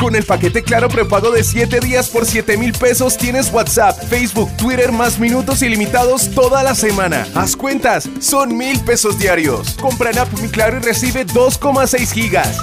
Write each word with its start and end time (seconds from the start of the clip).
Con 0.00 0.16
el 0.16 0.24
paquete 0.24 0.62
Claro 0.62 0.88
prepago 0.88 1.30
de 1.30 1.44
7 1.44 1.78
días 1.80 2.08
por 2.08 2.24
7 2.24 2.56
mil 2.56 2.72
pesos 2.72 3.18
tienes 3.18 3.52
WhatsApp, 3.52 3.94
Facebook, 4.08 4.48
Twitter 4.56 4.92
más 4.92 5.18
minutos 5.18 5.60
ilimitados 5.60 6.30
toda 6.34 6.62
la 6.62 6.74
semana. 6.74 7.26
Haz 7.34 7.54
cuentas, 7.54 8.08
son 8.18 8.56
mil 8.56 8.80
pesos 8.80 9.18
diarios. 9.18 9.74
Compra 9.74 10.10
en 10.10 10.20
App 10.20 10.32
Mi 10.40 10.48
Claro 10.48 10.78
y 10.78 10.80
recibe 10.80 11.26
2,6 11.26 12.12
gigas. 12.12 12.58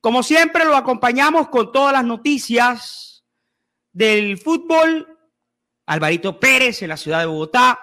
Como 0.01 0.23
siempre, 0.23 0.65
lo 0.65 0.77
acompañamos 0.77 1.49
con 1.49 1.73
todas 1.73 1.93
las 1.93 2.05
noticias 2.05 3.25
del 3.93 4.39
fútbol. 4.39 5.07
Alvarito 5.87 6.39
Pérez 6.39 6.83
en 6.83 6.89
la 6.89 6.97
ciudad 6.97 7.19
de 7.19 7.27
Bogotá, 7.27 7.79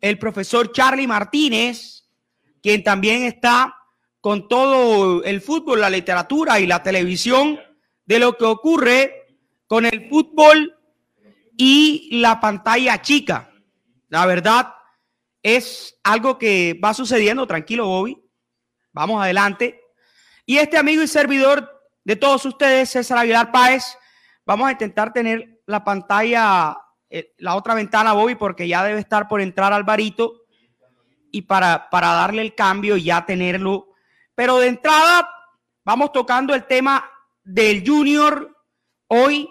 el 0.00 0.18
profesor 0.18 0.72
Charlie 0.72 1.06
Martínez, 1.06 2.08
quien 2.62 2.82
también 2.82 3.24
está 3.24 3.76
con 4.20 4.48
todo 4.48 5.22
el 5.22 5.42
fútbol, 5.42 5.80
la 5.80 5.90
literatura 5.90 6.58
y 6.60 6.66
la 6.66 6.82
televisión 6.82 7.60
de 8.06 8.18
lo 8.18 8.38
que 8.38 8.44
ocurre 8.44 9.36
con 9.66 9.84
el 9.84 10.08
fútbol 10.08 10.74
y 11.56 12.08
la 12.20 12.40
pantalla 12.40 13.02
chica. 13.02 13.52
La 14.08 14.24
verdad 14.24 14.74
es 15.42 15.98
algo 16.02 16.38
que 16.38 16.80
va 16.82 16.94
sucediendo, 16.94 17.46
tranquilo 17.46 17.86
Bobby, 17.86 18.16
vamos 18.92 19.22
adelante. 19.22 19.81
Y 20.52 20.58
este 20.58 20.76
amigo 20.76 21.02
y 21.02 21.08
servidor 21.08 21.82
de 22.04 22.14
todos 22.14 22.44
ustedes, 22.44 22.90
César 22.90 23.16
Aguilar 23.16 23.50
Páez, 23.50 23.96
vamos 24.44 24.68
a 24.68 24.72
intentar 24.72 25.10
tener 25.10 25.62
la 25.64 25.82
pantalla, 25.82 26.76
eh, 27.08 27.32
la 27.38 27.56
otra 27.56 27.72
ventana 27.72 28.12
Bobby, 28.12 28.34
porque 28.34 28.68
ya 28.68 28.84
debe 28.84 29.00
estar 29.00 29.28
por 29.28 29.40
entrar 29.40 29.72
Alvarito 29.72 30.42
y 31.30 31.40
para, 31.40 31.88
para 31.88 32.08
darle 32.08 32.42
el 32.42 32.54
cambio 32.54 32.98
ya 32.98 33.24
tenerlo 33.24 33.94
pero 34.34 34.58
de 34.58 34.66
entrada, 34.66 35.26
vamos 35.86 36.12
tocando 36.12 36.54
el 36.54 36.66
tema 36.66 37.02
del 37.42 37.82
Junior. 37.86 38.54
Hoy, 39.06 39.48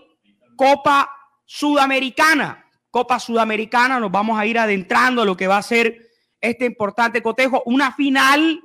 Copa 0.56 1.10
Sudamericana. 1.46 2.64
Copa 2.92 3.18
Sudamericana, 3.18 4.00
nos 4.00 4.12
vamos 4.12 4.40
a 4.40 4.46
ir 4.46 4.60
adentrando 4.60 5.26
lo 5.26 5.36
que 5.36 5.48
va 5.48 5.58
a 5.58 5.64
ser 5.64 6.12
este 6.40 6.66
importante 6.66 7.24
cotejo. 7.24 7.64
Una 7.66 7.92
final, 7.92 8.62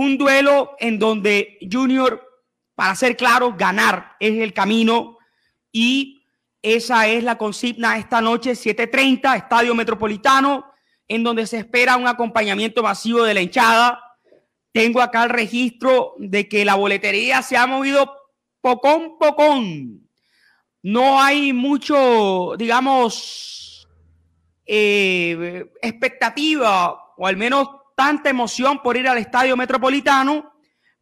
un 0.00 0.18
duelo 0.18 0.76
en 0.78 0.98
donde 0.98 1.58
Junior, 1.70 2.22
para 2.74 2.94
ser 2.94 3.16
claro, 3.16 3.54
ganar 3.56 4.16
es 4.20 4.38
el 4.38 4.52
camino 4.52 5.18
y 5.72 6.22
esa 6.62 7.06
es 7.06 7.22
la 7.24 7.38
consigna 7.38 7.98
esta 7.98 8.20
noche, 8.20 8.54
7:30, 8.54 9.36
Estadio 9.36 9.74
Metropolitano, 9.74 10.72
en 11.06 11.22
donde 11.22 11.46
se 11.46 11.58
espera 11.58 11.96
un 11.96 12.06
acompañamiento 12.06 12.82
masivo 12.82 13.22
de 13.22 13.34
la 13.34 13.40
hinchada 13.40 14.04
tengo 14.72 15.00
acá 15.00 15.24
el 15.24 15.30
registro 15.30 16.14
de 16.18 16.48
que 16.48 16.64
la 16.64 16.76
boletería 16.76 17.42
se 17.42 17.56
ha 17.56 17.66
movido 17.66 18.14
pocón, 18.60 19.18
pocón. 19.18 20.08
No 20.82 21.20
hay 21.20 21.52
mucho, 21.52 22.54
digamos, 22.56 23.88
eh, 24.66 25.64
expectativa 25.82 26.96
o 27.16 27.26
al 27.26 27.36
menos 27.36 27.68
tanta 27.98 28.30
emoción 28.30 28.80
por 28.80 28.96
ir 28.96 29.08
al 29.08 29.18
estadio 29.18 29.56
metropolitano, 29.56 30.54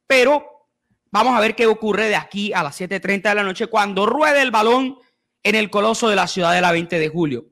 pero 0.06 0.70
vamos 1.12 1.36
a 1.36 1.40
ver 1.40 1.54
qué 1.54 1.66
ocurre 1.66 2.08
de 2.08 2.16
aquí 2.16 2.54
a 2.54 2.62
las 2.62 2.80
7.30 2.80 3.28
de 3.28 3.34
la 3.34 3.42
noche 3.42 3.66
cuando 3.66 4.06
ruede 4.06 4.40
el 4.40 4.50
balón 4.50 4.98
en 5.42 5.54
el 5.56 5.68
coloso 5.68 6.08
de 6.08 6.16
la 6.16 6.26
ciudad 6.26 6.54
de 6.54 6.62
la 6.62 6.72
20 6.72 6.98
de 6.98 7.08
julio. 7.10 7.44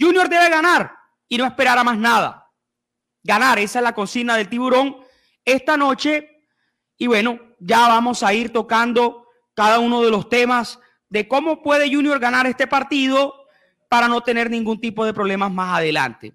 Junior 0.00 0.28
debe 0.28 0.48
ganar 0.48 0.92
y 1.28 1.36
no 1.36 1.46
esperar 1.46 1.78
a 1.78 1.82
más 1.82 1.98
nada. 1.98 2.48
Ganar, 3.24 3.58
esa 3.58 3.80
es 3.80 3.82
la 3.82 3.92
consigna 3.92 4.36
del 4.36 4.48
tiburón 4.48 4.98
esta 5.44 5.76
noche. 5.76 6.46
Y 6.96 7.08
bueno, 7.08 7.40
ya 7.58 7.88
vamos 7.88 8.22
a 8.22 8.32
ir 8.32 8.52
tocando 8.52 9.26
cada 9.52 9.80
uno 9.80 10.00
de 10.02 10.12
los 10.12 10.28
temas 10.28 10.78
de 11.08 11.26
cómo 11.26 11.60
puede 11.60 11.92
Junior 11.92 12.20
ganar 12.20 12.46
este 12.46 12.68
partido 12.68 13.34
para 13.88 14.06
no 14.06 14.20
tener 14.20 14.48
ningún 14.48 14.80
tipo 14.80 15.04
de 15.04 15.12
problemas 15.12 15.50
más 15.50 15.76
adelante. 15.76 16.34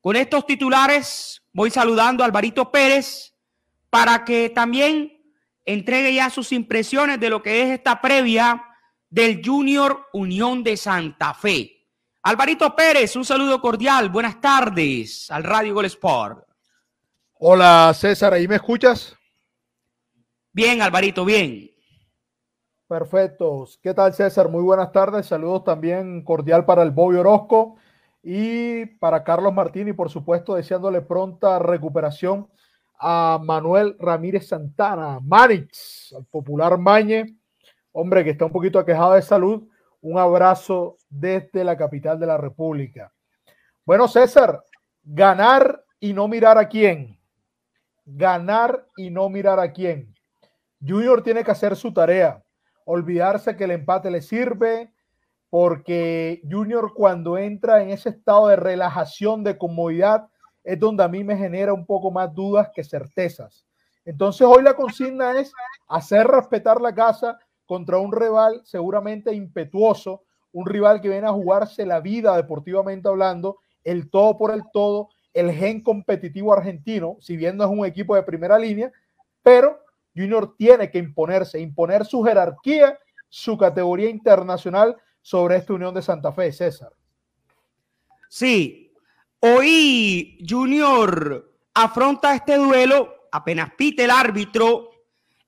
Con 0.00 0.16
estos 0.16 0.46
titulares 0.46 1.42
voy 1.52 1.70
saludando 1.70 2.22
a 2.22 2.26
Alvarito 2.26 2.70
Pérez 2.70 3.34
para 3.90 4.24
que 4.24 4.48
también 4.48 5.12
entregue 5.64 6.14
ya 6.14 6.30
sus 6.30 6.52
impresiones 6.52 7.20
de 7.20 7.28
lo 7.28 7.42
que 7.42 7.62
es 7.62 7.70
esta 7.70 8.00
previa 8.00 8.64
del 9.10 9.42
Junior 9.44 10.06
Unión 10.14 10.64
de 10.64 10.78
Santa 10.78 11.34
Fe. 11.34 11.86
Alvarito 12.22 12.74
Pérez, 12.74 13.14
un 13.16 13.26
saludo 13.26 13.60
cordial. 13.60 14.08
Buenas 14.08 14.40
tardes 14.40 15.30
al 15.30 15.44
Radio 15.44 15.74
Gol 15.74 15.84
Sport. 15.86 16.48
Hola 17.34 17.92
César, 17.94 18.32
¿ahí 18.32 18.48
me 18.48 18.56
escuchas? 18.56 19.14
Bien, 20.52 20.80
Alvarito, 20.80 21.26
bien. 21.26 21.70
Perfecto. 22.88 23.68
¿Qué 23.82 23.92
tal 23.92 24.14
César? 24.14 24.48
Muy 24.48 24.62
buenas 24.62 24.90
tardes. 24.92 25.26
Saludos 25.26 25.64
también 25.64 26.24
cordial 26.24 26.64
para 26.64 26.82
el 26.82 26.90
Bobby 26.90 27.16
Orozco 27.16 27.76
y 28.22 28.86
para 28.86 29.24
Carlos 29.24 29.52
Martín 29.52 29.88
y 29.88 29.92
por 29.92 30.10
supuesto 30.10 30.54
deseándole 30.54 31.00
pronta 31.00 31.58
recuperación 31.58 32.48
a 32.98 33.40
Manuel 33.42 33.96
Ramírez 33.98 34.48
Santana, 34.48 35.20
Manix, 35.22 36.12
al 36.16 36.24
popular 36.26 36.76
Mañe, 36.78 37.38
hombre 37.92 38.24
que 38.24 38.30
está 38.30 38.44
un 38.44 38.52
poquito 38.52 38.78
aquejado 38.78 39.14
de 39.14 39.22
salud. 39.22 39.68
Un 40.02 40.18
abrazo 40.18 40.96
desde 41.08 41.62
la 41.64 41.76
capital 41.76 42.18
de 42.18 42.26
la 42.26 42.38
República. 42.38 43.12
Bueno, 43.84 44.08
César, 44.08 44.64
ganar 45.02 45.84
y 45.98 46.12
no 46.12 46.28
mirar 46.28 46.56
a 46.56 46.68
quién 46.68 47.20
ganar 48.16 48.86
y 48.96 49.10
no 49.10 49.28
mirar 49.28 49.60
a 49.60 49.72
quién. 49.72 50.14
Junior 50.80 51.22
tiene 51.22 51.44
que 51.44 51.50
hacer 51.50 51.76
su 51.76 51.92
tarea, 51.92 52.42
olvidarse 52.84 53.56
que 53.56 53.64
el 53.64 53.72
empate 53.72 54.10
le 54.10 54.22
sirve, 54.22 54.92
porque 55.50 56.40
Junior 56.48 56.94
cuando 56.94 57.36
entra 57.36 57.82
en 57.82 57.90
ese 57.90 58.10
estado 58.10 58.48
de 58.48 58.56
relajación, 58.56 59.42
de 59.42 59.58
comodidad, 59.58 60.28
es 60.62 60.78
donde 60.78 61.02
a 61.02 61.08
mí 61.08 61.24
me 61.24 61.36
genera 61.36 61.72
un 61.72 61.84
poco 61.84 62.10
más 62.10 62.32
dudas 62.32 62.70
que 62.74 62.84
certezas. 62.84 63.66
Entonces 64.04 64.46
hoy 64.46 64.62
la 64.62 64.74
consigna 64.74 65.38
es 65.38 65.52
hacer 65.88 66.26
respetar 66.26 66.80
la 66.80 66.94
casa 66.94 67.38
contra 67.66 67.98
un 67.98 68.12
rival 68.12 68.62
seguramente 68.64 69.34
impetuoso, 69.34 70.22
un 70.52 70.66
rival 70.66 71.00
que 71.00 71.08
viene 71.08 71.26
a 71.26 71.32
jugarse 71.32 71.84
la 71.84 72.00
vida 72.00 72.36
deportivamente 72.36 73.08
hablando, 73.08 73.58
el 73.84 74.08
todo 74.10 74.38
por 74.38 74.52
el 74.52 74.62
todo, 74.72 75.08
el 75.32 75.52
gen 75.52 75.82
competitivo 75.82 76.52
argentino, 76.52 77.16
si 77.20 77.36
bien 77.36 77.56
no 77.56 77.64
es 77.64 77.70
un 77.70 77.84
equipo 77.84 78.14
de 78.14 78.22
primera 78.22 78.58
línea, 78.58 78.92
pero 79.42 79.78
Junior 80.14 80.56
tiene 80.56 80.90
que 80.90 80.98
imponerse, 80.98 81.60
imponer 81.60 82.04
su 82.04 82.22
jerarquía, 82.22 82.98
su 83.28 83.56
categoría 83.56 84.10
internacional 84.10 84.96
sobre 85.22 85.56
esta 85.56 85.72
Unión 85.72 85.94
de 85.94 86.02
Santa 86.02 86.32
Fe, 86.32 86.52
César. 86.52 86.92
Sí, 88.28 88.92
hoy 89.40 90.38
Junior 90.48 91.52
afronta 91.74 92.34
este 92.34 92.56
duelo, 92.56 93.28
apenas 93.32 93.72
pite 93.76 94.04
el 94.04 94.10
árbitro, 94.10 94.90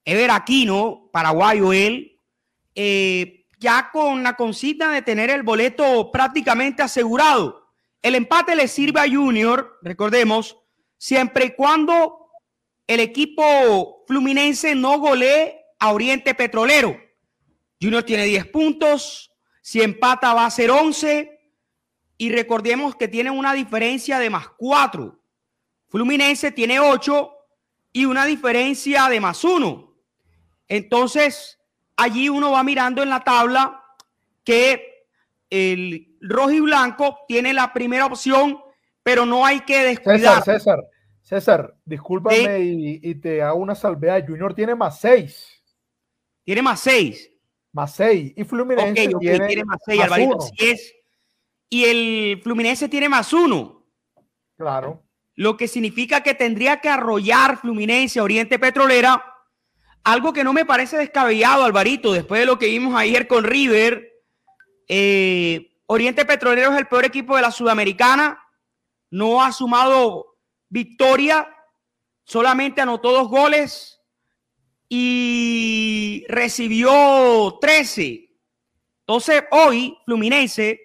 Ever 0.04 0.30
Aquino, 0.30 1.08
paraguayo 1.12 1.72
él, 1.72 2.20
eh, 2.74 3.46
ya 3.58 3.90
con 3.92 4.22
la 4.22 4.34
consigna 4.34 4.92
de 4.92 5.02
tener 5.02 5.30
el 5.30 5.42
boleto 5.42 6.10
prácticamente 6.10 6.82
asegurado 6.82 7.62
el 8.02 8.16
empate 8.16 8.56
le 8.56 8.66
sirve 8.66 9.00
a 9.00 9.08
Junior, 9.08 9.78
recordemos, 9.80 10.58
siempre 10.98 11.46
y 11.46 11.54
cuando 11.54 12.30
el 12.88 12.98
equipo 12.98 14.04
fluminense 14.08 14.74
no 14.74 14.98
golee 14.98 15.54
a 15.78 15.92
Oriente 15.92 16.34
Petrolero. 16.34 17.00
Junior 17.80 18.02
tiene 18.02 18.24
10 18.24 18.46
puntos, 18.46 19.31
si 19.62 19.80
empata 19.80 20.34
va 20.34 20.44
a 20.44 20.50
ser 20.50 20.70
11 20.70 21.40
y 22.18 22.30
recordemos 22.30 22.96
que 22.96 23.08
tiene 23.08 23.30
una 23.30 23.54
diferencia 23.54 24.18
de 24.18 24.28
más 24.28 24.48
4. 24.58 25.18
Fluminense 25.88 26.52
tiene 26.52 26.80
8 26.80 27.32
y 27.92 28.04
una 28.04 28.26
diferencia 28.26 29.08
de 29.08 29.20
más 29.20 29.42
1. 29.44 29.94
Entonces, 30.68 31.58
allí 31.96 32.28
uno 32.28 32.50
va 32.50 32.62
mirando 32.64 33.02
en 33.02 33.08
la 33.08 33.20
tabla 33.20 33.82
que 34.44 35.06
el 35.48 36.16
rojo 36.20 36.50
y 36.50 36.60
blanco 36.60 37.20
tiene 37.28 37.52
la 37.52 37.72
primera 37.72 38.06
opción, 38.06 38.58
pero 39.02 39.24
no 39.24 39.46
hay 39.46 39.60
que 39.60 39.84
descuidar. 39.84 40.42
César, 40.42 40.58
César, 40.58 40.84
César, 41.22 41.74
discúlpame 41.84 42.60
y, 42.60 43.14
te 43.16 43.42
hago 43.42 43.58
una 43.58 43.74
salvedad. 43.74 44.24
Junior 44.26 44.54
tiene 44.54 44.74
más 44.74 44.98
seis. 44.98 45.62
Tiene 46.44 46.62
más 46.62 46.80
seis. 46.80 47.31
Más 47.72 47.94
seis. 47.94 48.32
Y 48.36 48.44
Fluminense 48.44 49.08
tiene, 49.18 49.64
más 49.64 49.78
seis, 49.84 50.94
Y 51.68 51.84
el 51.84 52.40
Fluminense 52.42 52.88
tiene 52.88 53.08
más 53.08 53.32
uno. 53.32 53.86
Claro. 54.56 55.02
Lo 55.34 55.56
que 55.56 55.68
significa 55.68 56.22
que 56.22 56.34
tendría 56.34 56.80
que 56.80 56.88
arrollar 56.88 57.58
Fluminense 57.58 58.20
Oriente 58.20 58.58
Petrolera 58.58 59.32
algo 60.04 60.32
que 60.32 60.44
no 60.44 60.52
me 60.52 60.64
parece 60.64 60.96
descabellado, 60.96 61.64
Alvarito, 61.64 62.12
después 62.12 62.40
de 62.40 62.46
lo 62.46 62.58
que 62.58 62.66
vimos 62.66 62.94
ayer 62.96 63.28
con 63.28 63.44
River, 63.44 64.10
eh, 64.88 65.76
Oriente 65.86 66.24
Petrolero 66.24 66.72
es 66.72 66.78
el 66.78 66.88
peor 66.88 67.04
equipo 67.04 67.36
de 67.36 67.42
la 67.42 67.52
Sudamericana, 67.52 68.42
no 69.10 69.42
ha 69.42 69.52
sumado 69.52 70.38
victoria, 70.68 71.48
solamente 72.24 72.80
anotó 72.80 73.12
dos 73.12 73.28
goles 73.28 73.91
y 74.94 76.26
recibió 76.28 77.56
13. 77.62 78.28
Entonces, 79.00 79.44
hoy, 79.50 79.96
Fluminense, 80.04 80.80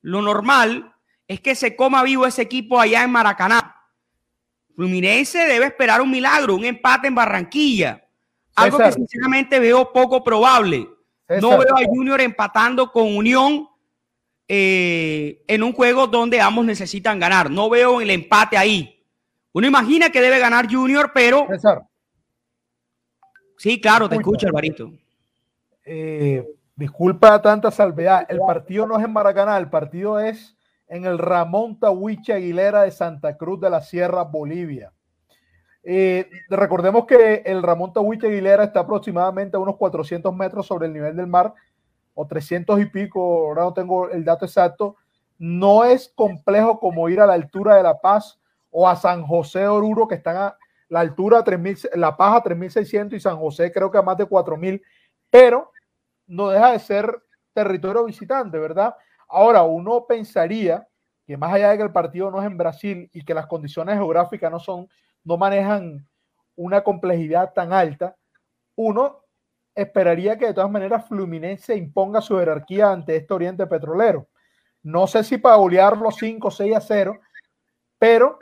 lo 0.00 0.22
normal 0.22 0.94
es 1.26 1.40
que 1.40 1.56
se 1.56 1.74
coma 1.74 2.04
vivo 2.04 2.24
ese 2.24 2.42
equipo 2.42 2.78
allá 2.78 3.02
en 3.02 3.10
Maracaná. 3.10 3.74
Fluminense 4.76 5.40
debe 5.40 5.66
esperar 5.66 6.00
un 6.00 6.08
milagro, 6.08 6.54
un 6.54 6.66
empate 6.66 7.08
en 7.08 7.16
Barranquilla. 7.16 8.04
Algo 8.54 8.78
que 8.78 8.92
sinceramente 8.92 9.58
veo 9.58 9.92
poco 9.92 10.22
probable. 10.22 10.88
No 11.28 11.58
veo 11.58 11.76
a 11.76 11.84
Junior 11.84 12.20
empatando 12.20 12.92
con 12.92 13.16
Unión 13.16 13.68
eh, 14.46 15.42
en 15.48 15.64
un 15.64 15.72
juego 15.72 16.06
donde 16.06 16.40
ambos 16.40 16.64
necesitan 16.64 17.18
ganar. 17.18 17.50
No 17.50 17.68
veo 17.68 18.00
el 18.00 18.10
empate 18.10 18.56
ahí. 18.56 19.04
Uno 19.52 19.66
imagina 19.66 20.10
que 20.10 20.20
debe 20.20 20.38
ganar 20.38 20.72
Junior, 20.72 21.10
pero. 21.12 21.48
César. 21.50 21.87
Sí, 23.58 23.80
claro, 23.80 24.08
te 24.08 24.14
escucho, 24.14 24.46
Alvarito. 24.46 24.92
Eh, 25.84 26.48
disculpa 26.76 27.42
tanta 27.42 27.70
salvedad. 27.70 28.24
El 28.28 28.38
partido 28.38 28.86
no 28.86 28.96
es 28.96 29.04
en 29.04 29.12
Maracaná, 29.12 29.58
el 29.58 29.68
partido 29.68 30.20
es 30.20 30.56
en 30.86 31.04
el 31.04 31.18
Ramón 31.18 31.78
Tahuiche 31.78 32.32
Aguilera 32.32 32.82
de 32.82 32.92
Santa 32.92 33.36
Cruz 33.36 33.60
de 33.60 33.68
la 33.68 33.80
Sierra, 33.80 34.22
Bolivia. 34.22 34.92
Eh, 35.82 36.30
recordemos 36.48 37.04
que 37.06 37.42
el 37.44 37.62
Ramón 37.62 37.92
Tahuiche 37.92 38.28
Aguilera 38.28 38.62
está 38.62 38.80
aproximadamente 38.80 39.56
a 39.56 39.60
unos 39.60 39.76
400 39.76 40.34
metros 40.34 40.66
sobre 40.66 40.86
el 40.86 40.92
nivel 40.92 41.16
del 41.16 41.26
mar, 41.26 41.52
o 42.14 42.26
300 42.26 42.80
y 42.80 42.86
pico, 42.86 43.48
ahora 43.48 43.62
no 43.62 43.72
tengo 43.72 44.08
el 44.08 44.24
dato 44.24 44.44
exacto. 44.44 44.96
No 45.38 45.84
es 45.84 46.12
complejo 46.14 46.78
como 46.78 47.08
ir 47.08 47.20
a 47.20 47.26
la 47.26 47.34
altura 47.34 47.76
de 47.76 47.82
La 47.82 48.00
Paz 48.00 48.38
o 48.70 48.88
a 48.88 48.94
San 48.96 49.22
José 49.24 49.60
de 49.60 49.68
Oruro, 49.68 50.06
que 50.06 50.16
están 50.16 50.36
a 50.36 50.56
la 50.88 51.00
altura 51.00 51.44
3000, 51.44 51.90
La 51.94 52.16
Paz 52.16 52.36
a 52.36 52.42
3600 52.42 53.16
y 53.16 53.20
San 53.20 53.38
José 53.38 53.70
creo 53.72 53.90
que 53.90 53.98
a 53.98 54.02
más 54.02 54.16
de 54.16 54.26
4000, 54.26 54.82
pero 55.30 55.72
no 56.26 56.48
deja 56.48 56.72
de 56.72 56.78
ser 56.78 57.22
territorio 57.52 58.04
visitante, 58.04 58.58
¿verdad? 58.58 58.94
Ahora, 59.28 59.62
uno 59.62 60.06
pensaría 60.06 60.86
que 61.26 61.36
más 61.36 61.52
allá 61.52 61.70
de 61.70 61.76
que 61.76 61.82
el 61.82 61.92
partido 61.92 62.30
no 62.30 62.40
es 62.40 62.46
en 62.46 62.56
Brasil 62.56 63.10
y 63.12 63.24
que 63.24 63.34
las 63.34 63.46
condiciones 63.46 63.96
geográficas 63.96 64.50
no 64.50 64.58
son, 64.58 64.88
no 65.24 65.36
manejan 65.36 66.06
una 66.56 66.82
complejidad 66.82 67.52
tan 67.52 67.72
alta, 67.72 68.16
uno 68.76 69.24
esperaría 69.74 70.38
que 70.38 70.46
de 70.46 70.54
todas 70.54 70.70
maneras 70.70 71.06
Fluminense 71.06 71.76
imponga 71.76 72.20
su 72.20 72.38
jerarquía 72.38 72.90
ante 72.90 73.16
este 73.16 73.34
Oriente 73.34 73.66
Petrolero. 73.66 74.28
No 74.82 75.06
sé 75.06 75.22
si 75.22 75.38
para 75.38 75.56
golear 75.56 75.98
los 75.98 76.16
5 76.16 76.50
6 76.50 76.76
a 76.76 76.80
0, 76.80 77.20
pero 77.98 78.38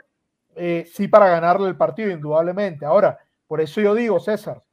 eh, 0.57 0.89
sí 0.91 1.07
para 1.07 1.29
ganarle 1.29 1.67
el 1.67 1.77
partido, 1.77 2.09
indudablemente. 2.09 2.85
Ahora, 2.85 3.19
por 3.47 3.61
eso 3.61 3.79
yo 3.79 3.93
digo, 3.93 4.19
César, 4.19 4.63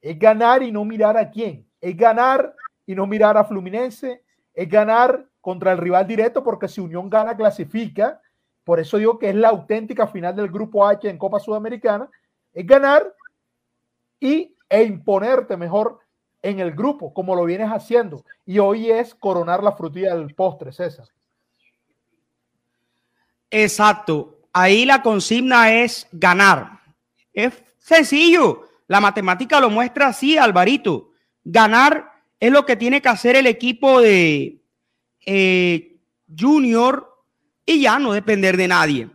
es 0.00 0.18
ganar 0.18 0.62
y 0.62 0.72
no 0.72 0.84
mirar 0.84 1.16
a 1.16 1.30
quién. 1.30 1.66
Es 1.80 1.96
ganar 1.96 2.54
y 2.84 2.94
no 2.94 3.06
mirar 3.06 3.36
a 3.36 3.44
Fluminense. 3.44 4.22
Es 4.52 4.68
ganar 4.68 5.26
contra 5.40 5.72
el 5.72 5.78
rival 5.78 6.06
directo, 6.06 6.42
porque 6.42 6.68
si 6.68 6.80
Unión 6.80 7.08
gana, 7.08 7.36
clasifica. 7.36 8.20
Por 8.64 8.80
eso 8.80 8.98
digo 8.98 9.18
que 9.18 9.30
es 9.30 9.34
la 9.34 9.48
auténtica 9.48 10.06
final 10.06 10.34
del 10.36 10.50
Grupo 10.50 10.86
H 10.86 11.08
en 11.08 11.18
Copa 11.18 11.38
Sudamericana. 11.38 12.08
Es 12.52 12.66
ganar 12.66 13.14
y, 14.18 14.54
e 14.68 14.82
imponerte 14.82 15.56
mejor 15.56 16.00
en 16.42 16.60
el 16.60 16.72
grupo, 16.72 17.12
como 17.12 17.34
lo 17.34 17.44
vienes 17.44 17.68
haciendo. 17.68 18.24
Y 18.44 18.58
hoy 18.58 18.90
es 18.90 19.14
coronar 19.14 19.62
la 19.62 19.72
frutilla 19.72 20.14
del 20.14 20.34
postre, 20.34 20.72
César. 20.72 21.06
Exacto. 23.50 24.39
Ahí 24.52 24.84
la 24.84 25.02
consigna 25.02 25.72
es 25.72 26.06
ganar. 26.12 26.80
Es 27.32 27.54
sencillo. 27.78 28.68
La 28.88 29.00
matemática 29.00 29.60
lo 29.60 29.70
muestra 29.70 30.08
así, 30.08 30.36
Alvarito. 30.36 31.12
Ganar 31.44 32.10
es 32.38 32.50
lo 32.50 32.66
que 32.66 32.76
tiene 32.76 33.00
que 33.00 33.08
hacer 33.08 33.36
el 33.36 33.46
equipo 33.46 34.00
de, 34.00 34.60
eh, 35.26 36.00
junior 36.38 37.24
y 37.64 37.82
ya 37.82 37.98
no 37.98 38.12
depender 38.12 38.56
de 38.56 38.68
nadie. 38.68 39.10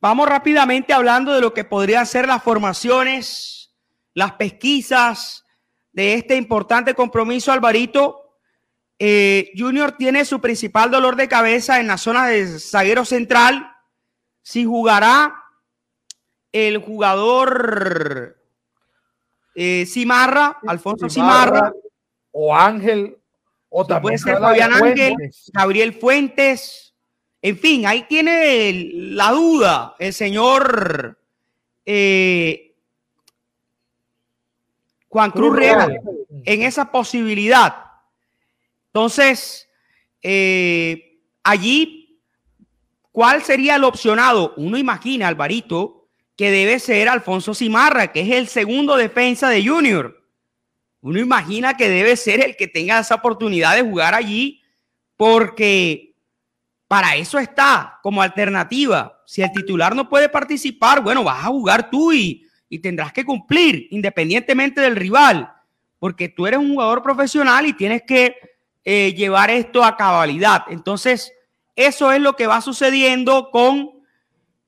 Vamos 0.00 0.28
rápidamente 0.28 0.92
hablando 0.92 1.32
de 1.32 1.40
lo 1.40 1.52
que 1.52 1.64
podrían 1.64 2.06
ser 2.06 2.26
las 2.26 2.42
formaciones, 2.42 3.74
las 4.14 4.32
pesquisas 4.32 5.44
de 5.92 6.14
este 6.14 6.36
importante 6.36 6.94
compromiso, 6.94 7.52
Alvarito. 7.52 8.38
Eh, 8.98 9.50
junior 9.56 9.92
tiene 9.92 10.24
su 10.24 10.40
principal 10.40 10.90
dolor 10.90 11.16
de 11.16 11.28
cabeza 11.28 11.80
en 11.80 11.88
la 11.88 11.98
zona 11.98 12.26
de 12.26 12.58
zaguero 12.58 13.04
central. 13.04 13.69
Si 14.42 14.64
jugará 14.64 15.34
el 16.52 16.78
jugador 16.78 18.36
eh, 19.54 19.84
Cimarra, 19.86 20.58
Alfonso 20.66 21.08
Cimarra, 21.08 21.72
o 22.32 22.54
Ángel 22.54 23.16
o 23.70 23.86
puede 23.86 24.18
ser 24.18 24.38
Fabián 24.38 24.72
Ángel, 24.72 25.14
Gabriel 25.52 25.92
Fuentes. 25.94 26.92
En 27.40 27.56
fin, 27.56 27.86
ahí 27.86 28.04
tiene 28.08 28.90
la 28.92 29.30
duda 29.30 29.94
el 29.98 30.12
señor 30.12 31.18
eh, 31.86 32.74
Juan 35.08 35.30
Cruz 35.30 35.56
Real 35.56 36.00
en 36.44 36.62
esa 36.62 36.90
posibilidad. 36.90 37.76
Entonces, 38.86 39.68
eh, 40.22 41.20
allí, 41.42 41.99
¿cuál 43.12 43.42
sería 43.42 43.76
el 43.76 43.84
opcionado? 43.84 44.54
Uno 44.56 44.78
imagina, 44.78 45.28
Alvarito, 45.28 46.08
que 46.36 46.50
debe 46.50 46.78
ser 46.78 47.08
Alfonso 47.08 47.54
Cimarra, 47.54 48.12
que 48.12 48.20
es 48.22 48.30
el 48.30 48.48
segundo 48.48 48.96
defensa 48.96 49.48
de 49.48 49.66
Junior 49.66 50.20
uno 51.02 51.18
imagina 51.18 51.76
que 51.76 51.88
debe 51.88 52.16
ser 52.16 52.44
el 52.44 52.56
que 52.56 52.68
tenga 52.68 52.98
esa 52.98 53.14
oportunidad 53.14 53.74
de 53.74 53.82
jugar 53.82 54.14
allí, 54.14 54.62
porque 55.16 56.14
para 56.86 57.16
eso 57.16 57.38
está 57.38 57.98
como 58.02 58.20
alternativa. 58.20 59.22
Si 59.26 59.42
el 59.42 59.52
titular 59.52 59.94
no 59.94 60.08
puede 60.08 60.28
participar, 60.28 61.02
bueno, 61.02 61.24
vas 61.24 61.44
a 61.44 61.48
jugar 61.48 61.88
tú 61.90 62.12
y, 62.12 62.46
tendrás 62.82 63.12
que 63.12 63.24
cumplir 63.24 63.88
independientemente 63.90 64.80
del 64.80 64.94
rival, 64.94 65.52
porque 65.98 66.28
tú 66.28 66.46
eres 66.46 66.60
un 66.60 66.70
jugador 66.70 67.02
profesional 67.02 67.66
y 67.66 67.72
tienes 67.72 68.02
que 68.02 68.36
eh, 68.84 69.12
llevar 69.14 69.50
esto 69.50 69.82
a 69.82 69.96
cabalidad. 69.96 70.64
Entonces, 70.68 71.32
eso 71.80 72.12
es 72.12 72.20
lo 72.20 72.36
que 72.36 72.46
va 72.46 72.60
sucediendo 72.60 73.50
con 73.50 74.02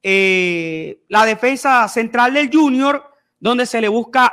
eh, 0.02 1.04
la 1.08 1.26
defensa 1.26 1.86
central 1.88 2.32
del 2.32 2.50
Junior, 2.50 3.04
donde 3.38 3.66
se 3.66 3.82
le 3.82 3.88
busca 3.88 4.32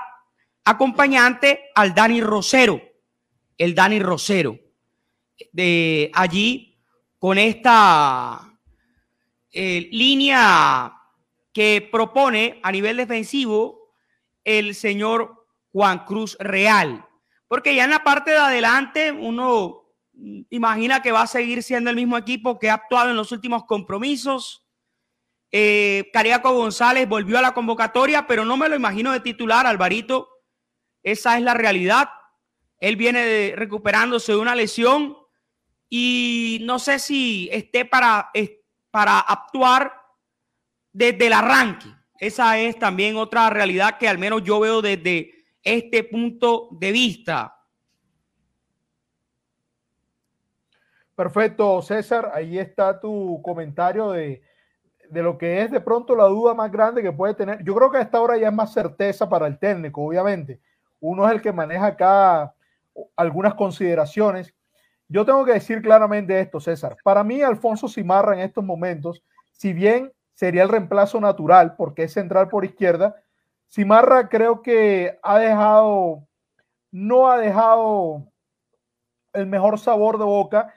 acompañante 0.64 1.72
al 1.76 1.94
Dani 1.94 2.22
Rosero, 2.22 2.82
el 3.58 3.76
Dani 3.76 4.00
Rosero, 4.00 4.58
de 5.52 6.10
allí 6.14 6.80
con 7.18 7.38
esta 7.38 8.58
eh, 9.52 9.90
línea 9.92 10.94
que 11.52 11.88
propone 11.92 12.62
a 12.64 12.72
nivel 12.72 12.96
defensivo 12.96 13.94
el 14.46 14.74
señor 14.74 15.48
Juan 15.74 16.06
Cruz 16.06 16.38
Real. 16.40 17.06
Porque 17.50 17.76
ya 17.76 17.84
en 17.84 17.90
la 17.90 18.04
parte 18.06 18.32
de 18.32 18.38
adelante 18.38 19.12
uno 19.12 19.89
imagina 20.50 21.02
que 21.02 21.12
va 21.12 21.24
a 21.24 21.28
seguir 21.28 21.64
siendo 21.64 21.90
el 21.90 21.96
mismo 21.96 22.18
equipo 22.18 22.60
que 22.60 22.70
ha 22.70 22.76
actuado 22.76 23.10
en 23.10 23.16
los 23.16 23.32
últimos 23.32 23.66
compromisos. 23.66 24.66
Eh, 25.52 26.10
Cariaco 26.14 26.54
González 26.54 27.08
volvió 27.08 27.40
a 27.40 27.42
la 27.42 27.54
convocatoria, 27.54 28.28
pero 28.28 28.46
no 28.46 28.58
me 28.58 28.70
lo 28.70 28.76
imagino 28.76 29.12
de 29.12 29.20
titular, 29.20 29.66
Alvarito. 29.66 30.30
Esa 31.04 31.38
es 31.38 31.44
la 31.44 31.54
realidad. 31.54 32.10
Él 32.80 32.96
viene 32.96 33.54
recuperándose 33.56 34.34
de 34.34 34.38
una 34.38 34.56
lesión 34.56 35.18
y 35.90 36.60
no 36.62 36.80
sé 36.80 37.00
si 37.00 37.50
esté 37.52 37.86
para, 37.86 38.32
para 38.92 39.20
actuar 39.20 39.94
desde 40.94 41.28
el 41.28 41.34
arranque. 41.34 41.88
Esa 42.20 42.60
es 42.60 42.78
también 42.78 43.16
otra 43.16 43.50
realidad 43.50 43.98
que 43.98 44.08
al 44.08 44.18
menos 44.18 44.44
yo 44.44 44.60
veo 44.60 44.82
desde 44.82 45.34
este 45.64 46.04
punto 46.04 46.70
de 46.72 46.92
vista. 46.92 47.59
Perfecto, 51.20 51.82
César. 51.82 52.32
Ahí 52.34 52.58
está 52.58 52.98
tu 52.98 53.42
comentario 53.42 54.12
de, 54.12 54.42
de, 55.10 55.22
lo 55.22 55.38
que 55.38 55.62
es 55.62 55.70
de 55.70 55.82
pronto 55.82 56.16
la 56.16 56.24
duda 56.24 56.54
más 56.54 56.72
grande 56.72 57.02
que 57.02 57.12
puede 57.12 57.34
tener. 57.34 57.62
Yo 57.66 57.76
creo 57.76 57.92
que 57.92 57.98
a 57.98 58.04
esta 58.04 58.22
hora 58.22 58.38
ya 58.38 58.48
es 58.48 58.54
más 58.54 58.72
certeza 58.72 59.28
para 59.28 59.46
el 59.46 59.60
técnico, 59.60 60.02
obviamente. 60.02 60.62
Uno 61.02 61.28
es 61.28 61.34
el 61.34 61.42
que 61.42 61.52
maneja 61.52 61.88
acá 61.88 62.56
algunas 63.18 63.54
consideraciones. 63.56 64.56
Yo 65.10 65.26
tengo 65.26 65.44
que 65.44 65.52
decir 65.52 65.82
claramente 65.82 66.40
esto, 66.40 66.62
César. 66.62 66.96
Para 67.04 67.22
mí, 67.26 67.42
Alfonso 67.42 67.90
Simarra 67.90 68.36
en 68.36 68.40
estos 68.40 68.64
momentos, 68.64 69.22
si 69.52 69.74
bien 69.74 70.14
sería 70.36 70.64
el 70.64 70.70
reemplazo 70.70 71.20
natural 71.20 71.76
porque 71.76 72.04
es 72.04 72.14
central 72.14 72.48
por 72.48 72.64
izquierda, 72.64 73.22
Simarra 73.68 74.30
creo 74.30 74.62
que 74.62 75.20
ha 75.22 75.38
dejado 75.38 76.26
no 76.92 77.30
ha 77.30 77.38
dejado 77.38 78.24
el 79.34 79.48
mejor 79.48 79.78
sabor 79.80 80.18
de 80.18 80.24
boca 80.24 80.74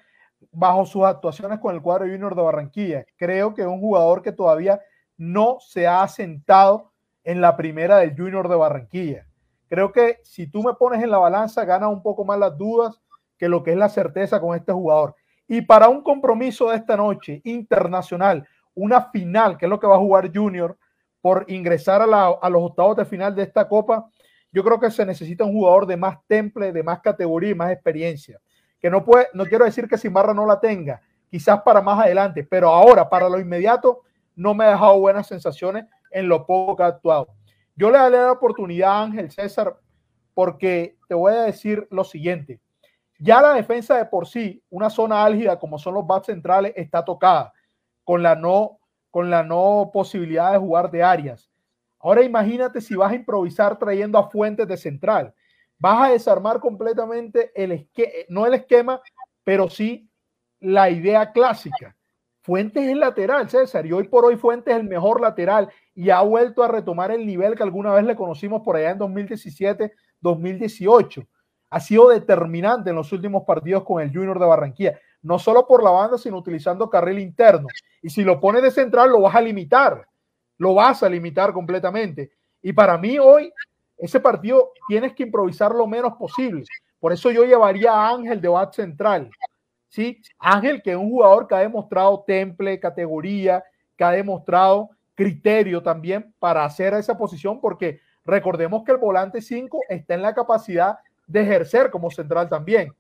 bajo 0.53 0.85
sus 0.85 1.05
actuaciones 1.05 1.59
con 1.59 1.75
el 1.75 1.83
cuadro 1.83 2.07
Junior 2.07 2.37
de 2.37 2.43
Barranquilla. 2.43 3.07
Creo 3.17 3.55
que 3.55 3.63
es 3.63 3.69
un 3.69 3.81
jugador 3.81 4.23
que 4.23 4.33
todavía 4.33 4.81
no 5.17 5.59
se 5.61 5.87
ha 5.87 6.03
asentado 6.03 6.93
en 7.25 7.41
la 7.41 7.57
primera 7.57 7.99
del 7.99 8.15
Junior 8.17 8.49
de 8.49 8.57
Barranquilla. 8.57 9.27
Creo 9.69 9.91
que 9.91 10.19
si 10.23 10.47
tú 10.47 10.63
me 10.63 10.75
pones 10.75 11.03
en 11.03 11.11
la 11.11 11.19
balanza, 11.19 11.65
gana 11.65 11.89
un 11.89 12.03
poco 12.03 12.25
más 12.25 12.39
las 12.39 12.57
dudas 12.59 13.01
que 13.39 13.49
lo 13.49 13.63
que 13.63 13.73
es 13.73 13.77
la 13.77 13.89
certeza 13.89 14.41
con 14.41 14.55
este 14.55 14.73
jugador. 14.73 15.17
Y 15.49 15.63
para 15.63 15.89
un 15.89 16.03
compromiso 16.03 16.71
de 16.71 16.77
esta 16.77 16.97
noche 16.97 17.41
internacional, 17.45 18.47
una 18.75 19.11
final, 19.11 19.57
que 19.57 19.67
es 19.67 19.71
lo 19.71 19.81
que 19.81 19.87
va 19.87 19.97
a 19.97 20.01
jugar 20.01 20.31
Junior 20.33 20.77
por 21.21 21.45
ingresar 21.49 22.03
a, 22.03 22.29
a 22.29 22.51
los 22.51 22.63
octavos 22.63 22.97
de 22.97 23.05
final 23.05 23.35
de 23.35 23.45
esta 23.45 23.69
copa, 23.69 24.09
yo 24.53 24.63
creo 24.63 24.79
que 24.79 24.91
se 24.91 25.07
necesita 25.07 25.45
un 25.45 25.53
jugador 25.53 25.87
de 25.87 25.97
más 25.97 26.19
temple, 26.27 26.73
de 26.73 26.83
más 26.83 27.01
categoría 27.01 27.51
y 27.51 27.55
más 27.55 27.73
experiencia. 27.73 28.39
Que 28.83 28.91
no 28.91 29.05
puede, 29.05 29.29
no 29.33 29.47
quiero 29.47 29.65
decir 29.65 29.89
que 29.89 29.97
Simarra 29.97 30.35
no 30.35 30.45
la 30.45 30.61
tenga, 30.61 31.01
quizás 31.31 31.63
para 31.63 31.81
más 31.81 32.05
adelante, 32.05 32.45
pero 32.45 32.69
ahora, 32.69 33.09
para 33.09 33.29
lo 33.29 33.39
inmediato, 33.39 34.03
no 34.37 34.53
me 34.53 34.65
ha 34.65 34.71
dejado 34.71 34.99
buenas 34.99 35.27
sensaciones 35.27 35.87
en 36.11 36.29
lo 36.29 36.45
poco 36.45 36.77
que 36.77 36.83
ha 36.83 36.87
actuado. 36.87 37.29
Yo 37.75 37.91
le 37.91 37.99
daré 37.99 38.19
la 38.19 38.33
oportunidad 38.33 38.91
a 38.91 39.03
Ángel 39.05 39.31
César 39.31 39.79
porque 40.35 40.99
te 41.09 41.15
voy 41.15 41.33
a 41.33 41.43
decir 41.43 41.87
lo 41.91 42.05
siguiente. 42.05 42.61
Ya 43.19 43.41
la 43.41 43.55
defensa 43.55 43.97
de 43.97 44.05
por 44.07 44.27
sí, 44.27 44.63
una 44.69 44.91
zona 44.91 45.25
álgida 45.25 45.59
como 45.59 45.79
son 45.79 45.95
los 45.95 46.07
bats 46.07 46.27
centrales, 46.27 46.73
está 46.77 47.05
tocada 47.05 47.53
con 48.05 48.23
la 48.23 48.35
no, 48.35 48.79
con 49.11 49.31
la 49.31 49.43
no 49.43 49.91
posibilidad 49.93 50.53
de 50.53 50.59
jugar 50.59 50.91
de 50.91 51.03
áreas. 51.03 51.51
Ahora 52.01 52.23
imagínate 52.25 52.81
si 52.81 52.97
vas 52.97 53.13
a 53.13 53.15
improvisar 53.15 53.79
trayendo 53.79 54.19
a 54.19 54.29
Fuentes 54.29 54.67
de 54.67 54.77
central. 54.77 55.33
Vas 55.83 56.09
a 56.09 56.13
desarmar 56.13 56.61
completamente 56.61 57.51
el 57.57 57.73
esquema, 57.73 58.13
no 58.29 58.47
el 58.47 58.55
esquema, 58.55 59.01
pero 59.43 59.69
sí 59.69 60.09
la 60.61 60.89
idea 60.89 61.33
clásica. 61.33 61.97
Fuentes 62.43 62.89
es 62.89 62.97
lateral, 62.97 63.51
César, 63.51 63.85
y 63.85 63.91
hoy 63.91 64.07
por 64.07 64.25
hoy 64.25 64.37
Fuentes 64.37 64.73
es 64.73 64.81
el 64.81 64.89
mejor 64.89 65.21
lateral 65.21 65.69
y 65.93 66.11
ha 66.11 66.21
vuelto 66.21 66.63
a 66.63 66.69
retomar 66.69 67.11
el 67.11 67.27
nivel 67.27 67.57
que 67.57 67.65
alguna 67.65 67.93
vez 67.93 68.05
le 68.05 68.15
conocimos 68.15 68.63
por 68.63 68.77
allá 68.77 68.93
en 68.93 68.99
2017, 68.99 69.93
2018. 70.21 71.27
Ha 71.71 71.81
sido 71.81 72.11
determinante 72.11 72.91
en 72.91 72.97
los 72.97 73.11
últimos 73.13 73.43
partidos 73.45 73.83
con 73.83 74.01
el 74.01 74.13
Junior 74.13 74.39
de 74.39 74.47
Barranquilla, 74.47 75.01
no 75.23 75.41
solo 75.41 75.67
por 75.67 75.83
la 75.83 75.91
banda, 75.91 76.17
sino 76.17 76.39
utilizando 76.39 76.89
carril 76.89 77.19
interno. 77.19 77.67
Y 78.01 78.11
si 78.11 78.23
lo 78.23 78.39
pones 78.39 78.63
de 78.63 78.71
central, 78.71 79.11
lo 79.11 79.23
vas 79.23 79.35
a 79.35 79.41
limitar 79.41 80.07
lo 80.63 80.75
vas 80.75 81.03
a 81.03 81.09
limitar 81.09 81.53
completamente. 81.53 82.31
Y 82.63 82.73
para 82.73 82.97
mí 82.97 83.19
hoy, 83.19 83.53
ese 84.03 84.19
partido 84.19 84.73
tienes 84.89 85.15
que 85.15 85.23
improvisar 85.23 85.73
lo 85.73 85.87
menos 85.87 86.15
posible. 86.15 86.65
Por 86.99 87.13
eso 87.13 87.31
yo 87.31 87.45
llevaría 87.45 87.93
a 87.93 88.11
Ángel 88.11 88.41
de 88.41 88.49
bat 88.49 88.75
central. 88.75 89.31
¿sí? 89.89 90.21
Ángel, 90.41 90.83
que 90.83 90.91
es 90.91 90.97
un 90.97 91.09
jugador 91.09 91.47
que 91.47 91.55
ha 91.55 91.61
demostrado 91.61 92.25
temple, 92.27 92.81
categoría, 92.81 93.63
que 93.97 94.03
ha 94.03 94.11
demostrado 94.11 94.91
criterio 95.15 95.85
también 95.85 96.35
para 96.41 96.65
hacer 96.65 96.95
esa 96.95 97.17
posición, 97.17 97.61
porque 97.61 98.01
recordemos 98.25 98.83
que 98.83 98.91
el 98.91 98.99
volante 98.99 99.41
5 99.41 99.83
está 99.89 100.15
en 100.15 100.23
la 100.23 100.35
capacidad 100.35 100.99
de 101.29 101.43
ejercer 101.43 101.89
como 101.89 102.11
central 102.11 102.49
también. 102.49 102.93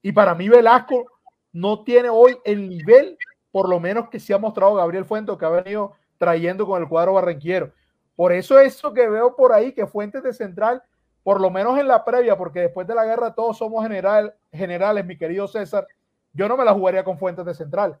Y 0.00 0.12
para 0.12 0.36
mí 0.36 0.48
Velasco 0.48 1.06
no 1.52 1.82
tiene 1.82 2.08
hoy 2.08 2.38
el 2.44 2.68
nivel, 2.68 3.18
por 3.50 3.68
lo 3.68 3.80
menos 3.80 4.08
que 4.08 4.20
se 4.20 4.32
ha 4.32 4.38
mostrado 4.38 4.76
Gabriel 4.76 5.04
Fuente, 5.04 5.36
que 5.36 5.44
ha 5.44 5.48
venido 5.48 5.94
trayendo 6.18 6.66
con 6.66 6.80
el 6.80 6.88
cuadro 6.88 7.14
barranquero. 7.14 7.72
Por 8.20 8.34
eso 8.34 8.60
eso 8.60 8.92
que 8.92 9.08
veo 9.08 9.34
por 9.34 9.50
ahí, 9.50 9.72
que 9.72 9.86
Fuentes 9.86 10.22
de 10.22 10.34
Central, 10.34 10.82
por 11.22 11.40
lo 11.40 11.50
menos 11.50 11.78
en 11.78 11.88
la 11.88 12.04
previa, 12.04 12.36
porque 12.36 12.60
después 12.60 12.86
de 12.86 12.94
la 12.94 13.06
guerra 13.06 13.34
todos 13.34 13.56
somos 13.56 13.82
general, 13.82 14.34
generales, 14.52 15.06
mi 15.06 15.16
querido 15.16 15.48
César, 15.48 15.86
yo 16.34 16.46
no 16.46 16.54
me 16.54 16.66
la 16.66 16.74
jugaría 16.74 17.02
con 17.02 17.18
Fuentes 17.18 17.46
de 17.46 17.54
Central. 17.54 17.98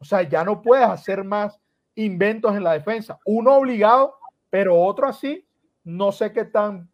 O 0.00 0.04
sea, 0.04 0.20
ya 0.20 0.44
no 0.44 0.60
puedes 0.60 0.86
hacer 0.86 1.24
más 1.24 1.58
inventos 1.94 2.54
en 2.54 2.62
la 2.62 2.74
defensa. 2.74 3.20
Uno 3.24 3.54
obligado, 3.54 4.18
pero 4.50 4.78
otro 4.78 5.08
así, 5.08 5.46
no 5.82 6.12
sé 6.12 6.30
qué 6.30 6.44
tan, 6.44 6.86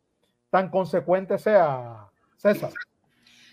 tan 0.48 0.70
consecuente 0.70 1.38
sea, 1.38 2.06
César. 2.36 2.70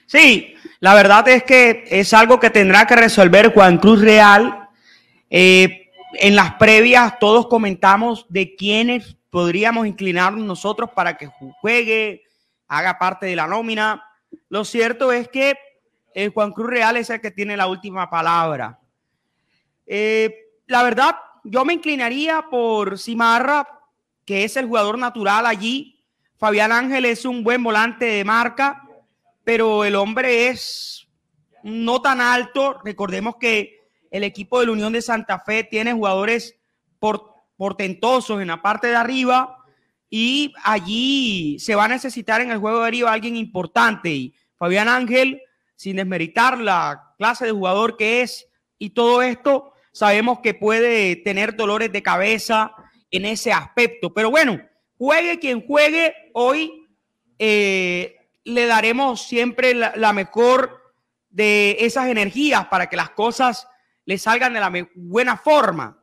Sí, 0.06 0.54
la 0.80 0.94
verdad 0.94 1.28
es 1.30 1.42
que 1.42 1.86
es 1.90 2.14
algo 2.14 2.40
que 2.40 2.52
tendrá 2.52 2.86
que 2.86 2.96
resolver 2.96 3.52
Juan 3.52 3.80
Cruz 3.80 4.00
Real. 4.00 4.70
Eh, 5.28 5.81
en 6.14 6.36
las 6.36 6.56
previas 6.56 7.20
todos 7.20 7.48
comentamos 7.48 8.26
de 8.30 8.56
quiénes 8.56 9.18
podríamos 9.30 9.88
inclinarnos 9.88 10.46
nosotros 10.46 10.90
para 10.94 11.18
que 11.18 11.28
juegue, 11.62 12.24
haga 12.68 13.00
parte 13.00 13.26
de 13.26 13.36
la 13.36 13.48
nómina. 13.48 14.04
Lo 14.50 14.66
cierto 14.66 15.12
es 15.12 15.30
que 15.30 15.52
el 16.14 16.28
eh, 16.28 16.32
Juan 16.34 16.52
Cruz 16.52 16.70
Real 16.70 16.98
es 16.98 17.10
el 17.10 17.22
que 17.22 17.32
tiene 17.32 17.56
la 17.56 17.68
última 17.68 18.10
palabra. 18.10 18.80
Eh, 19.86 20.36
la 20.68 20.84
verdad, 20.84 21.16
yo 21.44 21.66
me 21.66 21.74
inclinaría 21.74 22.46
por 22.50 23.00
Simarra, 23.00 23.68
que 24.26 24.44
es 24.44 24.58
el 24.58 24.68
jugador 24.68 24.98
natural 24.98 25.46
allí. 25.46 26.04
Fabián 26.38 26.72
Ángel 26.72 27.06
es 27.06 27.26
un 27.26 27.44
buen 27.44 27.64
volante 27.64 28.06
de 28.06 28.26
marca, 28.26 28.84
pero 29.44 29.86
el 29.86 29.96
hombre 29.96 30.48
es 30.48 31.08
no 31.64 32.02
tan 32.02 32.20
alto. 32.20 32.80
Recordemos 32.84 33.38
que 33.38 33.81
el 34.12 34.26
equipo 34.26 34.60
de 34.60 34.68
la 34.68 34.74
Unión 34.74 34.94
de 34.94 35.02
Santa 35.02 35.40
Fe 35.40 35.64
tiene 35.64 35.94
jugadores 35.94 36.56
portentosos 37.58 38.42
en 38.42 38.50
la 38.50 38.62
parte 38.62 38.88
de 38.88 38.96
arriba 38.96 39.58
y 40.10 40.54
allí 40.64 41.58
se 41.60 41.74
va 41.74 41.86
a 41.86 41.88
necesitar 41.88 42.42
en 42.42 42.52
el 42.52 42.58
juego 42.58 42.82
de 42.82 42.88
arriba 42.88 43.14
alguien 43.14 43.38
importante. 43.38 44.10
Y 44.10 44.36
Fabián 44.58 44.90
Ángel, 44.90 45.42
sin 45.76 45.96
desmeritar 45.96 46.60
la 46.60 47.14
clase 47.18 47.46
de 47.46 47.52
jugador 47.52 47.96
que 47.96 48.22
es 48.22 48.48
y 48.78 48.90
todo 48.90 49.22
esto, 49.22 49.74
sabemos 49.94 50.40
que 50.42 50.54
puede 50.54 51.16
tener 51.16 51.56
dolores 51.56 51.92
de 51.92 52.04
cabeza 52.04 52.74
en 53.10 53.26
ese 53.26 53.54
aspecto. 53.54 54.14
Pero 54.14 54.30
bueno, 54.30 54.60
juegue 54.98 55.40
quien 55.40 55.66
juegue, 55.66 56.14
hoy 56.34 56.90
eh, 57.40 58.18
le 58.44 58.66
daremos 58.66 59.22
siempre 59.22 59.74
la 59.74 60.14
mejor 60.14 60.94
de 61.30 61.78
esas 61.80 62.08
energías 62.08 62.68
para 62.68 62.90
que 62.90 62.98
las 62.98 63.12
cosas 63.12 63.68
le 64.06 64.18
salgan 64.18 64.54
de 64.54 64.60
la 64.60 64.72
buena 64.96 65.38
forma. 65.38 66.02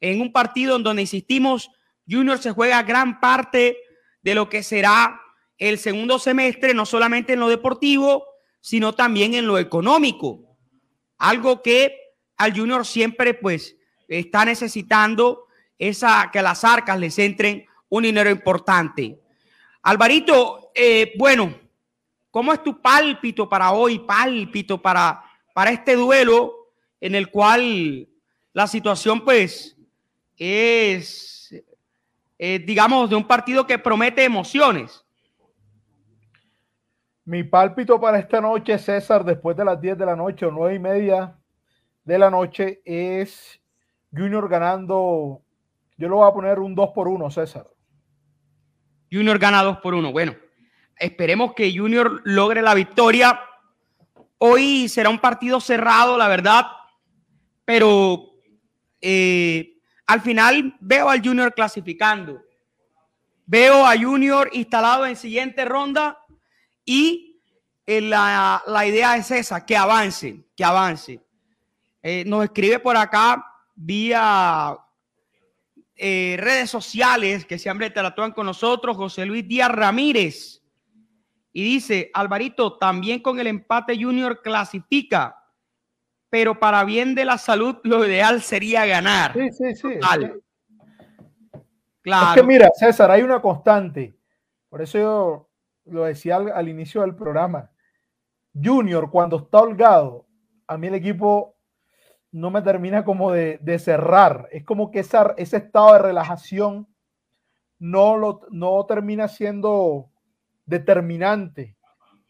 En 0.00 0.20
un 0.20 0.32
partido 0.32 0.76
en 0.76 0.82
donde 0.82 1.02
insistimos, 1.02 1.70
Junior 2.08 2.38
se 2.38 2.52
juega 2.52 2.82
gran 2.82 3.20
parte 3.20 3.78
de 4.22 4.34
lo 4.34 4.48
que 4.48 4.62
será 4.62 5.20
el 5.58 5.78
segundo 5.78 6.18
semestre, 6.18 6.72
no 6.72 6.86
solamente 6.86 7.32
en 7.32 7.40
lo 7.40 7.48
deportivo, 7.48 8.24
sino 8.60 8.94
también 8.94 9.34
en 9.34 9.46
lo 9.46 9.58
económico. 9.58 10.56
Algo 11.18 11.62
que 11.62 11.96
al 12.36 12.56
Junior 12.56 12.86
siempre 12.86 13.34
pues 13.34 13.76
está 14.06 14.44
necesitando 14.44 15.46
esa 15.78 16.30
que 16.32 16.42
las 16.42 16.64
arcas 16.64 16.98
les 16.98 17.18
entren 17.18 17.66
un 17.88 18.02
dinero 18.04 18.30
importante. 18.30 19.20
Alvarito, 19.82 20.70
eh, 20.74 21.12
bueno, 21.16 21.54
¿cómo 22.30 22.52
es 22.52 22.62
tu 22.62 22.80
pálpito 22.80 23.48
para 23.48 23.72
hoy, 23.72 24.00
pálpito 24.00 24.80
para, 24.80 25.22
para 25.54 25.70
este 25.70 25.96
duelo 25.96 26.57
en 27.00 27.14
el 27.14 27.30
cual 27.30 28.08
la 28.52 28.66
situación 28.66 29.24
pues 29.24 29.76
es, 30.36 31.54
eh, 32.38 32.58
digamos, 32.60 33.10
de 33.10 33.16
un 33.16 33.26
partido 33.26 33.66
que 33.66 33.78
promete 33.78 34.24
emociones. 34.24 35.04
Mi 37.24 37.44
pálpito 37.44 38.00
para 38.00 38.18
esta 38.18 38.40
noche, 38.40 38.78
César, 38.78 39.24
después 39.24 39.56
de 39.56 39.64
las 39.64 39.80
10 39.80 39.98
de 39.98 40.06
la 40.06 40.16
noche 40.16 40.46
o 40.46 40.50
9 40.50 40.74
y 40.74 40.78
media 40.78 41.36
de 42.04 42.18
la 42.18 42.30
noche, 42.30 42.80
es 42.84 43.60
Junior 44.12 44.48
ganando. 44.48 45.42
Yo 45.98 46.08
lo 46.08 46.16
voy 46.16 46.28
a 46.28 46.32
poner 46.32 46.58
un 46.58 46.74
2 46.74 46.90
por 46.94 47.06
1, 47.06 47.30
César. 47.30 47.66
Junior 49.12 49.38
gana 49.38 49.62
2 49.62 49.78
por 49.78 49.94
1. 49.94 50.10
Bueno, 50.10 50.34
esperemos 50.96 51.52
que 51.54 51.76
Junior 51.76 52.22
logre 52.24 52.62
la 52.62 52.72
victoria. 52.72 53.40
Hoy 54.38 54.88
será 54.88 55.10
un 55.10 55.18
partido 55.18 55.60
cerrado, 55.60 56.16
la 56.16 56.28
verdad 56.28 56.77
pero 57.68 58.32
eh, 58.98 59.74
al 60.06 60.22
final 60.22 60.74
veo 60.80 61.10
al 61.10 61.22
Junior 61.22 61.52
clasificando. 61.52 62.42
Veo 63.44 63.84
a 63.84 63.94
Junior 63.94 64.48
instalado 64.54 65.04
en 65.04 65.14
siguiente 65.16 65.66
ronda 65.66 66.16
y 66.82 67.42
eh, 67.84 68.00
la, 68.00 68.62
idea 68.86 69.18
es 69.18 69.30
esa, 69.32 69.66
que 69.66 69.76
avance, 69.76 70.46
que 70.56 70.64
avance. 70.64 71.20
Eh, 72.02 72.24
nos 72.26 72.44
escribe 72.44 72.78
por 72.78 72.96
acá 72.96 73.44
vía 73.74 74.74
redes 75.94 76.70
sociales 76.70 77.44
que 77.44 77.58
siempre 77.58 77.88
interactúan 77.88 78.32
con 78.32 78.46
nosotros, 78.46 78.96
José 78.96 79.26
Luis 79.26 79.46
Díaz 79.46 79.70
Ramírez. 79.70 80.62
Y 81.52 81.62
dice, 81.64 82.10
Alvarito, 82.14 82.78
también 82.78 83.20
con 83.20 83.38
el 83.38 83.46
empate 83.46 84.02
Junior 84.02 84.40
clasifica 84.40 85.37
pero 86.30 86.58
para 86.58 86.84
bien 86.84 87.14
de 87.14 87.24
la 87.24 87.38
salud 87.38 87.76
lo 87.84 88.04
ideal 88.06 88.42
sería 88.42 88.86
ganar. 88.86 89.32
Sí, 89.32 89.50
sí, 89.52 89.74
sí. 89.74 89.88
Claro. 92.02 92.30
Es 92.34 92.40
que 92.40 92.46
mira, 92.46 92.70
César, 92.74 93.10
hay 93.10 93.22
una 93.22 93.40
constante. 93.40 94.16
Por 94.68 94.82
eso 94.82 94.98
yo 94.98 95.50
lo 95.86 96.04
decía 96.04 96.36
al, 96.36 96.68
inicio 96.68 97.00
del 97.02 97.14
programa, 97.14 97.70
Junior 98.54 99.10
cuando 99.10 99.38
está 99.38 99.60
holgado, 99.60 100.26
a 100.66 100.76
mí 100.76 100.86
el 100.86 100.94
equipo 100.94 101.56
no 102.30 102.50
me 102.50 102.60
termina 102.62 103.04
como 103.04 103.32
de, 103.32 103.78
cerrar. 103.78 104.48
Es 104.52 104.64
como 104.64 104.90
que 104.90 105.00
esa, 105.00 105.34
ese 105.38 105.56
estado 105.58 105.94
de 105.94 105.98
relajación 106.00 106.86
no, 107.78 108.16
lo, 108.16 108.40
no 108.50 108.84
termina 108.86 109.28
siendo 109.28 110.10
determinante. 110.66 111.76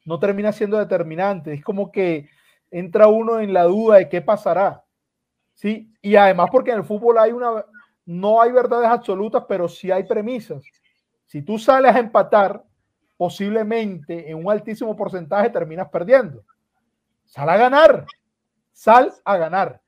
No 0.05 0.19
termina 0.19 0.53
siendo 0.53 0.79
determinante. 0.79 1.53
Es 1.53 1.63
como 1.63 1.91
que 1.91 2.31
entra 2.71 3.09
uno 3.09 3.41
en 3.41 3.53
la 3.53 3.65
duda 3.65 3.97
de 3.97 4.09
qué 4.09 4.21
pasará. 4.21 4.85
¿sí? 5.59 5.93
Y 6.01 6.15
además 6.15 6.49
porque 6.53 6.71
en 6.71 6.79
el 6.79 6.85
fútbol 6.85 7.19
hay 7.19 7.33
una, 7.33 7.65
no 8.07 8.41
hay 8.41 8.53
verdades 8.53 8.89
absolutas, 8.89 9.45
pero 9.49 9.69
sí 9.69 9.91
hay 9.91 10.05
premisas. 10.05 10.63
Si 11.27 11.43
tú 11.43 11.59
sales 11.59 11.95
a 11.95 11.99
empatar, 11.99 12.65
posiblemente 13.17 14.31
en 14.31 14.39
un 14.39 14.51
altísimo 14.51 14.95
porcentaje 14.97 15.51
terminas 15.51 15.89
perdiendo. 15.91 16.45
Sal 17.25 17.51
a 17.51 17.57
ganar, 17.57 18.07
sal 18.73 19.13
a 19.25 19.37
ganar. 19.37 19.83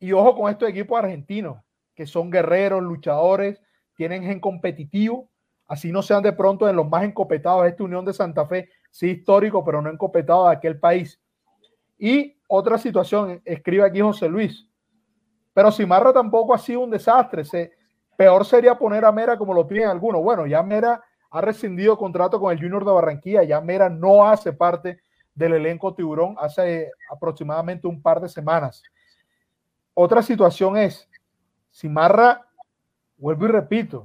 Y 0.00 0.12
ojo 0.12 0.34
con 0.34 0.50
estos 0.50 0.70
equipos 0.70 0.98
argentinos, 0.98 1.62
que 1.94 2.06
son 2.06 2.30
guerreros, 2.30 2.82
luchadores, 2.82 3.60
tienen 3.94 4.24
gen 4.24 4.40
competitivo, 4.40 5.28
así 5.66 5.92
no 5.92 6.02
sean 6.02 6.22
de 6.22 6.32
pronto 6.32 6.66
de 6.66 6.72
los 6.72 6.88
más 6.88 7.04
encopetados 7.04 7.66
esta 7.66 7.84
Unión 7.84 8.04
de 8.04 8.14
Santa 8.14 8.46
Fe, 8.46 8.70
sí 8.90 9.10
histórico, 9.10 9.62
pero 9.64 9.82
no 9.82 9.90
encopetado 9.90 10.48
de 10.48 10.56
aquel 10.56 10.80
país. 10.80 11.20
Y 11.98 12.36
otra 12.48 12.78
situación, 12.78 13.40
escribe 13.44 13.84
aquí 13.84 14.00
José 14.00 14.28
Luis, 14.28 14.66
pero 15.52 15.70
Simarra 15.70 16.12
tampoco 16.12 16.54
ha 16.54 16.58
sido 16.58 16.80
un 16.80 16.90
desastre. 16.90 17.42
Peor 18.16 18.44
sería 18.44 18.76
poner 18.76 19.04
a 19.04 19.12
Mera 19.12 19.36
como 19.36 19.54
lo 19.54 19.66
piden 19.66 19.88
algunos. 19.88 20.22
Bueno, 20.22 20.46
ya 20.46 20.62
Mera 20.62 21.02
ha 21.30 21.40
rescindido 21.40 21.96
contrato 21.96 22.38
con 22.38 22.52
el 22.52 22.58
Junior 22.58 22.84
de 22.84 22.92
Barranquilla, 22.92 23.42
ya 23.42 23.60
Mera 23.60 23.88
no 23.88 24.26
hace 24.26 24.52
parte 24.52 25.00
del 25.34 25.54
elenco 25.54 25.92
tiburón 25.94 26.36
hace 26.38 26.90
aproximadamente 27.10 27.88
un 27.88 28.00
par 28.00 28.20
de 28.20 28.28
semanas. 28.28 28.82
Otra 29.94 30.22
situación 30.22 30.76
es, 30.76 31.08
Simarra, 31.70 32.46
vuelvo 33.16 33.46
y 33.46 33.48
repito, 33.48 34.04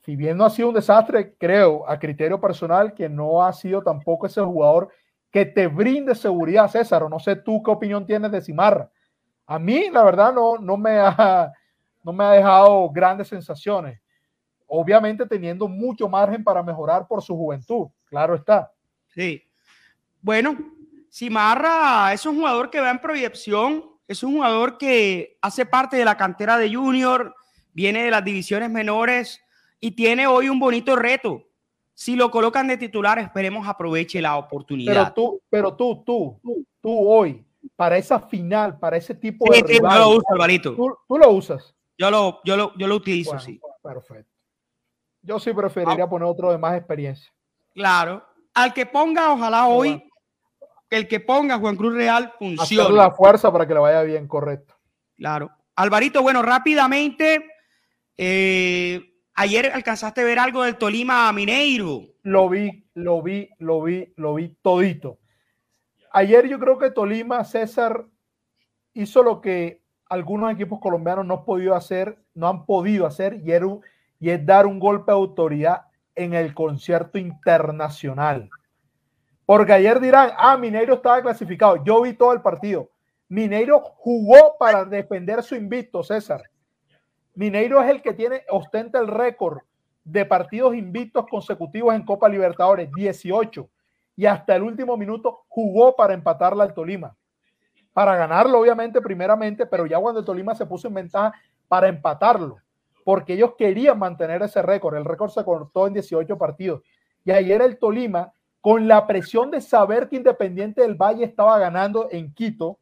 si 0.00 0.16
bien 0.16 0.36
no 0.36 0.44
ha 0.44 0.50
sido 0.50 0.68
un 0.68 0.74
desastre, 0.74 1.34
creo 1.36 1.88
a 1.88 1.98
criterio 1.98 2.40
personal 2.40 2.92
que 2.94 3.08
no 3.08 3.42
ha 3.42 3.52
sido 3.52 3.82
tampoco 3.82 4.26
ese 4.26 4.40
jugador 4.42 4.90
que 5.34 5.44
te 5.44 5.66
brinde 5.66 6.14
seguridad, 6.14 6.70
César, 6.70 7.02
o 7.02 7.08
no 7.08 7.18
sé 7.18 7.34
tú 7.34 7.60
qué 7.60 7.68
opinión 7.68 8.06
tienes 8.06 8.30
de 8.30 8.40
Simarra. 8.40 8.88
A 9.46 9.58
mí, 9.58 9.90
la 9.90 10.04
verdad, 10.04 10.32
no, 10.32 10.58
no, 10.58 10.76
me 10.76 10.92
ha, 10.96 11.52
no 12.04 12.12
me 12.12 12.22
ha 12.22 12.30
dejado 12.30 12.88
grandes 12.90 13.26
sensaciones. 13.26 14.00
Obviamente 14.68 15.26
teniendo 15.26 15.66
mucho 15.66 16.08
margen 16.08 16.44
para 16.44 16.62
mejorar 16.62 17.08
por 17.08 17.20
su 17.20 17.34
juventud, 17.34 17.88
claro 18.04 18.36
está. 18.36 18.70
Sí. 19.08 19.42
Bueno, 20.20 20.56
Simarra 21.08 22.12
es 22.12 22.24
un 22.26 22.36
jugador 22.36 22.70
que 22.70 22.80
va 22.80 22.92
en 22.92 23.00
proyección, 23.00 23.86
es 24.06 24.22
un 24.22 24.34
jugador 24.34 24.78
que 24.78 25.36
hace 25.42 25.66
parte 25.66 25.96
de 25.96 26.04
la 26.04 26.16
cantera 26.16 26.58
de 26.58 26.72
Junior, 26.72 27.34
viene 27.72 28.04
de 28.04 28.12
las 28.12 28.24
divisiones 28.24 28.70
menores 28.70 29.40
y 29.80 29.96
tiene 29.96 30.28
hoy 30.28 30.48
un 30.48 30.60
bonito 30.60 30.94
reto. 30.94 31.42
Si 31.94 32.16
lo 32.16 32.30
colocan 32.30 32.66
de 32.66 32.76
titular, 32.76 33.18
esperemos 33.18 33.66
aproveche 33.66 34.20
la 34.20 34.36
oportunidad. 34.36 34.92
Pero 34.92 35.12
tú, 35.12 35.42
pero 35.48 35.74
tú, 35.74 36.02
tú, 36.04 36.40
tú 36.80 37.08
hoy, 37.08 37.44
para 37.76 37.96
esa 37.96 38.20
final, 38.20 38.78
para 38.78 38.96
ese 38.96 39.14
tipo 39.14 39.50
de 39.52 39.62
rival. 39.62 39.92
Yo 39.92 39.98
lo 39.98 40.08
uso, 40.10 40.26
Alvarito. 40.30 40.74
¿Tú, 40.74 41.18
lo 41.18 41.30
usas. 41.30 41.74
Yo 41.96 42.10
lo, 42.10 42.40
yo 42.44 42.56
lo, 42.56 42.76
yo 42.76 42.88
lo 42.88 42.96
utilizo, 42.96 43.38
sí. 43.38 43.60
Perfecto. 43.82 44.32
Yo 45.22 45.38
sí 45.38 45.52
preferiría 45.52 46.06
poner 46.06 46.28
otro 46.28 46.50
de 46.50 46.58
más 46.58 46.76
experiencia. 46.76 47.32
Claro. 47.72 48.24
Al 48.52 48.74
que 48.74 48.86
ponga, 48.86 49.32
ojalá 49.32 49.66
hoy, 49.66 50.02
el 50.90 51.08
que 51.08 51.20
ponga 51.20 51.58
Juan 51.58 51.76
Cruz 51.76 51.94
Real 51.94 52.32
funcione. 52.38 52.94
la 52.94 53.10
fuerza 53.10 53.50
para 53.52 53.66
que 53.66 53.74
le 53.74 53.80
vaya 53.80 54.02
bien, 54.02 54.28
correcto. 54.28 54.74
Claro. 55.16 55.50
Alvarito, 55.76 56.22
bueno, 56.22 56.42
rápidamente, 56.42 57.46
eh, 58.16 59.13
ayer 59.34 59.70
alcanzaste 59.72 60.22
a 60.22 60.24
ver 60.24 60.38
algo 60.38 60.62
del 60.62 60.76
Tolima 60.76 61.32
Mineiro. 61.32 62.02
Lo 62.22 62.48
vi, 62.48 62.86
lo 62.94 63.22
vi, 63.22 63.50
lo 63.58 63.82
vi, 63.82 64.12
lo 64.16 64.34
vi 64.34 64.56
todito. 64.62 65.18
Ayer 66.12 66.48
yo 66.48 66.58
creo 66.58 66.78
que 66.78 66.90
Tolima, 66.90 67.44
César, 67.44 68.06
hizo 68.92 69.22
lo 69.22 69.40
que 69.40 69.82
algunos 70.08 70.52
equipos 70.52 70.80
colombianos 70.80 71.26
no 71.26 71.34
han 71.34 71.44
podido 71.44 71.74
hacer, 71.74 72.18
no 72.34 72.48
han 72.48 72.66
podido 72.66 73.06
hacer, 73.06 73.34
y, 73.44 73.52
y 74.20 74.30
es 74.30 74.46
dar 74.46 74.66
un 74.66 74.78
golpe 74.78 75.10
de 75.10 75.18
autoridad 75.18 75.86
en 76.14 76.34
el 76.34 76.54
concierto 76.54 77.18
internacional. 77.18 78.48
Porque 79.44 79.72
ayer 79.72 80.00
dirán, 80.00 80.30
ah, 80.38 80.56
Mineiro 80.56 80.94
estaba 80.94 81.20
clasificado. 81.20 81.84
Yo 81.84 82.02
vi 82.02 82.14
todo 82.14 82.32
el 82.32 82.40
partido. 82.40 82.90
Mineiro 83.28 83.80
jugó 83.80 84.56
para 84.58 84.84
defender 84.84 85.42
su 85.42 85.54
invicto, 85.54 86.02
César. 86.02 86.42
Mineiro 87.34 87.82
es 87.82 87.90
el 87.90 88.02
que 88.02 88.12
tiene, 88.12 88.42
ostenta 88.48 88.98
el 88.98 89.08
récord 89.08 89.58
de 90.04 90.24
partidos 90.24 90.74
invictos 90.74 91.26
consecutivos 91.28 91.94
en 91.94 92.04
Copa 92.04 92.28
Libertadores, 92.28 92.90
18 92.92 93.68
y 94.16 94.26
hasta 94.26 94.54
el 94.54 94.62
último 94.62 94.96
minuto 94.96 95.44
jugó 95.48 95.96
para 95.96 96.14
empatarla 96.14 96.64
al 96.64 96.74
Tolima. 96.74 97.16
Para 97.92 98.16
ganarlo, 98.16 98.60
obviamente, 98.60 99.00
primeramente, 99.00 99.66
pero 99.66 99.86
ya 99.86 99.98
cuando 99.98 100.20
el 100.20 100.26
Tolima 100.26 100.54
se 100.54 100.66
puso 100.66 100.88
en 100.88 100.94
ventaja 100.94 101.32
para 101.68 101.88
empatarlo, 101.88 102.58
porque 103.04 103.34
ellos 103.34 103.54
querían 103.56 103.98
mantener 103.98 104.42
ese 104.42 104.62
récord. 104.62 104.96
El 104.96 105.04
récord 105.04 105.30
se 105.30 105.44
cortó 105.44 105.86
en 105.86 105.94
18 105.94 106.36
partidos. 106.38 106.82
Y 107.24 107.30
ayer 107.30 107.62
el 107.62 107.78
Tolima, 107.78 108.32
con 108.60 108.88
la 108.88 109.06
presión 109.06 109.50
de 109.50 109.60
saber 109.60 110.08
que 110.08 110.16
Independiente 110.16 110.82
del 110.82 110.94
Valle 110.94 111.24
estaba 111.24 111.58
ganando 111.58 112.08
en 112.10 112.32
Quito, 112.32 112.78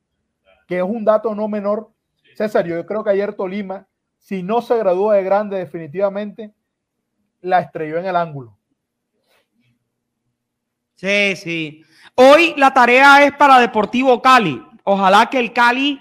que 0.66 0.78
es 0.78 0.82
un 0.82 1.04
dato 1.04 1.34
no 1.34 1.48
menor, 1.48 1.90
César, 2.34 2.66
yo 2.66 2.84
creo 2.86 3.04
que 3.04 3.10
ayer 3.10 3.34
Tolima, 3.34 3.86
si 4.22 4.42
no 4.42 4.62
se 4.62 4.78
gradúa 4.78 5.16
de 5.16 5.24
grande 5.24 5.58
definitivamente, 5.58 6.54
la 7.40 7.60
estrelló 7.60 7.98
en 7.98 8.06
el 8.06 8.16
ángulo. 8.16 8.56
Sí, 10.94 11.34
sí. 11.36 11.84
Hoy 12.14 12.54
la 12.56 12.72
tarea 12.72 13.24
es 13.24 13.32
para 13.32 13.58
Deportivo 13.58 14.22
Cali. 14.22 14.62
Ojalá 14.84 15.28
que 15.28 15.40
el 15.40 15.52
Cali 15.52 16.00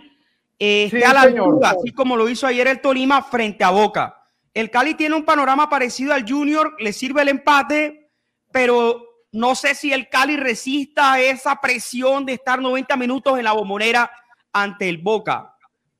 eh, 0.60 0.86
esté 0.86 1.04
a 1.04 1.14
la 1.14 1.22
altura, 1.22 1.72
así 1.72 1.92
como 1.92 2.16
lo 2.16 2.30
hizo 2.30 2.46
ayer 2.46 2.68
el 2.68 2.80
Tolima 2.80 3.24
frente 3.24 3.64
a 3.64 3.72
Boca. 3.72 4.24
El 4.54 4.70
Cali 4.70 4.94
tiene 4.94 5.16
un 5.16 5.26
panorama 5.26 5.70
parecido 5.70 6.14
al 6.14 6.30
Junior, 6.30 6.76
le 6.80 6.94
sirve 6.94 7.24
el 7.24 7.30
empate, 7.30 8.12
pero 8.52 9.02
no 9.32 9.56
sé 9.56 9.74
si 9.74 9.92
el 9.92 10.10
Cali 10.10 10.38
resista 10.38 11.20
esa 11.20 11.60
presión 11.60 12.26
de 12.26 12.34
estar 12.34 12.62
90 12.62 12.96
minutos 12.98 13.40
en 13.40 13.46
la 13.46 13.54
bombonera 13.54 14.12
ante 14.54 14.88
el 14.88 15.00
Boca. 15.00 15.51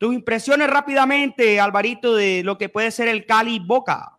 Tus 0.02 0.16
impresiones 0.16 0.68
rápidamente, 0.68 1.60
Alvarito, 1.60 2.16
de 2.16 2.42
lo 2.44 2.58
que 2.58 2.70
puede 2.70 2.90
ser 2.90 3.08
el 3.08 3.28
Cali 3.28 3.60
Boca. 3.60 4.18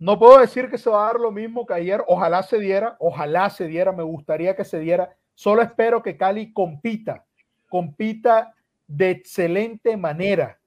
No 0.00 0.18
puedo 0.18 0.40
decir 0.40 0.68
que 0.68 0.76
se 0.76 0.90
va 0.90 1.04
a 1.04 1.12
dar 1.12 1.20
lo 1.20 1.30
mismo 1.30 1.64
que 1.64 1.74
ayer. 1.74 2.02
Ojalá 2.08 2.42
se 2.42 2.58
diera, 2.58 2.96
ojalá 2.98 3.48
se 3.48 3.68
diera, 3.68 3.92
me 3.92 4.02
gustaría 4.02 4.56
que 4.56 4.64
se 4.64 4.80
diera. 4.80 5.16
Solo 5.34 5.62
espero 5.62 6.02
que 6.02 6.16
Cali 6.16 6.52
compita, 6.52 7.24
compita 7.68 8.54
de 8.88 9.10
excelente 9.10 9.96
manera. 9.96 10.58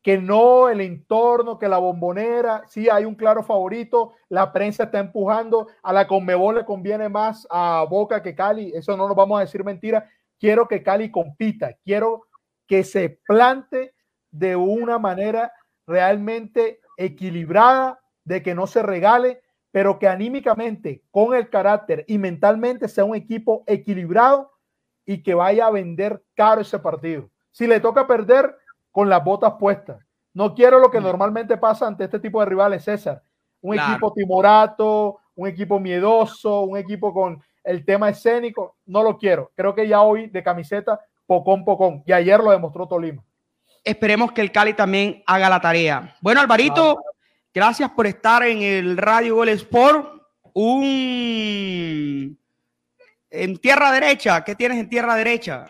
Que 0.00 0.16
no 0.16 0.70
el 0.70 0.80
entorno, 0.80 1.58
que 1.58 1.68
la 1.68 1.76
bombonera, 1.76 2.62
sí 2.66 2.88
hay 2.88 3.04
un 3.04 3.14
claro 3.14 3.42
favorito, 3.42 4.14
la 4.30 4.54
prensa 4.54 4.84
está 4.84 5.00
empujando, 5.00 5.68
a 5.82 5.92
la 5.92 6.06
Conmebol 6.06 6.54
le 6.54 6.64
conviene 6.64 7.10
más 7.10 7.46
a 7.50 7.84
Boca 7.90 8.22
que 8.22 8.34
Cali, 8.34 8.72
eso 8.74 8.96
no 8.96 9.06
nos 9.06 9.14
vamos 9.14 9.36
a 9.36 9.42
decir 9.42 9.62
mentira. 9.62 10.08
Quiero 10.40 10.66
que 10.66 10.82
Cali 10.82 11.10
compita, 11.10 11.74
quiero 11.84 12.22
que 12.66 12.84
se 12.84 13.20
plante 13.26 13.94
de 14.30 14.56
una 14.56 14.98
manera 14.98 15.52
realmente 15.86 16.80
equilibrada, 16.96 18.00
de 18.24 18.42
que 18.42 18.54
no 18.54 18.66
se 18.66 18.82
regale, 18.82 19.42
pero 19.70 19.98
que 19.98 20.08
anímicamente, 20.08 21.02
con 21.10 21.34
el 21.34 21.50
carácter 21.50 22.04
y 22.08 22.18
mentalmente 22.18 22.88
sea 22.88 23.04
un 23.04 23.16
equipo 23.16 23.64
equilibrado 23.66 24.50
y 25.04 25.22
que 25.22 25.34
vaya 25.34 25.66
a 25.66 25.70
vender 25.70 26.22
caro 26.34 26.60
ese 26.60 26.78
partido. 26.78 27.30
Si 27.50 27.66
le 27.66 27.80
toca 27.80 28.06
perder, 28.06 28.56
con 28.94 29.08
las 29.08 29.24
botas 29.24 29.54
puestas. 29.58 29.98
No 30.32 30.54
quiero 30.54 30.78
lo 30.78 30.88
que 30.88 31.00
normalmente 31.00 31.56
pasa 31.56 31.88
ante 31.88 32.04
este 32.04 32.20
tipo 32.20 32.38
de 32.38 32.46
rivales, 32.46 32.84
César. 32.84 33.20
Un 33.60 33.76
equipo 33.76 34.12
timorato, 34.12 35.18
un 35.34 35.48
equipo 35.48 35.80
miedoso, 35.80 36.60
un 36.60 36.76
equipo 36.76 37.12
con 37.12 37.42
el 37.64 37.84
tema 37.84 38.10
escénico. 38.10 38.76
No 38.86 39.02
lo 39.02 39.18
quiero. 39.18 39.50
Creo 39.56 39.74
que 39.74 39.88
ya 39.88 40.02
hoy 40.02 40.28
de 40.28 40.44
camiseta, 40.44 41.00
pocón, 41.26 41.64
pocón. 41.64 42.02
Y 42.06 42.12
ayer 42.12 42.40
lo 42.40 42.50
demostró 42.50 42.86
Tolima. 42.86 43.22
Esperemos 43.82 44.32
que 44.32 44.40
el 44.40 44.52
Cali 44.52 44.74
también 44.74 45.22
haga 45.26 45.50
la 45.50 45.60
tarea. 45.60 46.16
Bueno, 46.20 46.40
Alvarito, 46.40 46.98
Gracias 47.54 47.88
por 47.92 48.08
estar 48.08 48.42
en 48.42 48.62
el 48.62 48.96
Radio 48.96 49.36
Gol 49.36 49.48
Sport. 49.50 50.22
Un 50.54 52.36
en 53.30 53.56
tierra 53.58 53.92
derecha, 53.92 54.42
¿qué 54.42 54.56
tienes 54.56 54.78
en 54.78 54.88
tierra 54.88 55.14
derecha? 55.14 55.66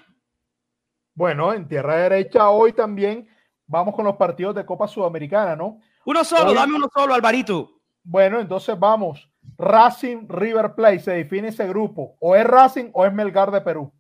Bueno, 1.14 1.52
en 1.52 1.68
tierra 1.68 1.96
derecha 1.96 2.48
hoy 2.48 2.72
también 2.72 3.28
vamos 3.66 3.94
con 3.94 4.06
los 4.06 4.16
partidos 4.16 4.54
de 4.54 4.64
Copa 4.64 4.88
Sudamericana, 4.88 5.56
¿no? 5.56 5.78
Uno 6.06 6.24
solo, 6.24 6.54
dame 6.54 6.74
uno 6.74 6.88
solo, 6.92 7.14
Alvarito. 7.14 7.70
Bueno, 8.02 8.40
entonces 8.40 8.78
vamos. 8.78 9.30
Racing 9.58 10.26
River 10.26 10.74
Plate, 10.74 11.00
se 11.00 11.12
define 11.12 11.48
ese 11.48 11.66
grupo. 11.68 12.16
O 12.18 12.34
es 12.34 12.44
Racing 12.44 12.90
o 12.94 13.04
es 13.04 13.12
Melgar 13.12 13.50
de 13.50 13.60
Perú. 13.60 13.92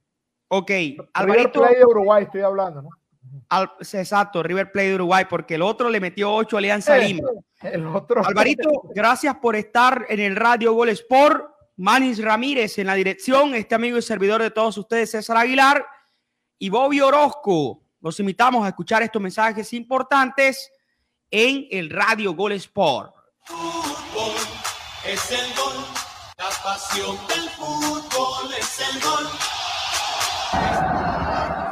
Ok, 0.56 0.70
River 0.70 1.50
Plate 1.50 1.78
de 1.78 1.84
Uruguay 1.84 2.22
estoy 2.22 2.42
hablando, 2.42 2.82
¿no? 2.82 2.90
Al, 3.48 3.72
exacto, 3.80 4.40
River 4.40 4.70
Plate 4.70 4.88
de 4.90 4.94
Uruguay, 4.94 5.24
porque 5.28 5.56
el 5.56 5.62
otro 5.62 5.88
le 5.88 5.98
metió 5.98 6.32
8 6.32 6.56
Alianza 6.56 6.96
Eh, 6.96 7.08
Lima. 7.08 7.28
El 7.60 7.86
otro. 7.88 8.24
Alvarito, 8.24 8.70
gracias 8.94 9.34
por 9.38 9.56
estar 9.56 10.06
en 10.08 10.20
el 10.20 10.36
Radio 10.36 10.72
Gol 10.72 10.90
Sport. 10.90 11.50
Manis 11.76 12.22
Ramírez 12.22 12.78
en 12.78 12.86
la 12.86 12.94
dirección, 12.94 13.52
este 13.56 13.74
amigo 13.74 13.98
y 13.98 14.02
servidor 14.02 14.40
de 14.40 14.52
todos 14.52 14.78
ustedes, 14.78 15.10
César 15.10 15.38
Aguilar 15.38 15.84
y 16.56 16.68
Bobby 16.68 17.00
Orozco. 17.00 17.82
Los 18.00 18.20
invitamos 18.20 18.64
a 18.64 18.68
escuchar 18.68 19.02
estos 19.02 19.20
mensajes 19.20 19.72
importantes 19.72 20.70
en 21.32 21.66
el 21.72 21.90
Radio 21.90 22.32
Gol 22.32 22.52
Sport. 22.52 23.12
Fútbol 23.40 24.34
es 25.04 25.32
el 25.32 25.52
gol, 25.56 25.84
la 26.38 26.48
pasión 26.62 27.16
del 27.26 27.50
fútbol 27.50 28.54
es 28.56 28.78
el 28.78 29.00
gol. 29.02 29.63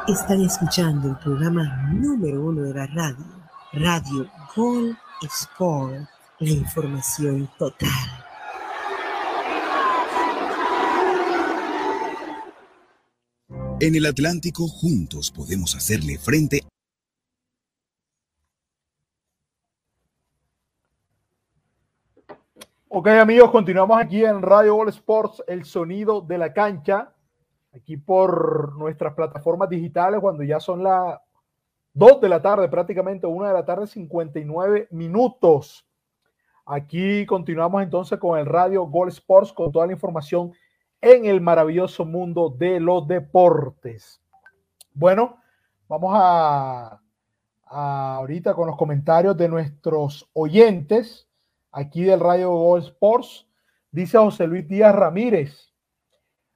Están 0.09 0.43
escuchando 0.43 1.09
el 1.09 1.17
programa 1.17 1.91
número 1.93 2.45
uno 2.45 2.63
de 2.63 2.75
la 2.75 2.87
radio, 2.87 3.25
Radio 3.73 4.31
Gol 4.55 4.99
Sport, 5.23 6.09
la 6.39 6.51
información 6.51 7.49
total. 7.59 7.89
En 13.81 13.95
el 13.95 14.07
Atlántico 14.07 14.69
juntos 14.69 15.31
podemos 15.31 15.75
hacerle 15.75 16.19
frente 16.19 16.63
Ok, 22.95 23.09
amigos, 23.09 23.51
continuamos 23.51 23.99
aquí 23.99 24.23
en 24.23 24.43
Radio 24.43 24.77
All 24.77 24.91
Sports, 24.91 25.43
el 25.47 25.65
sonido 25.65 26.21
de 26.21 26.37
la 26.37 26.53
cancha, 26.53 27.15
aquí 27.75 27.97
por 27.97 28.77
nuestras 28.77 29.15
plataformas 29.15 29.69
digitales, 29.69 30.21
cuando 30.21 30.43
ya 30.43 30.61
son 30.61 30.83
las 30.83 31.19
2 31.95 32.21
de 32.21 32.29
la 32.29 32.41
tarde, 32.41 32.69
prácticamente 32.69 33.27
1 33.27 33.47
de 33.47 33.53
la 33.53 33.65
tarde, 33.65 33.87
59 33.87 34.89
minutos. 34.91 35.87
Aquí 36.65 37.27
continuamos 37.27 37.83
entonces 37.83 38.19
con 38.19 38.39
el 38.39 38.47
Radio 38.47 38.85
Gol 38.85 39.09
Sports, 39.09 39.53
con 39.53 39.73
toda 39.73 39.87
la 39.87 39.93
información 39.93 40.53
en 41.01 41.27
el 41.27 41.41
maravilloso 41.41 42.05
mundo 42.05 42.49
de 42.49 42.79
los 42.79 43.07
deportes. 43.09 44.21
Bueno, 44.95 45.39
vamos 45.89 46.13
a, 46.15 47.01
ahorita 47.65 48.55
con 48.55 48.69
los 48.69 48.77
comentarios 48.77 49.37
de 49.37 49.49
nuestros 49.49 50.29
oyentes 50.33 51.29
aquí 51.73 52.05
del 52.05 52.21
Radio 52.21 52.51
Gol 52.51 52.81
Sports. 52.81 53.47
Dice 53.91 54.19
José 54.19 54.47
Luis 54.47 54.69
Díaz 54.69 54.95
Ramírez. 54.95 55.72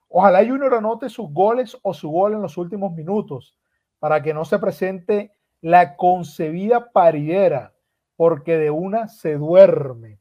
Ojalá 0.09 0.45
Junior 0.47 0.75
anote 0.75 1.09
sus 1.09 1.33
goles 1.33 1.77
o 1.83 1.92
su 1.92 2.09
gol 2.11 2.35
en 2.35 2.42
los 2.42 2.57
últimos 2.57 2.92
minutos 2.92 3.57
para 3.99 4.23
que 4.23 4.35
no 4.35 4.45
se 4.45 4.59
presente 4.59 5.33
la 5.61 5.97
concebida 5.97 6.92
paridera, 6.92 7.75
porque 8.16 8.57
de 8.57 8.71
una 8.71 9.09
se 9.09 9.35
duerme. 9.35 10.21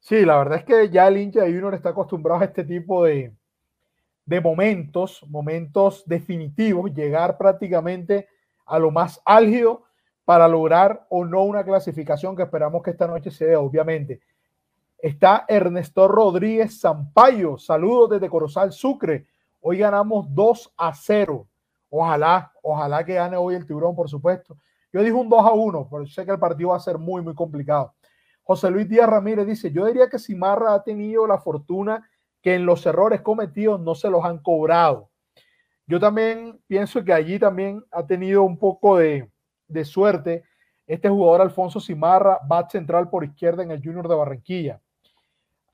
Sí, 0.00 0.24
la 0.24 0.36
verdad 0.38 0.58
es 0.58 0.64
que 0.64 0.90
ya 0.90 1.08
el 1.08 1.16
hincha 1.16 1.42
de 1.42 1.52
Junior 1.52 1.74
está 1.74 1.90
acostumbrado 1.90 2.42
a 2.42 2.44
este 2.44 2.64
tipo 2.64 3.04
de, 3.04 3.34
de 4.26 4.40
momentos, 4.40 5.24
momentos 5.28 6.04
definitivos, 6.06 6.92
llegar 6.92 7.38
prácticamente 7.38 8.28
a 8.66 8.78
lo 8.78 8.90
más 8.90 9.20
álgido 9.24 9.84
para 10.24 10.48
lograr 10.48 11.06
o 11.10 11.24
no 11.24 11.42
una 11.44 11.64
clasificación 11.64 12.34
que 12.36 12.42
esperamos 12.42 12.82
que 12.82 12.90
esta 12.90 13.06
noche 13.06 13.30
se 13.30 13.46
dé, 13.46 13.56
obviamente. 13.56 14.20
Está 15.04 15.44
Ernesto 15.48 16.08
Rodríguez 16.08 16.80
Zampayo. 16.80 17.58
Saludos 17.58 18.08
desde 18.08 18.30
Corozal 18.30 18.72
Sucre. 18.72 19.26
Hoy 19.60 19.76
ganamos 19.76 20.34
2 20.34 20.72
a 20.78 20.94
0. 20.94 21.46
Ojalá, 21.90 22.50
ojalá 22.62 23.04
que 23.04 23.12
gane 23.12 23.36
hoy 23.36 23.54
el 23.54 23.66
tiburón, 23.66 23.94
por 23.94 24.08
supuesto. 24.08 24.56
Yo 24.90 25.02
dije 25.02 25.12
un 25.12 25.28
2 25.28 25.40
a 25.44 25.52
1, 25.52 25.88
pero 25.90 26.06
sé 26.06 26.24
que 26.24 26.30
el 26.30 26.38
partido 26.38 26.70
va 26.70 26.76
a 26.76 26.80
ser 26.80 26.96
muy, 26.96 27.20
muy 27.20 27.34
complicado. 27.34 27.92
José 28.44 28.70
Luis 28.70 28.88
Díaz 28.88 29.06
Ramírez 29.06 29.46
dice: 29.46 29.70
Yo 29.70 29.84
diría 29.84 30.08
que 30.08 30.18
Simarra 30.18 30.72
ha 30.72 30.82
tenido 30.82 31.26
la 31.26 31.36
fortuna 31.36 32.08
que 32.40 32.54
en 32.54 32.64
los 32.64 32.86
errores 32.86 33.20
cometidos 33.20 33.78
no 33.82 33.94
se 33.94 34.08
los 34.08 34.24
han 34.24 34.38
cobrado. 34.38 35.10
Yo 35.86 36.00
también 36.00 36.62
pienso 36.66 37.04
que 37.04 37.12
allí 37.12 37.38
también 37.38 37.84
ha 37.90 38.06
tenido 38.06 38.42
un 38.42 38.58
poco 38.58 38.96
de, 38.96 39.30
de 39.68 39.84
suerte 39.84 40.44
este 40.86 41.10
jugador 41.10 41.42
Alfonso 41.42 41.78
Simarra, 41.78 42.38
bat 42.48 42.70
central 42.70 43.10
por 43.10 43.22
izquierda 43.22 43.62
en 43.62 43.70
el 43.70 43.82
Junior 43.84 44.08
de 44.08 44.14
Barranquilla. 44.14 44.80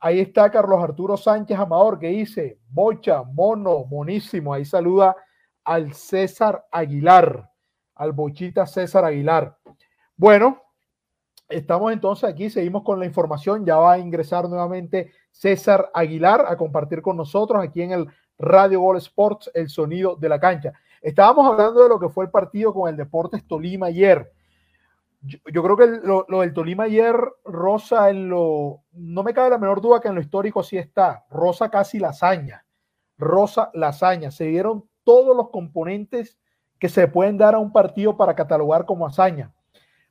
Ahí 0.02 0.18
está 0.20 0.50
Carlos 0.50 0.82
Arturo 0.82 1.18
Sánchez 1.18 1.58
Amador 1.58 1.98
que 1.98 2.08
dice, 2.08 2.58
bocha, 2.70 3.22
mono, 3.22 3.84
monísimo. 3.84 4.54
Ahí 4.54 4.64
saluda 4.64 5.14
al 5.62 5.92
César 5.92 6.66
Aguilar, 6.72 7.50
al 7.96 8.12
bochita 8.12 8.66
César 8.66 9.04
Aguilar. 9.04 9.58
Bueno, 10.16 10.62
estamos 11.50 11.92
entonces 11.92 12.30
aquí, 12.30 12.48
seguimos 12.48 12.82
con 12.82 12.98
la 12.98 13.04
información. 13.04 13.66
Ya 13.66 13.76
va 13.76 13.92
a 13.92 13.98
ingresar 13.98 14.48
nuevamente 14.48 15.12
César 15.30 15.90
Aguilar 15.92 16.46
a 16.48 16.56
compartir 16.56 17.02
con 17.02 17.18
nosotros 17.18 17.62
aquí 17.62 17.82
en 17.82 17.92
el 17.92 18.06
Radio 18.38 18.80
Gol 18.80 18.96
Sports, 18.96 19.50
el 19.52 19.68
sonido 19.68 20.16
de 20.16 20.30
la 20.30 20.40
cancha. 20.40 20.72
Estábamos 21.02 21.46
hablando 21.46 21.82
de 21.82 21.90
lo 21.90 22.00
que 22.00 22.08
fue 22.08 22.24
el 22.24 22.30
partido 22.30 22.72
con 22.72 22.88
el 22.88 22.96
Deportes 22.96 23.46
Tolima 23.46 23.88
ayer. 23.88 24.32
Yo, 25.22 25.62
creo 25.62 25.76
que 25.76 25.86
lo, 25.86 26.24
lo, 26.28 26.40
del 26.40 26.54
Tolima 26.54 26.84
ayer, 26.84 27.14
Rosa, 27.44 28.08
en 28.08 28.30
lo, 28.30 28.82
no 28.92 29.22
me 29.22 29.34
cabe 29.34 29.50
la 29.50 29.58
menor 29.58 29.80
duda 29.80 30.00
que 30.00 30.08
en 30.08 30.14
lo 30.14 30.20
histórico 30.20 30.62
sí 30.62 30.78
está. 30.78 31.26
Rosa 31.30 31.70
casi 31.70 31.98
lasaña. 31.98 32.64
Rosa 33.18 33.70
lasaña. 33.74 34.30
Se 34.30 34.44
dieron 34.44 34.88
todos 35.04 35.36
los 35.36 35.50
componentes 35.50 36.38
que 36.78 36.88
se 36.88 37.06
pueden 37.06 37.36
dar 37.36 37.54
a 37.54 37.58
un 37.58 37.72
partido 37.72 38.16
para 38.16 38.34
catalogar 38.34 38.86
como 38.86 39.06
hazaña. 39.06 39.52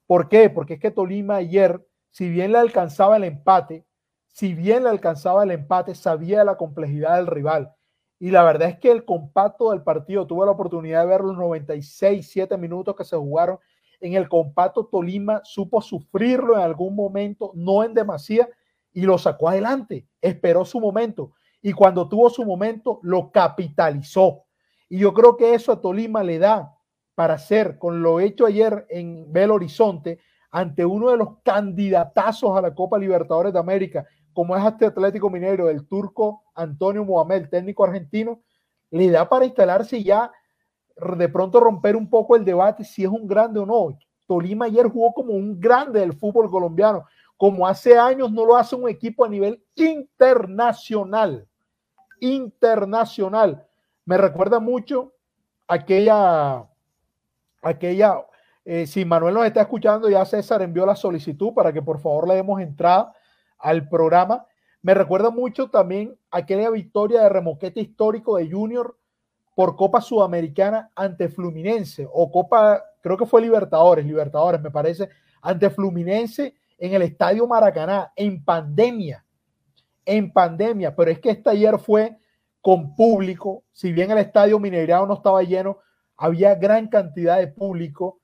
¿Por 0.05 0.29
qué? 0.29 0.49
Porque 0.49 0.75
es 0.75 0.79
que 0.79 0.91
Tolima 0.91 1.37
ayer, 1.37 1.85
si 2.11 2.29
bien 2.29 2.51
le 2.51 2.59
alcanzaba 2.59 3.17
el 3.17 3.23
empate, 3.23 3.85
si 4.27 4.53
bien 4.53 4.83
le 4.83 4.89
alcanzaba 4.89 5.43
el 5.43 5.51
empate, 5.51 5.95
sabía 5.95 6.43
la 6.43 6.55
complejidad 6.55 7.17
del 7.17 7.27
rival. 7.27 7.73
Y 8.19 8.31
la 8.31 8.43
verdad 8.43 8.69
es 8.69 8.77
que 8.77 8.91
el 8.91 9.05
compacto 9.05 9.71
del 9.71 9.81
partido, 9.81 10.27
tuve 10.27 10.45
la 10.45 10.51
oportunidad 10.51 11.01
de 11.01 11.07
ver 11.07 11.21
los 11.21 11.37
96, 11.37 12.29
7 12.29 12.57
minutos 12.57 12.95
que 12.95 13.05
se 13.05 13.15
jugaron. 13.15 13.59
En 14.01 14.13
el 14.13 14.29
compacto 14.29 14.85
Tolima 14.85 15.41
supo 15.43 15.81
sufrirlo 15.81 16.55
en 16.55 16.61
algún 16.61 16.95
momento, 16.95 17.51
no 17.53 17.83
en 17.83 17.93
demasía, 17.93 18.47
y 18.93 19.01
lo 19.01 19.17
sacó 19.17 19.49
adelante. 19.49 20.07
Esperó 20.21 20.65
su 20.65 20.79
momento. 20.79 21.33
Y 21.61 21.73
cuando 21.73 22.07
tuvo 22.07 22.29
su 22.29 22.45
momento, 22.45 22.99
lo 23.03 23.31
capitalizó. 23.31 24.43
Y 24.87 24.99
yo 24.99 25.13
creo 25.13 25.37
que 25.37 25.53
eso 25.53 25.71
a 25.71 25.81
Tolima 25.81 26.23
le 26.23 26.39
da 26.39 26.75
para 27.15 27.33
hacer 27.33 27.77
con 27.77 28.01
lo 28.01 28.19
hecho 28.19 28.45
ayer 28.45 28.85
en 28.89 29.31
Belo 29.31 29.55
Horizonte 29.55 30.19
ante 30.51 30.85
uno 30.85 31.09
de 31.09 31.17
los 31.17 31.39
candidatazos 31.43 32.57
a 32.57 32.61
la 32.61 32.73
Copa 32.73 32.97
Libertadores 32.97 33.53
de 33.53 33.59
América, 33.59 34.05
como 34.33 34.55
es 34.55 34.65
este 34.65 34.85
Atlético 34.85 35.29
Minero, 35.29 35.69
el 35.69 35.87
turco 35.87 36.43
Antonio 36.55 37.03
Mohamed, 37.03 37.49
técnico 37.49 37.83
argentino, 37.83 38.41
le 38.89 39.11
da 39.11 39.27
para 39.27 39.45
instalarse 39.45 40.01
ya, 40.03 40.31
de 41.17 41.29
pronto 41.29 41.59
romper 41.59 41.95
un 41.95 42.09
poco 42.09 42.35
el 42.35 42.45
debate 42.45 42.83
si 42.83 43.03
es 43.03 43.09
un 43.09 43.27
grande 43.27 43.59
o 43.59 43.65
no. 43.65 43.97
Tolima 44.27 44.65
ayer 44.65 44.87
jugó 44.87 45.13
como 45.13 45.33
un 45.33 45.59
grande 45.59 46.01
del 46.01 46.13
fútbol 46.13 46.51
colombiano, 46.51 47.05
como 47.35 47.65
hace 47.65 47.97
años 47.97 48.31
no 48.31 48.45
lo 48.45 48.55
hace 48.55 48.75
un 48.75 48.87
equipo 48.87 49.25
a 49.25 49.29
nivel 49.29 49.63
internacional. 49.75 51.47
Internacional. 52.19 53.65
Me 54.05 54.17
recuerda 54.17 54.59
mucho 54.59 55.13
aquella, 55.67 56.67
aquella, 57.61 58.25
eh, 58.65 58.85
si 58.85 59.05
Manuel 59.05 59.33
nos 59.33 59.45
está 59.45 59.61
escuchando, 59.61 60.09
ya 60.09 60.25
César 60.25 60.61
envió 60.61 60.85
la 60.85 60.95
solicitud 60.95 61.53
para 61.53 61.71
que 61.71 61.81
por 61.81 61.99
favor 61.99 62.27
le 62.27 62.35
demos 62.35 62.61
entrada 62.61 63.13
al 63.57 63.87
programa. 63.87 64.45
Me 64.81 64.93
recuerda 64.93 65.29
mucho 65.31 65.69
también 65.69 66.19
aquella 66.29 66.69
victoria 66.69 67.21
de 67.23 67.29
remoquete 67.29 67.81
histórico 67.81 68.37
de 68.37 68.51
Junior 68.51 68.98
por 69.59 69.75
Copa 69.75 69.99
Sudamericana 69.99 70.89
ante 70.95 71.27
Fluminense 71.27 72.07
o 72.09 72.31
Copa, 72.31 72.81
creo 73.01 73.17
que 73.17 73.25
fue 73.25 73.41
Libertadores, 73.41 74.05
Libertadores 74.05 74.61
me 74.61 74.71
parece, 74.71 75.09
ante 75.41 75.69
Fluminense 75.69 76.55
en 76.77 76.93
el 76.93 77.01
Estadio 77.01 77.45
Maracaná 77.45 78.13
en 78.15 78.41
pandemia, 78.41 79.25
en 80.05 80.31
pandemia, 80.31 80.95
pero 80.95 81.11
es 81.11 81.19
que 81.19 81.31
este 81.31 81.49
ayer 81.49 81.77
fue 81.77 82.17
con 82.61 82.95
público, 82.95 83.65
si 83.73 83.91
bien 83.91 84.09
el 84.11 84.19
Estadio 84.19 84.59
Mineirao 84.59 85.05
no 85.05 85.15
estaba 85.15 85.43
lleno, 85.43 85.79
había 86.15 86.55
gran 86.55 86.87
cantidad 86.87 87.37
de 87.37 87.47
público, 87.47 88.21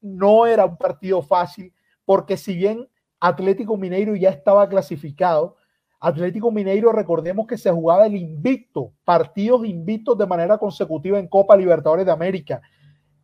no 0.00 0.46
era 0.46 0.64
un 0.64 0.78
partido 0.78 1.20
fácil, 1.20 1.74
porque 2.06 2.38
si 2.38 2.56
bien 2.56 2.88
Atlético 3.20 3.76
Mineiro 3.76 4.16
ya 4.16 4.30
estaba 4.30 4.66
clasificado. 4.70 5.56
Atlético 6.04 6.50
Mineiro, 6.50 6.90
recordemos 6.90 7.46
que 7.46 7.56
se 7.56 7.70
jugaba 7.70 8.06
el 8.06 8.16
invicto, 8.16 8.90
partidos 9.04 9.64
invictos 9.64 10.18
de 10.18 10.26
manera 10.26 10.58
consecutiva 10.58 11.18
en 11.18 11.28
Copa 11.28 11.56
Libertadores 11.56 12.04
de 12.04 12.10
América. 12.10 12.60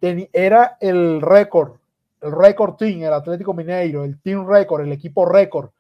Era 0.01 0.77
el 0.81 1.21
récord, 1.21 1.73
el 2.21 2.31
récord 2.31 2.77
team, 2.77 3.03
el 3.03 3.12
Atlético 3.12 3.53
Mineiro, 3.53 4.05
el 4.05 4.21
team 4.21 4.47
récord, 4.47 4.83
el 4.83 4.93
equipo 4.93 5.27
récord 5.27 5.71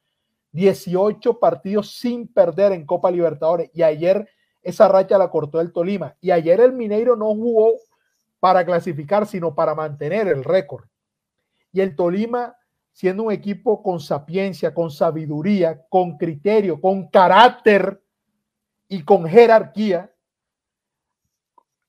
18 0.52 1.38
partidos 1.38 1.92
sin 1.92 2.26
perder 2.26 2.72
en 2.72 2.84
Copa 2.84 3.12
Libertadores 3.12 3.70
y 3.74 3.82
ayer 3.82 4.28
esa 4.62 4.88
racha 4.88 5.18
la 5.18 5.30
cortó 5.30 5.60
el 5.60 5.72
Tolima 5.72 6.16
y 6.20 6.32
ayer 6.32 6.60
el 6.60 6.72
Mineiro 6.72 7.14
no 7.14 7.26
jugó 7.26 7.74
para 8.40 8.64
clasificar, 8.64 9.26
sino 9.26 9.54
para 9.54 9.76
mantener 9.76 10.26
el 10.26 10.42
récord. 10.42 10.86
Y 11.72 11.80
el 11.80 11.94
Tolima, 11.94 12.56
siendo 12.98 13.22
un 13.22 13.30
equipo 13.30 13.80
con 13.80 14.00
sapiencia, 14.00 14.74
con 14.74 14.90
sabiduría, 14.90 15.86
con 15.88 16.18
criterio, 16.18 16.80
con 16.80 17.06
carácter 17.06 18.02
y 18.88 19.04
con 19.04 19.24
jerarquía, 19.24 20.12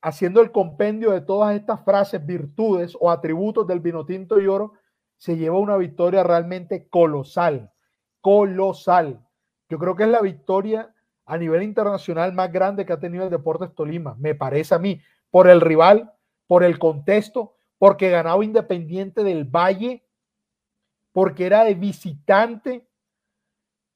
haciendo 0.02 0.40
el 0.40 0.52
compendio 0.52 1.10
de 1.10 1.22
todas 1.22 1.56
estas 1.56 1.84
frases, 1.84 2.24
virtudes 2.24 2.96
o 3.00 3.10
atributos 3.10 3.66
del 3.66 3.80
vino 3.80 4.06
tinto 4.06 4.40
y 4.40 4.46
oro, 4.46 4.74
se 5.18 5.36
lleva 5.36 5.58
una 5.58 5.78
victoria 5.78 6.22
realmente 6.22 6.88
colosal, 6.90 7.72
colosal. 8.22 9.20
Yo 9.68 9.80
creo 9.80 9.96
que 9.96 10.04
es 10.04 10.10
la 10.10 10.22
victoria 10.22 10.94
a 11.26 11.40
nivel 11.40 11.64
internacional 11.64 12.34
más 12.34 12.52
grande 12.52 12.86
que 12.86 12.94
ha 12.94 13.00
tenido 13.00 13.24
el 13.24 13.32
Deportes 13.32 13.74
Tolima, 13.74 14.16
me 14.20 14.36
parece 14.36 14.76
a 14.76 14.80
mí, 14.80 15.02
por 15.32 15.50
el 15.50 15.60
rival, 15.60 16.14
por 16.46 16.64
el 16.64 16.78
contexto, 16.78 17.56
porque 17.80 18.12
ganaba 18.12 18.46
Independiente 18.46 19.24
del 19.24 19.46
Valle, 19.46 20.04
porque 21.20 21.46
era 21.46 21.66
de 21.66 21.74
visitante, 21.74 22.88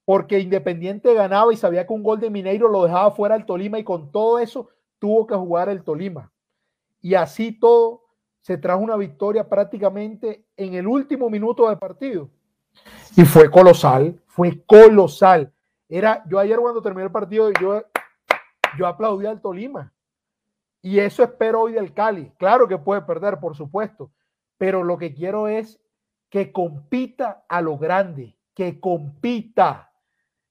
porque 0.03 0.41
Independiente 0.41 1.13
ganaba 1.13 1.53
y 1.53 1.55
sabía 1.55 1.87
que 1.87 1.93
un 1.93 2.03
gol 2.03 2.19
de 2.19 2.29
Mineiro 2.29 2.67
lo 2.67 2.83
dejaba 2.83 3.11
fuera 3.11 3.33
al 3.33 3.45
Tolima 3.45 3.79
y 3.79 3.85
con 3.85 4.11
todo 4.11 4.39
eso 4.39 4.67
tuvo 4.99 5.25
que 5.25 5.33
jugar 5.33 5.69
el 5.69 5.85
Tolima. 5.85 6.33
Y 6.99 7.13
así 7.13 7.53
todo 7.53 8.03
se 8.41 8.57
trajo 8.57 8.81
una 8.81 8.97
victoria 8.97 9.47
prácticamente 9.47 10.45
en 10.57 10.73
el 10.73 10.85
último 10.85 11.29
minuto 11.29 11.69
del 11.69 11.77
partido. 11.77 12.29
Y 13.15 13.23
fue 13.23 13.49
colosal, 13.49 14.21
fue 14.27 14.61
colosal. 14.65 15.53
Era, 15.87 16.25
yo 16.27 16.39
ayer 16.39 16.59
cuando 16.59 16.81
terminé 16.81 17.05
el 17.05 17.11
partido, 17.13 17.51
yo, 17.61 17.83
yo 18.77 18.85
aplaudí 18.85 19.27
al 19.27 19.39
Tolima. 19.39 19.93
Y 20.81 20.99
eso 20.99 21.23
espero 21.23 21.61
hoy 21.61 21.71
del 21.71 21.93
Cali. 21.93 22.33
Claro 22.37 22.67
que 22.67 22.77
puede 22.77 23.01
perder, 23.03 23.39
por 23.39 23.55
supuesto, 23.55 24.11
pero 24.57 24.83
lo 24.83 24.97
que 24.97 25.13
quiero 25.13 25.47
es 25.47 25.79
que 26.33 26.51
compita 26.51 27.45
a 27.47 27.61
lo 27.61 27.77
grande, 27.77 28.35
que 28.55 28.79
compita. 28.79 29.91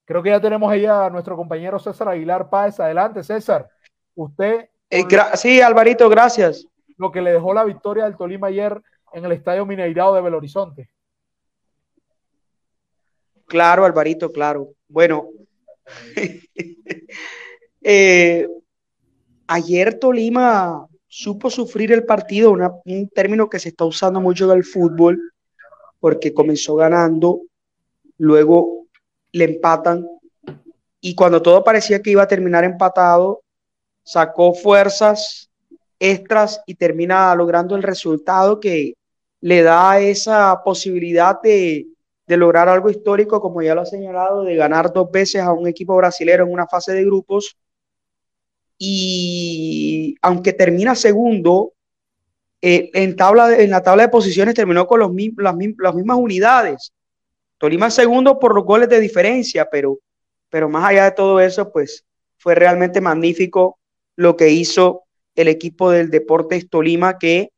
Creo 0.05 0.23
que 0.23 0.31
ya 0.31 0.41
tenemos 0.41 0.71
ahí 0.71 0.87
a 0.87 1.11
nuestro 1.11 1.35
compañero 1.35 1.77
César 1.81 2.09
Aguilar 2.09 2.49
Páez. 2.49 2.79
Adelante, 2.79 3.25
César. 3.25 3.69
Usted. 4.15 4.69
Eh, 4.89 5.03
sí, 5.35 5.61
Alvarito, 5.61 6.09
gracias. 6.09 6.69
Lo 6.99 7.11
que 7.11 7.21
le 7.21 7.33
dejó 7.33 7.53
la 7.53 7.65
victoria 7.65 8.05
del 8.05 8.17
Tolima 8.17 8.47
ayer 8.47 8.81
en 9.13 9.25
el 9.25 9.33
Estadio 9.33 9.67
Mineirado 9.67 10.15
de 10.15 10.21
Belo 10.21 10.37
Horizonte. 10.37 10.89
Claro, 13.47 13.85
Alvarito, 13.85 14.31
claro. 14.31 14.69
Bueno, 14.87 15.31
eh, 17.83 18.49
ayer 19.49 19.99
Tolima 19.99 20.87
supo 21.09 21.51
sufrir 21.51 21.91
el 21.91 22.05
partido, 22.05 22.53
un 22.53 23.09
término 23.09 23.51
que 23.51 23.59
se 23.59 23.71
está 23.71 23.85
usando 23.85 24.21
mucho 24.21 24.45
en 24.45 24.59
el 24.59 24.65
fútbol, 24.65 25.32
porque 26.03 26.35
comenzó 26.35 26.75
ganando, 26.75 27.43
luego 28.19 28.87
le 29.31 29.45
empatan, 29.45 30.05
y 31.01 31.15
cuando 31.15 31.41
todo 31.41 31.63
parecía 31.63 32.03
que 32.03 32.11
iba 32.11 32.25
a 32.25 32.27
terminar 32.27 32.65
empatado, 32.65 33.43
sacó 34.03 34.53
fuerzas 34.53 35.49
extras 36.01 36.61
y 36.67 36.75
termina 36.75 37.33
logrando 37.37 37.77
el 37.77 37.85
resultado 37.85 38.59
que 38.59 38.95
le 39.41 39.63
da 39.63 40.01
esa 40.01 40.61
posibilidad 40.65 41.41
de, 41.41 41.87
lograr 42.27 42.69
algo 42.69 42.91
histórico, 42.91 43.41
como 43.41 43.63
ya 43.63 43.77
lo 43.77 43.83
ha 43.83 43.87
señalado, 43.87 44.43
de 44.43 44.57
ganar 44.57 44.93
dos 44.93 45.09
veces 45.09 45.41
a 45.43 45.53
un 45.53 45.69
equipo 45.69 45.95
brasilero 45.95 46.45
en 46.45 46.53
una 46.53 46.67
fase 46.67 46.95
de 46.95 47.05
grupos. 47.05 47.57
Y 48.77 50.17
aunque 50.21 50.53
termina 50.53 50.97
segundo, 50.97 51.75
eh, 52.65 52.91
en, 52.95 53.17
tabla, 53.17 53.59
en 53.59 53.71
la 53.71 53.83
tabla 53.83 54.05
de 54.05 54.09
posiciones 54.09 54.55
terminó 54.55 54.87
con 54.87 55.01
los, 55.01 55.11
las, 55.37 55.57
las 55.79 55.95
mismas 55.95 56.17
unidades. 56.17 56.93
Tolima 57.59 57.91
segundo 57.91 58.39
por 58.39 58.55
los 58.55 58.65
goles 58.65 58.89
de 58.89 59.01
diferencia, 59.01 59.69
pero, 59.71 59.99
pero 60.49 60.69
más 60.69 60.85
allá 60.85 61.05
de 61.05 61.11
todo 61.11 61.41
eso, 61.41 61.73
pues 61.73 62.05
fue 62.39 62.55
realmente 62.55 63.01
magnífico 63.01 63.79
lo 64.15 64.37
que 64.37 64.51
hizo 64.51 65.03
el 65.35 65.49
equipo 65.49 65.91
del 65.91 66.11
Deportes 66.11 66.69
Tolima, 66.71 67.19
que 67.19 67.51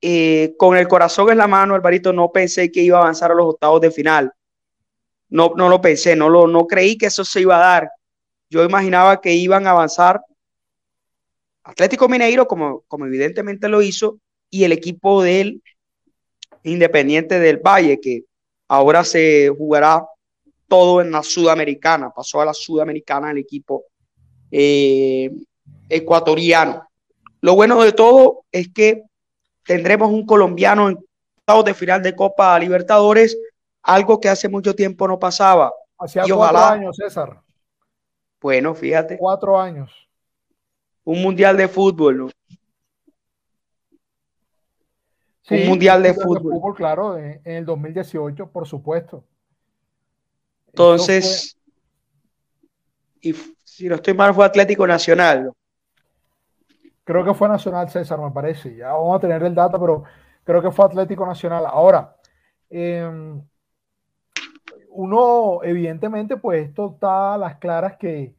eh, 0.00 0.54
con 0.56 0.76
el 0.76 0.86
corazón 0.86 1.30
en 1.30 1.38
la 1.38 1.48
mano, 1.48 1.74
Alvarito, 1.74 2.12
no 2.12 2.30
pensé 2.30 2.70
que 2.70 2.82
iba 2.82 2.98
a 2.98 3.02
avanzar 3.02 3.32
a 3.32 3.34
los 3.34 3.46
octavos 3.46 3.80
de 3.80 3.90
final. 3.90 4.32
No, 5.28 5.54
no 5.56 5.68
lo 5.68 5.80
pensé, 5.80 6.14
no, 6.14 6.28
lo, 6.28 6.46
no 6.46 6.66
creí 6.66 6.96
que 6.96 7.06
eso 7.06 7.24
se 7.24 7.40
iba 7.40 7.56
a 7.56 7.60
dar. 7.60 7.90
Yo 8.48 8.62
imaginaba 8.62 9.20
que 9.20 9.32
iban 9.32 9.66
a 9.66 9.70
avanzar 9.70 10.20
Atlético 11.64 12.08
Mineiro, 12.08 12.46
como, 12.46 12.84
como 12.86 13.06
evidentemente 13.06 13.68
lo 13.68 13.82
hizo, 13.82 14.20
y 14.56 14.64
el 14.64 14.72
equipo 14.72 15.22
del 15.22 15.62
Independiente 16.62 17.38
del 17.38 17.58
Valle, 17.58 18.00
que 18.00 18.24
ahora 18.68 19.04
se 19.04 19.52
jugará 19.56 20.06
todo 20.66 21.00
en 21.00 21.10
la 21.12 21.22
Sudamericana. 21.22 22.10
Pasó 22.10 22.40
a 22.40 22.46
la 22.46 22.54
Sudamericana 22.54 23.30
el 23.30 23.38
equipo 23.38 23.84
eh, 24.50 25.30
ecuatoriano. 25.88 26.88
Lo 27.42 27.54
bueno 27.54 27.82
de 27.82 27.92
todo 27.92 28.44
es 28.50 28.72
que 28.72 29.02
tendremos 29.64 30.10
un 30.10 30.24
colombiano 30.24 30.88
en 30.88 30.98
de 31.64 31.74
final 31.74 32.02
de 32.02 32.16
Copa 32.16 32.58
Libertadores, 32.58 33.38
algo 33.82 34.18
que 34.18 34.28
hace 34.28 34.48
mucho 34.48 34.74
tiempo 34.74 35.06
no 35.06 35.18
pasaba. 35.18 35.72
Hacía 35.96 36.24
cuatro 36.28 36.58
años, 36.58 36.96
César. 36.96 37.40
Bueno, 38.40 38.74
fíjate. 38.74 39.16
Cuatro 39.16 39.60
años. 39.60 39.92
Un 41.04 41.22
mundial 41.22 41.56
de 41.56 41.68
fútbol, 41.68 42.16
¿no? 42.16 42.30
Un 45.50 45.66
mundial 45.66 46.02
de 46.02 46.14
fútbol. 46.14 46.74
Claro, 46.74 47.16
en, 47.16 47.40
el 47.44 47.64
2018, 47.64 48.50
por 48.50 48.66
supuesto. 48.66 49.24
Entonces, 50.68 51.56
y 53.20 53.32
si 53.64 53.88
no 53.88 53.96
estoy 53.96 54.14
mal, 54.14 54.34
fue 54.34 54.44
Atlético 54.44 54.86
Nacional. 54.86 55.52
Creo 57.04 57.24
que 57.24 57.34
fue 57.34 57.48
Nacional 57.48 57.88
César, 57.88 58.18
me 58.18 58.30
parece. 58.30 58.74
Ya 58.74 58.92
vamos 58.92 59.16
a 59.16 59.20
tener 59.20 59.42
el 59.42 59.54
dato, 59.54 59.78
pero 59.78 60.04
creo 60.44 60.60
que 60.60 60.70
fue 60.70 60.84
Atlético 60.84 61.24
Nacional. 61.24 61.64
Ahora, 61.66 62.16
em, 62.68 63.40
uno, 64.90 65.60
evidentemente, 65.62 66.36
pues 66.36 66.68
esto 66.68 66.92
está 66.94 67.34
a 67.34 67.38
las 67.38 67.56
claras 67.56 67.96
que 67.96 68.34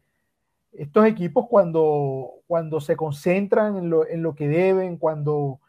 estos 0.73 1.05
equipos 1.05 1.47
cuando, 1.49 2.41
cuando 2.45 2.81
se 2.81 2.95
concentran 2.95 3.77
en 3.77 3.89
lo, 3.89 4.07
en 4.07 4.21
lo 4.21 4.35
que 4.35 4.47
deben, 4.47 4.97
cuando, 4.97 5.59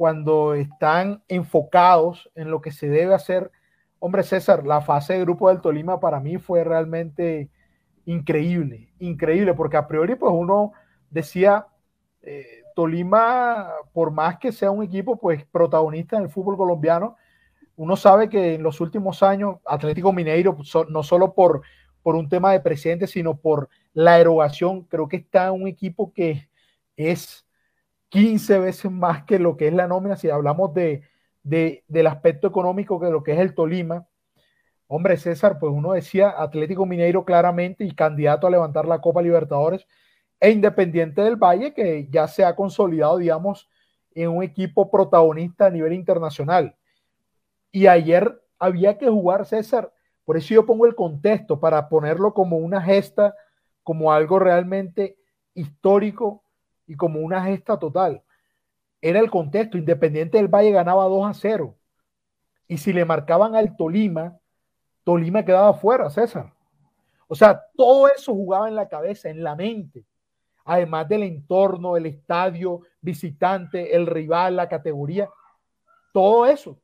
cuando 0.00 0.54
están 0.54 1.22
enfocados 1.28 2.30
en 2.34 2.50
lo 2.50 2.62
que 2.62 2.72
se 2.72 2.88
debe 2.88 3.12
hacer, 3.12 3.50
hombre 3.98 4.22
César, 4.22 4.66
la 4.66 4.80
fase 4.80 5.12
de 5.12 5.20
grupo 5.20 5.50
del 5.50 5.60
Tolima 5.60 6.00
para 6.00 6.20
mí 6.20 6.38
fue 6.38 6.64
realmente 6.64 7.50
increíble, 8.06 8.94
increíble, 8.98 9.52
porque 9.52 9.76
a 9.76 9.86
priori 9.86 10.14
pues 10.14 10.32
uno 10.34 10.72
decía, 11.10 11.66
eh, 12.22 12.62
Tolima, 12.74 13.68
por 13.92 14.10
más 14.10 14.38
que 14.38 14.52
sea 14.52 14.70
un 14.70 14.82
equipo 14.82 15.18
pues 15.18 15.44
protagonista 15.44 16.16
en 16.16 16.22
el 16.22 16.30
fútbol 16.30 16.56
colombiano, 16.56 17.18
uno 17.76 17.94
sabe 17.94 18.30
que 18.30 18.54
en 18.54 18.62
los 18.62 18.80
últimos 18.80 19.22
años 19.22 19.58
Atlético 19.66 20.14
Mineiro, 20.14 20.56
pues, 20.56 20.72
no 20.88 21.02
solo 21.02 21.34
por, 21.34 21.60
por 22.02 22.16
un 22.16 22.26
tema 22.30 22.52
de 22.52 22.60
presente, 22.60 23.06
sino 23.06 23.36
por 23.36 23.68
la 23.92 24.18
erogación, 24.18 24.84
creo 24.84 25.08
que 25.08 25.18
está 25.18 25.52
un 25.52 25.68
equipo 25.68 26.14
que 26.14 26.48
es 26.96 27.44
15 28.10 28.58
veces 28.58 28.90
más 28.90 29.24
que 29.24 29.38
lo 29.38 29.56
que 29.56 29.68
es 29.68 29.72
la 29.72 29.86
nómina, 29.86 30.16
si 30.16 30.28
hablamos 30.28 30.74
de, 30.74 31.02
del 31.42 32.06
aspecto 32.06 32.48
económico 32.48 33.00
que 33.00 33.10
lo 33.10 33.22
que 33.22 33.32
es 33.32 33.38
el 33.38 33.54
Tolima. 33.54 34.06
Hombre, 34.88 35.16
César, 35.16 35.58
pues 35.58 35.72
uno 35.72 35.92
decía 35.92 36.34
Atlético 36.36 36.84
Mineiro 36.84 37.24
claramente 37.24 37.84
y 37.84 37.94
candidato 37.94 38.46
a 38.46 38.50
levantar 38.50 38.86
la 38.86 39.00
Copa 39.00 39.22
Libertadores 39.22 39.86
e 40.40 40.50
Independiente 40.50 41.22
del 41.22 41.36
Valle, 41.36 41.72
que 41.72 42.08
ya 42.10 42.26
se 42.26 42.44
ha 42.44 42.56
consolidado, 42.56 43.18
digamos, 43.18 43.68
en 44.14 44.28
un 44.28 44.42
equipo 44.42 44.90
protagonista 44.90 45.66
a 45.66 45.70
nivel 45.70 45.92
internacional. 45.92 46.74
Y 47.70 47.86
ayer 47.86 48.42
había 48.58 48.98
que 48.98 49.08
jugar, 49.08 49.46
César, 49.46 49.92
por 50.24 50.36
eso 50.36 50.54
yo 50.54 50.66
pongo 50.66 50.86
el 50.86 50.96
contexto, 50.96 51.60
para 51.60 51.88
ponerlo 51.88 52.34
como 52.34 52.56
una 52.56 52.82
gesta, 52.82 53.36
como 53.84 54.12
algo 54.12 54.40
realmente 54.40 55.16
histórico 55.54 56.42
y 56.90 56.96
como 56.96 57.20
una 57.20 57.44
gesta 57.44 57.78
total. 57.78 58.22
Era 59.00 59.20
el 59.20 59.30
contexto, 59.30 59.78
Independiente 59.78 60.38
del 60.38 60.48
Valle 60.48 60.72
ganaba 60.72 61.04
2 61.04 61.26
a 61.26 61.34
0. 61.34 61.76
Y 62.68 62.78
si 62.78 62.92
le 62.92 63.04
marcaban 63.04 63.54
al 63.54 63.76
Tolima, 63.76 64.36
Tolima 65.04 65.44
quedaba 65.44 65.72
fuera, 65.74 66.10
César. 66.10 66.52
O 67.28 67.34
sea, 67.34 67.62
todo 67.76 68.08
eso 68.08 68.34
jugaba 68.34 68.68
en 68.68 68.74
la 68.74 68.88
cabeza, 68.88 69.30
en 69.30 69.42
la 69.42 69.54
mente 69.54 70.04
además 70.64 71.08
del 71.08 71.24
entorno, 71.24 71.96
el 71.96 72.06
estadio, 72.06 72.82
visitante, 73.00 73.96
el 73.96 74.06
rival, 74.06 74.54
la 74.56 74.68
categoría, 74.68 75.28
todo 76.12 76.46
eso. 76.46 76.78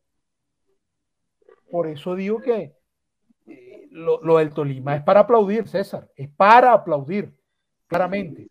Por 1.70 1.86
eso 1.86 2.14
digo 2.14 2.40
que 2.40 2.74
eh, 3.46 3.88
lo, 3.90 4.20
lo 4.22 4.38
del 4.38 4.50
Tolima 4.50 4.96
es 4.96 5.02
para 5.02 5.20
aplaudir, 5.20 5.68
César, 5.68 6.10
es 6.16 6.28
para 6.30 6.72
aplaudir, 6.72 7.32
claramente. 7.86 8.48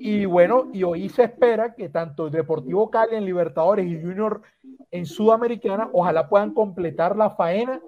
Y 0.00 0.24
bueno, 0.26 0.68
y 0.72 0.84
hoy 0.84 1.08
se 1.08 1.24
espera 1.24 1.74
que 1.74 1.88
tanto 1.88 2.26
el 2.26 2.32
Deportivo 2.32 2.90
Cali 2.90 3.16
en 3.16 3.24
Libertadores 3.24 3.86
y 3.86 4.00
Junior 4.00 4.42
en 4.90 5.06
Sudamericana, 5.06 5.90
ojalá 5.92 6.28
puedan 6.28 6.54
completar 6.54 7.16
la 7.16 7.30
faena 7.30 7.80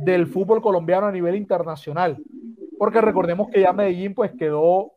del 0.00 0.26
fútbol 0.26 0.60
colombiano 0.60 1.06
a 1.06 1.12
nivel 1.12 1.34
internacional. 1.34 2.22
Porque 2.78 3.00
recordemos 3.00 3.48
que 3.48 3.62
ya 3.62 3.72
Medellín 3.72 4.14
pues 4.14 4.32
quedó 4.32 4.92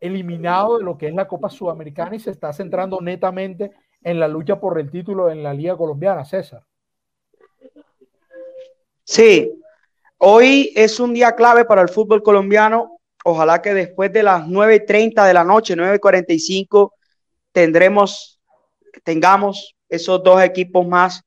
eliminado 0.00 0.78
de 0.78 0.84
lo 0.84 0.96
que 0.96 1.08
es 1.08 1.14
la 1.14 1.28
Copa 1.28 1.50
Sudamericana 1.50 2.16
y 2.16 2.20
se 2.20 2.30
está 2.30 2.52
centrando 2.52 3.00
netamente 3.00 3.70
en 4.02 4.18
la 4.18 4.28
lucha 4.28 4.58
por 4.58 4.78
el 4.78 4.90
título 4.90 5.30
en 5.30 5.42
la 5.42 5.52
Liga 5.52 5.76
Colombiana, 5.76 6.24
César. 6.24 6.64
Sí, 9.04 9.52
hoy 10.18 10.72
es 10.74 11.00
un 11.00 11.12
día 11.12 11.32
clave 11.32 11.64
para 11.64 11.82
el 11.82 11.88
fútbol 11.88 12.22
colombiano. 12.22 12.99
Ojalá 13.30 13.62
que 13.62 13.72
después 13.72 14.12
de 14.12 14.24
las 14.24 14.44
9.30 14.44 15.24
de 15.24 15.34
la 15.34 15.44
noche, 15.44 15.76
9.45, 15.76 16.90
tendremos, 17.52 18.40
tengamos 19.04 19.76
esos 19.88 20.20
dos 20.24 20.42
equipos 20.42 20.84
más 20.84 21.22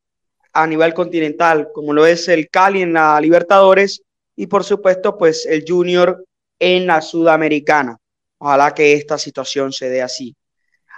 a 0.51 0.67
nivel 0.67 0.93
continental, 0.93 1.69
como 1.73 1.93
lo 1.93 2.05
es 2.05 2.27
el 2.27 2.49
Cali 2.49 2.81
en 2.81 2.91
la 2.91 3.21
Libertadores 3.21 4.01
y 4.35 4.47
por 4.47 4.65
supuesto 4.65 5.17
pues 5.17 5.45
el 5.45 5.63
Junior 5.65 6.25
en 6.59 6.87
la 6.87 7.01
Sudamericana. 7.01 7.97
Ojalá 8.37 8.73
que 8.73 8.93
esta 8.93 9.17
situación 9.17 9.71
se 9.71 9.89
dé 9.89 10.01
así. 10.01 10.35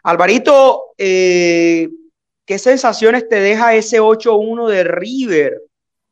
Alvarito, 0.01 0.85
eh, 0.97 1.87
¿qué 2.45 2.57
sensaciones 2.57 3.29
te 3.29 3.39
deja 3.39 3.75
ese 3.75 4.01
8-1 4.01 4.67
de 4.69 4.83
River 4.83 5.61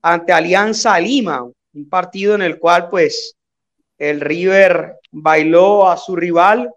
ante 0.03 0.33
Alianza 0.33 0.99
Lima? 0.99 1.43
Un 1.73 1.89
partido 1.89 2.35
en 2.35 2.43
el 2.43 2.59
cual 2.59 2.89
pues 2.91 3.35
el 4.09 4.21
River 4.21 4.99
bailó 5.11 5.89
a 5.89 5.97
su 5.97 6.15
rival 6.15 6.69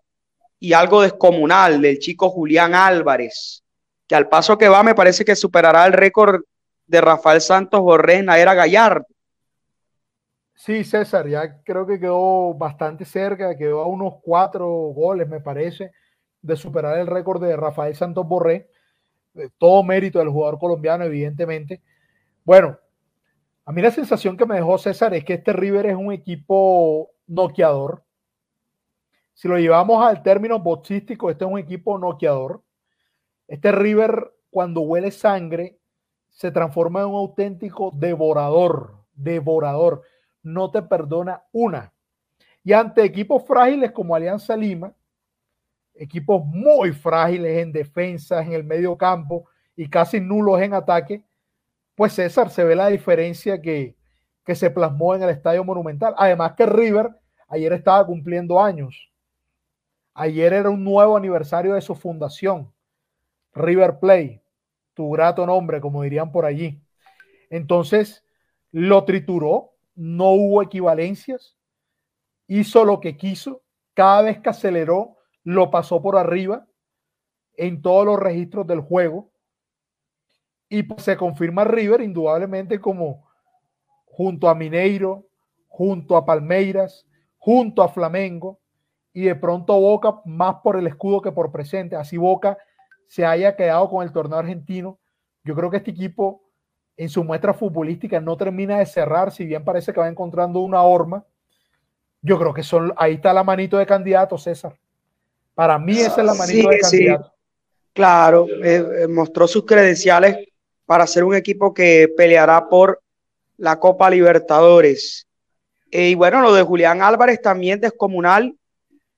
y 0.59 0.73
algo 0.73 1.03
descomunal 1.03 1.81
del 1.81 1.99
chico 1.99 2.31
Julián 2.31 2.75
Álvarez, 2.75 3.65
que 4.07 4.15
al 4.15 4.29
paso 4.29 4.57
que 4.57 4.69
va 4.69 4.83
me 4.83 4.95
parece 4.95 5.25
que 5.25 5.37
superará 5.37 5.87
el 5.87 5.93
récord 5.93 6.43
de 6.87 7.01
Rafael 7.01 7.41
Santos 7.41 7.81
Borré 7.81 8.19
en 8.19 8.27
la 8.27 8.39
era 8.39 8.55
Gallardo. 8.55 9.07
Sí, 10.55 10.85
César, 10.85 11.29
ya 11.29 11.63
creo 11.63 11.87
que 11.87 12.01
quedó 12.01 12.55
bastante 12.55 13.05
cerca, 13.05 13.57
quedó 13.57 13.81
a 13.83 13.87
unos 13.87 14.15
cuatro 14.23 14.69
goles, 14.69 15.29
me 15.29 15.41
parece, 15.41 15.93
de 16.41 16.57
superar 16.57 16.99
el 16.99 17.07
récord 17.07 17.43
de 17.43 17.57
Rafael 17.57 17.95
Santos 17.95 18.27
Borré. 18.27 18.71
Todo 19.59 19.83
mérito 19.83 20.19
del 20.19 20.31
jugador 20.31 20.59
colombiano, 20.59 21.05
evidentemente. 21.05 21.83
Bueno, 22.43 22.79
a 23.67 23.73
mí 23.73 23.83
la 23.83 23.91
sensación 23.91 24.37
que 24.37 24.47
me 24.47 24.55
dejó 24.55 24.79
César 24.79 25.13
es 25.13 25.25
que 25.25 25.35
este 25.35 25.53
River 25.53 25.87
es 25.87 25.97
un 25.97 26.13
equipo 26.13 27.11
noqueador. 27.27 28.05
Si 29.35 29.49
lo 29.49 29.59
llevamos 29.59 30.05
al 30.05 30.23
término 30.23 30.59
boxístico, 30.59 31.31
este 31.31 31.45
es 31.45 31.51
un 31.51 31.59
equipo 31.59 31.99
noqueador. 31.99 32.63
Este 33.49 33.71
River, 33.71 34.33
cuando 34.51 34.81
huele 34.81 35.11
sangre, 35.11 35.79
se 36.31 36.51
transforma 36.51 37.01
en 37.01 37.09
un 37.09 37.17
auténtico 37.17 37.91
devorador, 37.95 39.05
devorador 39.15 40.03
no 40.47 40.71
te 40.71 40.81
perdona 40.83 41.43
una. 41.53 41.93
Y 42.63 42.73
ante 42.73 43.03
equipos 43.03 43.45
frágiles 43.45 43.91
como 43.91 44.15
Alianza 44.15 44.57
Lima, 44.57 44.95
equipos 45.95 46.45
muy 46.45 46.93
frágiles 46.93 47.59
en 47.59 47.73
defensa, 47.73 48.43
en 48.43 48.53
el 48.53 48.65
medio 48.65 48.97
campo 48.97 49.47
y 49.75 49.89
casi 49.89 50.21
nulos 50.21 50.61
en 50.61 50.75
ataque, 50.75 51.23
pues 51.95 52.13
César 52.13 52.51
se 52.51 52.65
ve 52.65 52.77
la 52.77 52.89
diferencia 52.89 53.61
que, 53.61 53.96
que 54.47 54.55
se 54.55 54.71
plasmó 54.71 55.15
en 55.15 55.25
el 55.25 55.31
Estadio 55.31 55.65
Monumental. 55.65 56.15
Además 56.17 56.55
que 56.55 56.65
River 56.65 57.11
ayer 57.49 57.73
estaba 57.73 58.07
cumpliendo 58.07 58.63
años. 58.63 59.13
Ayer 60.15 60.53
era 60.53 60.71
un 60.71 60.85
nuevo 60.85 61.17
aniversario 61.17 61.75
de 61.75 61.81
su 61.81 61.97
fundación. 61.97 62.73
River 63.53 63.99
Play, 63.99 64.41
tu 64.95 65.11
grato 65.11 65.45
nombre, 65.45 65.81
como 65.81 66.03
dirían 66.03 66.31
por 66.31 66.47
allí. 66.47 66.81
Entonces, 67.51 68.25
lo 68.71 69.05
trituró, 69.05 69.73
no 69.97 70.31
hubo 70.31 70.63
equivalencias, 70.63 71.57
hizo 72.47 72.85
lo 72.85 73.01
que 73.01 73.17
quiso, 73.17 73.63
cada 73.95 74.23
vez 74.23 74.39
que 74.39 74.51
aceleró, 74.51 75.17
lo 75.43 75.71
pasó 75.71 76.01
por 76.01 76.17
arriba 76.17 76.67
en 77.55 77.83
todos 77.83 78.07
los 78.07 78.19
registros 78.19 78.67
del 78.67 78.81
juego. 78.81 79.31
Y 80.69 80.85
pues 80.85 81.03
se 81.03 81.17
confirma 81.17 81.65
River 81.65 82.01
indudablemente 82.01 82.81
como 82.81 83.26
junto 84.17 84.49
a 84.49 84.55
Mineiro, 84.55 85.27
junto 85.69 86.17
a 86.17 86.25
Palmeiras, 86.25 87.05
junto 87.37 87.83
a 87.83 87.91
Flamengo 87.91 88.59
y 89.13 89.25
de 89.25 89.35
pronto 89.35 89.79
Boca 89.79 90.23
más 90.25 90.57
por 90.65 90.77
el 90.77 90.87
escudo 90.87 91.21
que 91.21 91.33
por 91.33 91.53
presente. 91.53 91.97
Así 91.97 92.17
Boca 92.17 92.57
se 93.07 93.27
haya 93.27 93.55
quedado 93.57 93.91
con 93.91 94.03
el 94.03 94.13
torneo 94.13 94.39
argentino. 94.39 94.99
Yo 95.45 95.55
creo 95.55 95.71
que 95.71 95.77
este 95.77 95.91
equipo 95.91 96.43
en 96.97 97.11
su 97.11 97.25
muestra 97.25 97.53
futbolística 97.53 98.19
no 98.19 98.39
termina 98.39 98.79
de 98.79 98.87
cerrar, 98.87 99.33
si 99.33 99.45
bien 99.45 99.65
parece 99.65 99.93
que 99.93 100.01
va 100.01 100.09
encontrando 100.09 100.61
una 100.61 100.81
horma. 100.81 101.23
Yo 102.23 102.39
creo 102.39 102.55
que 102.55 102.63
son, 102.63 102.95
ahí 102.97 103.15
está 103.15 103.35
la 103.35 103.45
manito 103.45 103.77
de 103.77 103.85
candidato, 103.85 104.39
César. 104.39 104.75
Para 105.55 105.79
mí 105.79 105.99
esa 105.99 106.23
es 106.23 106.27
la 106.27 106.35
manito 106.35 106.71
de 106.71 106.79
candidato. 106.79 107.33
Claro, 107.93 108.47
eh, 108.49 109.03
eh, 109.03 109.09
mostró 109.09 109.47
sus 109.47 109.67
credenciales 109.67 110.39
para 110.87 111.07
ser 111.07 111.23
un 111.23 111.35
equipo 111.35 111.75
que 111.75 112.09
peleará 112.17 112.67
por 112.67 113.03
la 113.57 113.79
Copa 113.79 114.11
Libertadores. 114.11 115.27
Eh, 115.91 116.11
y 116.11 116.15
bueno, 116.15 116.41
lo 116.41 116.53
de 116.53 116.63
Julián 116.63 117.03
Álvarez 117.03 117.41
también 117.41 117.81
descomunal, 117.81 118.55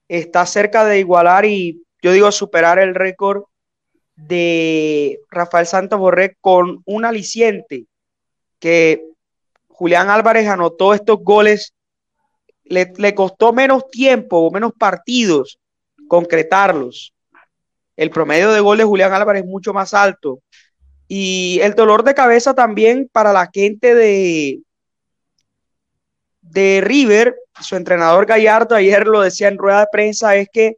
está 0.09 0.46
cerca 0.46 0.85
de 0.85 1.01
igualar 1.01 1.44
y 1.44 1.83
yo 2.03 2.12
digo 2.12 2.31
superar 2.33 2.79
el 2.79 2.94
récord 2.94 3.44
de 4.16 5.20
Rafael 5.31 5.66
Santos 5.66 5.98
Borré 5.98 6.37
con 6.40 6.83
un 6.87 7.05
aliciente 7.05 7.87
que 8.59 9.05
Julián 9.68 10.11
Álvarez 10.11 10.48
anotó 10.48 10.94
estos 10.94 11.18
goles, 11.22 11.74
le, 12.64 12.92
le 12.96 13.14
costó 13.14 13.53
menos 13.53 13.88
tiempo 13.90 14.38
o 14.38 14.51
menos 14.51 14.72
partidos 14.77 15.59
concretarlos. 16.09 17.14
El 17.96 18.11
promedio 18.11 18.51
de 18.53 18.61
goles 18.61 18.85
de 18.85 18.88
Julián 18.88 19.12
Álvarez 19.12 19.42
es 19.42 19.48
mucho 19.48 19.72
más 19.72 19.94
alto. 19.94 20.40
Y 21.08 21.58
el 21.62 21.74
dolor 21.74 22.04
de 22.04 22.14
cabeza 22.14 22.54
también 22.54 23.08
para 23.10 23.32
la 23.32 23.48
gente 23.52 23.94
de, 23.94 24.60
de 26.42 26.80
River, 26.82 27.34
su 27.60 27.76
entrenador 27.76 28.26
Gallardo 28.26 28.74
ayer 28.74 29.06
lo 29.06 29.22
decía 29.22 29.48
en 29.48 29.58
rueda 29.58 29.80
de 29.80 29.86
prensa, 29.90 30.36
es 30.36 30.48
que 30.52 30.76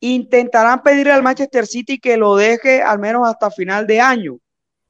intentarán 0.00 0.82
pedirle 0.82 1.12
al 1.12 1.22
Manchester 1.22 1.66
City 1.66 1.98
que 1.98 2.16
lo 2.16 2.36
deje 2.36 2.82
al 2.82 2.98
menos 2.98 3.26
hasta 3.26 3.50
final 3.50 3.86
de 3.86 4.00
año, 4.00 4.38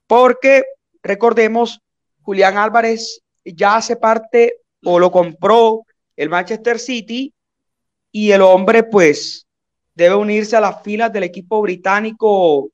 porque 0.06 0.64
recordemos, 1.02 1.80
Julián 2.22 2.58
Álvarez 2.58 3.20
ya 3.44 3.76
hace 3.76 3.96
parte 3.96 4.56
o 4.82 4.98
lo 4.98 5.10
compró 5.10 5.82
el 6.16 6.28
Manchester 6.28 6.78
City 6.78 7.32
y 8.10 8.30
el 8.30 8.42
hombre 8.42 8.82
pues 8.84 9.46
debe 9.94 10.14
unirse 10.14 10.56
a 10.56 10.60
las 10.60 10.82
filas 10.82 11.12
del 11.12 11.24
equipo 11.24 11.60
británico 11.60 12.70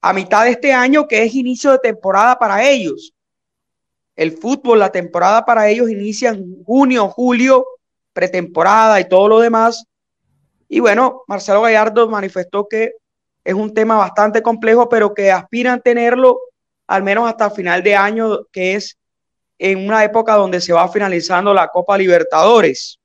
a 0.00 0.12
mitad 0.12 0.44
de 0.44 0.50
este 0.50 0.72
año, 0.72 1.06
que 1.08 1.22
es 1.22 1.34
inicio 1.34 1.72
de 1.72 1.78
temporada 1.78 2.38
para 2.38 2.68
ellos. 2.68 3.12
El 4.16 4.32
fútbol, 4.32 4.80
la 4.80 4.90
temporada 4.90 5.44
para 5.44 5.68
ellos 5.68 5.90
inicia 5.90 6.30
en 6.30 6.62
junio, 6.64 7.08
julio, 7.08 7.64
pretemporada 8.12 9.00
y 9.00 9.08
todo 9.08 9.28
lo 9.28 9.40
demás. 9.40 9.84
Y 10.68 10.80
bueno, 10.80 11.22
Marcelo 11.26 11.62
Gallardo 11.62 12.08
manifestó 12.08 12.66
que 12.68 12.92
es 13.44 13.54
un 13.54 13.72
tema 13.72 13.96
bastante 13.96 14.42
complejo, 14.42 14.88
pero 14.88 15.14
que 15.14 15.30
aspiran 15.30 15.80
tenerlo 15.80 16.38
al 16.86 17.02
menos 17.02 17.28
hasta 17.28 17.50
final 17.50 17.82
de 17.82 17.94
año, 17.94 18.44
que 18.50 18.74
es 18.74 18.98
en 19.58 19.86
una 19.86 20.04
época 20.04 20.34
donde 20.34 20.60
se 20.60 20.72
va 20.72 20.88
finalizando 20.88 21.52
la 21.52 21.68
Copa 21.68 21.96
Libertadores. 21.98 22.98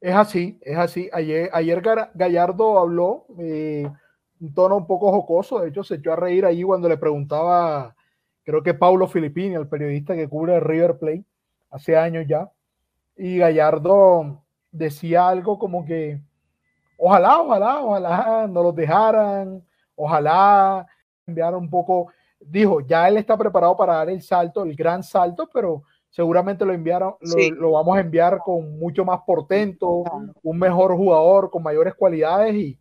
Es 0.00 0.14
así, 0.14 0.58
es 0.62 0.76
así. 0.76 1.08
Ayer, 1.12 1.50
ayer 1.52 1.82
Gallardo 2.14 2.78
habló 2.78 3.26
eh, 3.38 3.90
un 4.40 4.54
tono 4.54 4.76
un 4.76 4.86
poco 4.86 5.10
jocoso, 5.10 5.60
de 5.60 5.68
hecho 5.68 5.82
se 5.82 5.96
echó 5.96 6.12
a 6.12 6.16
reír 6.16 6.44
ahí 6.44 6.62
cuando 6.62 6.88
le 6.88 6.96
preguntaba, 6.96 7.94
creo 8.44 8.62
que 8.62 8.74
Paulo 8.74 9.06
Filippini, 9.06 9.54
el 9.54 9.68
periodista 9.68 10.14
que 10.14 10.28
cubre 10.28 10.60
River 10.60 10.98
Plate, 10.98 11.24
hace 11.70 11.96
años 11.96 12.26
ya, 12.28 12.50
y 13.16 13.38
Gallardo 13.38 14.42
decía 14.70 15.28
algo 15.28 15.58
como 15.58 15.84
que 15.84 16.20
ojalá, 16.96 17.40
ojalá, 17.40 17.82
ojalá 17.82 18.46
no 18.48 18.62
los 18.62 18.74
dejaran, 18.74 19.62
ojalá 19.94 20.86
enviaran 21.26 21.56
un 21.56 21.70
poco, 21.70 22.08
dijo, 22.40 22.80
ya 22.80 23.08
él 23.08 23.16
está 23.16 23.36
preparado 23.36 23.76
para 23.76 23.94
dar 23.94 24.10
el 24.10 24.22
salto, 24.22 24.62
el 24.62 24.74
gran 24.74 25.02
salto, 25.02 25.48
pero 25.52 25.82
seguramente 26.08 26.64
lo 26.64 26.72
enviaron, 26.72 27.14
lo, 27.20 27.72
vamos 27.72 27.96
a 27.96 28.00
enviar 28.00 28.38
con 28.38 28.78
mucho 28.78 29.04
más 29.04 29.20
portento, 29.26 30.04
un 30.42 30.58
mejor 30.58 30.96
jugador, 30.96 31.50
con 31.50 31.62
mayores 31.62 31.94
cualidades 31.94 32.54
y 32.54 32.78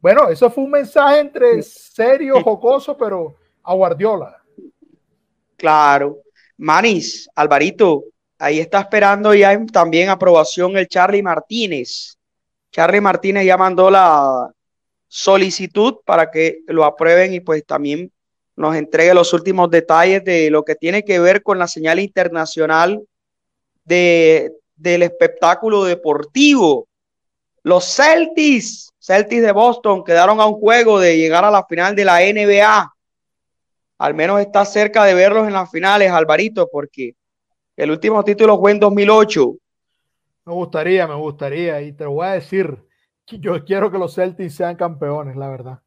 bueno, 0.00 0.28
eso 0.28 0.50
fue 0.50 0.64
un 0.64 0.70
mensaje 0.70 1.20
entre 1.20 1.62
serio, 1.62 2.42
jocoso, 2.42 2.96
pero 2.96 3.36
a 3.62 3.74
Guardiola. 3.74 4.42
Claro. 5.56 6.18
Manis, 6.58 7.28
Alvarito, 7.34 8.04
ahí 8.38 8.60
está 8.60 8.80
esperando 8.80 9.34
ya 9.34 9.58
también 9.66 10.08
aprobación 10.08 10.76
el 10.76 10.88
Charlie 10.88 11.22
Martínez. 11.22 12.16
Charlie 12.70 13.00
Martínez 13.00 13.44
ya 13.46 13.56
mandó 13.56 13.90
la 13.90 14.50
solicitud 15.08 15.96
para 16.04 16.30
que 16.30 16.60
lo 16.66 16.84
aprueben 16.84 17.34
y 17.34 17.40
pues 17.40 17.64
también 17.64 18.12
nos 18.54 18.74
entregue 18.74 19.14
los 19.14 19.32
últimos 19.32 19.70
detalles 19.70 20.24
de 20.24 20.50
lo 20.50 20.64
que 20.64 20.74
tiene 20.74 21.04
que 21.04 21.18
ver 21.18 21.42
con 21.42 21.58
la 21.58 21.68
señal 21.68 22.00
internacional 22.00 23.02
de, 23.84 24.52
del 24.74 25.02
espectáculo 25.02 25.84
deportivo. 25.84 26.88
Los 27.66 27.96
Celtics, 27.96 28.94
Celtics 29.00 29.42
de 29.42 29.50
Boston, 29.50 30.04
quedaron 30.04 30.40
a 30.40 30.46
un 30.46 30.54
juego 30.60 31.00
de 31.00 31.18
llegar 31.18 31.44
a 31.44 31.50
la 31.50 31.64
final 31.64 31.96
de 31.96 32.04
la 32.04 32.20
NBA. 32.20 32.94
Al 33.98 34.14
menos 34.14 34.40
está 34.40 34.64
cerca 34.64 35.02
de 35.02 35.14
verlos 35.14 35.48
en 35.48 35.52
las 35.52 35.68
finales, 35.68 36.12
Alvarito, 36.12 36.68
porque 36.70 37.16
el 37.76 37.90
último 37.90 38.22
título 38.22 38.56
fue 38.60 38.70
en 38.70 38.78
2008. 38.78 39.56
Me 40.44 40.52
gustaría, 40.52 41.08
me 41.08 41.16
gustaría, 41.16 41.82
y 41.82 41.92
te 41.92 42.04
lo 42.04 42.12
voy 42.12 42.28
a 42.28 42.32
decir, 42.34 42.84
yo 43.26 43.64
quiero 43.64 43.90
que 43.90 43.98
los 43.98 44.14
Celtics 44.14 44.54
sean 44.54 44.76
campeones, 44.76 45.34
la 45.34 45.48
verdad. 45.48 45.80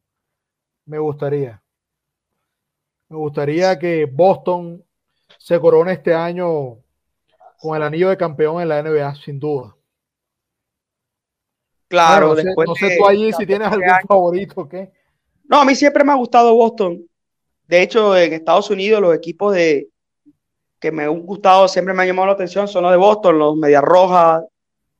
Me 0.84 0.98
gustaría. 0.98 1.62
Me 3.08 3.16
gustaría 3.16 3.78
que 3.78 4.04
Boston 4.04 4.84
se 5.38 5.58
corone 5.58 5.94
este 5.94 6.12
año 6.12 6.76
con 7.58 7.74
el 7.74 7.82
anillo 7.82 8.10
de 8.10 8.18
campeón 8.18 8.60
en 8.60 8.68
la 8.68 8.82
NBA, 8.82 9.14
sin 9.14 9.40
duda. 9.40 9.74
Claro, 11.90 12.28
no, 12.28 12.36
sé, 12.36 12.44
después 12.44 12.68
no 12.68 12.74
sé 12.76 12.86
de 12.86 12.96
tú 12.98 13.06
allí 13.06 13.24
si 13.26 13.30
14 13.32 13.46
tienes 13.46 13.68
algún 13.68 13.90
años. 13.90 14.04
favorito 14.06 14.60
o 14.60 14.68
qué. 14.68 14.92
No, 15.48 15.60
a 15.60 15.64
mí 15.64 15.74
siempre 15.74 16.04
me 16.04 16.12
ha 16.12 16.14
gustado 16.14 16.54
Boston. 16.54 17.04
De 17.66 17.82
hecho, 17.82 18.16
en 18.16 18.32
Estados 18.32 18.70
Unidos, 18.70 19.00
los 19.02 19.12
equipos 19.14 19.52
de 19.54 19.88
que 20.78 20.92
me 20.92 21.02
han 21.02 21.20
gustado, 21.26 21.66
siempre 21.68 21.92
me 21.92 22.02
han 22.02 22.08
llamado 22.08 22.26
la 22.28 22.32
atención, 22.34 22.68
son 22.68 22.84
los 22.84 22.92
de 22.92 22.96
Boston, 22.96 23.38
los 23.38 23.56
Medias 23.56 23.82
Rojas 23.82 24.44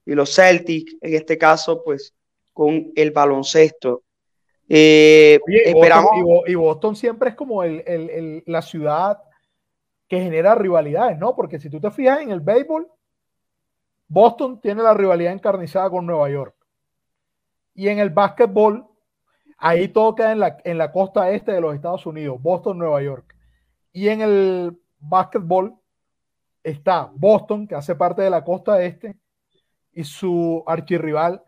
y 0.04 0.14
los 0.14 0.34
Celtics, 0.34 0.96
en 1.00 1.14
este 1.14 1.38
caso, 1.38 1.82
pues, 1.84 2.12
con 2.52 2.90
el 2.96 3.12
baloncesto. 3.12 4.02
Eh, 4.68 5.38
Oye, 5.46 5.68
esperamos. 5.70 6.10
Boston, 6.10 6.18
y 6.18 6.22
Bo- 6.22 6.46
y 6.48 6.54
Boston 6.56 6.96
siempre 6.96 7.30
es 7.30 7.36
como 7.36 7.62
el- 7.62 7.82
el- 7.86 8.10
el- 8.10 8.42
la 8.46 8.62
ciudad 8.62 9.18
que 10.08 10.20
genera 10.20 10.54
rivalidades, 10.56 11.16
¿no? 11.18 11.36
Porque 11.36 11.60
si 11.60 11.70
tú 11.70 11.80
te 11.80 11.90
fijas 11.92 12.20
en 12.20 12.30
el 12.32 12.40
béisbol, 12.40 12.88
Boston 14.08 14.60
tiene 14.60 14.82
la 14.82 14.92
rivalidad 14.94 15.32
encarnizada 15.32 15.88
con 15.88 16.04
Nueva 16.04 16.28
York. 16.30 16.54
Y 17.74 17.88
en 17.88 17.98
el 17.98 18.10
básquetbol, 18.10 18.86
ahí 19.58 19.88
todo 19.88 20.14
queda 20.14 20.32
en 20.32 20.40
la, 20.40 20.58
en 20.64 20.78
la 20.78 20.92
costa 20.92 21.30
este 21.30 21.52
de 21.52 21.60
los 21.60 21.74
Estados 21.74 22.06
Unidos, 22.06 22.40
Boston, 22.42 22.78
Nueva 22.78 23.02
York. 23.02 23.34
Y 23.92 24.08
en 24.08 24.20
el 24.22 24.78
básquetbol 24.98 25.74
está 26.62 27.10
Boston, 27.14 27.66
que 27.66 27.74
hace 27.74 27.94
parte 27.94 28.22
de 28.22 28.30
la 28.30 28.44
costa 28.44 28.82
este, 28.82 29.16
y 29.92 30.04
su 30.04 30.62
archirrival, 30.66 31.42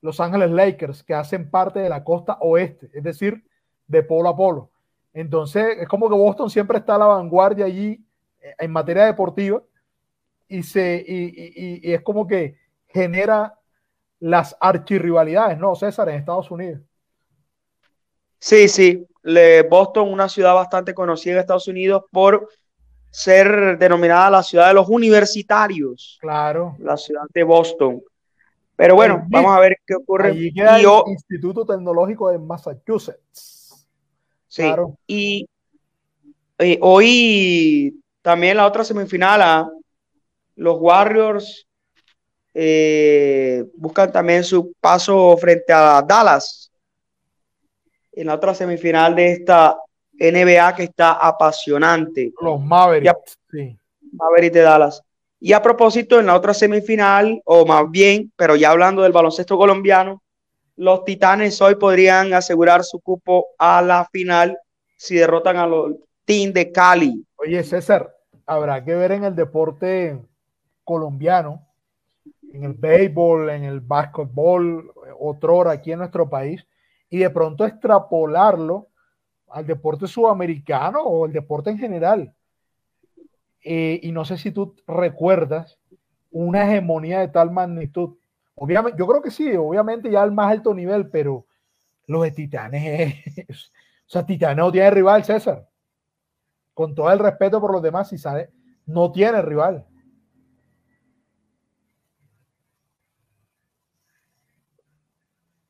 Los 0.00 0.20
Ángeles 0.20 0.50
Lakers, 0.50 1.02
que 1.02 1.14
hacen 1.14 1.50
parte 1.50 1.80
de 1.80 1.88
la 1.88 2.04
costa 2.04 2.38
oeste, 2.40 2.90
es 2.92 3.02
decir, 3.02 3.44
de 3.86 4.02
polo 4.02 4.28
a 4.28 4.36
polo. 4.36 4.70
Entonces, 5.12 5.78
es 5.80 5.88
como 5.88 6.08
que 6.08 6.14
Boston 6.16 6.50
siempre 6.50 6.78
está 6.78 6.96
a 6.96 6.98
la 6.98 7.06
vanguardia 7.06 7.64
allí 7.66 8.04
eh, 8.42 8.54
en 8.58 8.70
materia 8.72 9.06
deportiva 9.06 9.62
y, 10.48 10.62
se, 10.62 11.04
y, 11.06 11.24
y- 11.26 11.52
y- 11.56 11.90
y 11.90 11.92
es 11.94 12.02
como 12.02 12.26
que 12.26 12.58
genera 12.88 13.58
las 14.20 14.56
archirrivalidades, 14.60 15.58
¿no, 15.58 15.74
César, 15.74 16.08
en 16.08 16.16
Estados 16.16 16.50
Unidos? 16.50 16.80
Sí, 18.38 18.68
sí. 18.68 19.06
Le- 19.22 19.62
Boston, 19.62 20.08
una 20.12 20.28
ciudad 20.28 20.54
bastante 20.54 20.94
conocida 20.94 21.34
en 21.34 21.38
Estados 21.40 21.68
Unidos 21.68 22.04
por 22.10 22.48
ser 23.10 23.78
denominada 23.78 24.30
la 24.30 24.42
ciudad 24.42 24.68
de 24.68 24.74
los 24.74 24.88
universitarios, 24.88 26.18
Claro. 26.20 26.76
la 26.78 26.96
ciudad 26.96 27.22
de 27.32 27.42
Boston. 27.42 28.02
Pero 28.76 28.94
bueno, 28.94 29.24
vamos 29.28 29.56
a 29.56 29.60
ver 29.60 29.78
qué 29.86 29.94
ocurre. 29.94 30.28
Allí 30.28 30.52
queda 30.52 30.78
Y, 30.80 30.84
el 30.84 30.90
Instituto 31.06 31.64
Tecnológico 31.64 32.30
de 32.30 32.38
Massachusetts. 32.38 33.88
sí, 34.46 34.62
Claro. 34.62 34.98
y 35.06 35.48
eh, 36.58 36.78
hoy 36.82 38.00
también 38.22 38.58
la 38.58 38.66
otra 38.66 38.84
semifinal, 38.84 39.40
ah, 39.42 39.70
los 40.56 40.76
Warriors 40.78 41.65
eh, 42.58 43.66
buscan 43.76 44.10
también 44.10 44.42
su 44.42 44.72
paso 44.80 45.36
frente 45.36 45.74
a 45.74 46.00
Dallas 46.00 46.72
en 48.12 48.28
la 48.28 48.34
otra 48.34 48.54
semifinal 48.54 49.14
de 49.14 49.32
esta 49.32 49.76
NBA 50.18 50.74
que 50.74 50.84
está 50.84 51.12
apasionante. 51.12 52.32
Los 52.40 52.58
Mavericks. 52.58 53.38
Sí. 53.50 53.76
Mavericks 54.10 54.54
de 54.54 54.60
Dallas. 54.62 55.02
Y 55.38 55.52
a 55.52 55.60
propósito, 55.60 56.18
en 56.18 56.24
la 56.24 56.34
otra 56.34 56.54
semifinal, 56.54 57.42
o 57.44 57.66
más 57.66 57.90
bien, 57.90 58.32
pero 58.36 58.56
ya 58.56 58.70
hablando 58.70 59.02
del 59.02 59.12
baloncesto 59.12 59.58
colombiano, 59.58 60.22
los 60.76 61.04
Titanes 61.04 61.60
hoy 61.60 61.74
podrían 61.74 62.32
asegurar 62.32 62.84
su 62.84 63.00
cupo 63.00 63.48
a 63.58 63.82
la 63.82 64.08
final 64.10 64.56
si 64.96 65.16
derrotan 65.16 65.58
a 65.58 65.66
los 65.66 65.92
Team 66.24 66.54
de 66.54 66.72
Cali. 66.72 67.22
Oye, 67.36 67.62
César, 67.62 68.16
habrá 68.46 68.82
que 68.82 68.94
ver 68.94 69.12
en 69.12 69.24
el 69.24 69.36
deporte 69.36 70.18
colombiano, 70.84 71.65
en 72.56 72.64
el 72.64 72.74
béisbol, 72.74 73.50
en 73.50 73.64
el 73.64 73.80
básquetbol, 73.80 74.92
otrora 75.20 75.72
aquí 75.72 75.92
en 75.92 76.00
nuestro 76.00 76.28
país, 76.28 76.66
y 77.10 77.18
de 77.18 77.30
pronto 77.30 77.64
extrapolarlo 77.64 78.88
al 79.48 79.66
deporte 79.66 80.06
sudamericano 80.06 81.02
o 81.02 81.26
el 81.26 81.32
deporte 81.32 81.70
en 81.70 81.78
general. 81.78 82.34
Eh, 83.64 84.00
y 84.02 84.12
no 84.12 84.24
sé 84.24 84.38
si 84.38 84.52
tú 84.52 84.76
recuerdas 84.86 85.78
una 86.30 86.64
hegemonía 86.66 87.20
de 87.20 87.28
tal 87.28 87.50
magnitud. 87.50 88.16
Obviamente, 88.54 88.98
yo 88.98 89.06
creo 89.06 89.22
que 89.22 89.30
sí, 89.30 89.54
obviamente 89.56 90.10
ya 90.10 90.22
al 90.22 90.32
más 90.32 90.52
alto 90.52 90.72
nivel, 90.74 91.08
pero 91.10 91.46
los 92.06 92.22
de 92.24 92.32
Titanes, 92.32 93.14
es- 93.48 93.72
o 94.06 94.10
sea, 94.10 94.26
Titanes 94.26 94.58
no 94.58 94.72
tiene 94.72 94.90
rival, 94.90 95.24
César 95.24 95.68
con 96.74 96.94
todo 96.94 97.10
el 97.10 97.18
respeto 97.18 97.60
por 97.60 97.72
los 97.72 97.82
demás, 97.82 98.08
si 98.08 98.18
sabe, 98.18 98.50
no 98.86 99.10
tiene 99.12 99.42
rival. 99.42 99.84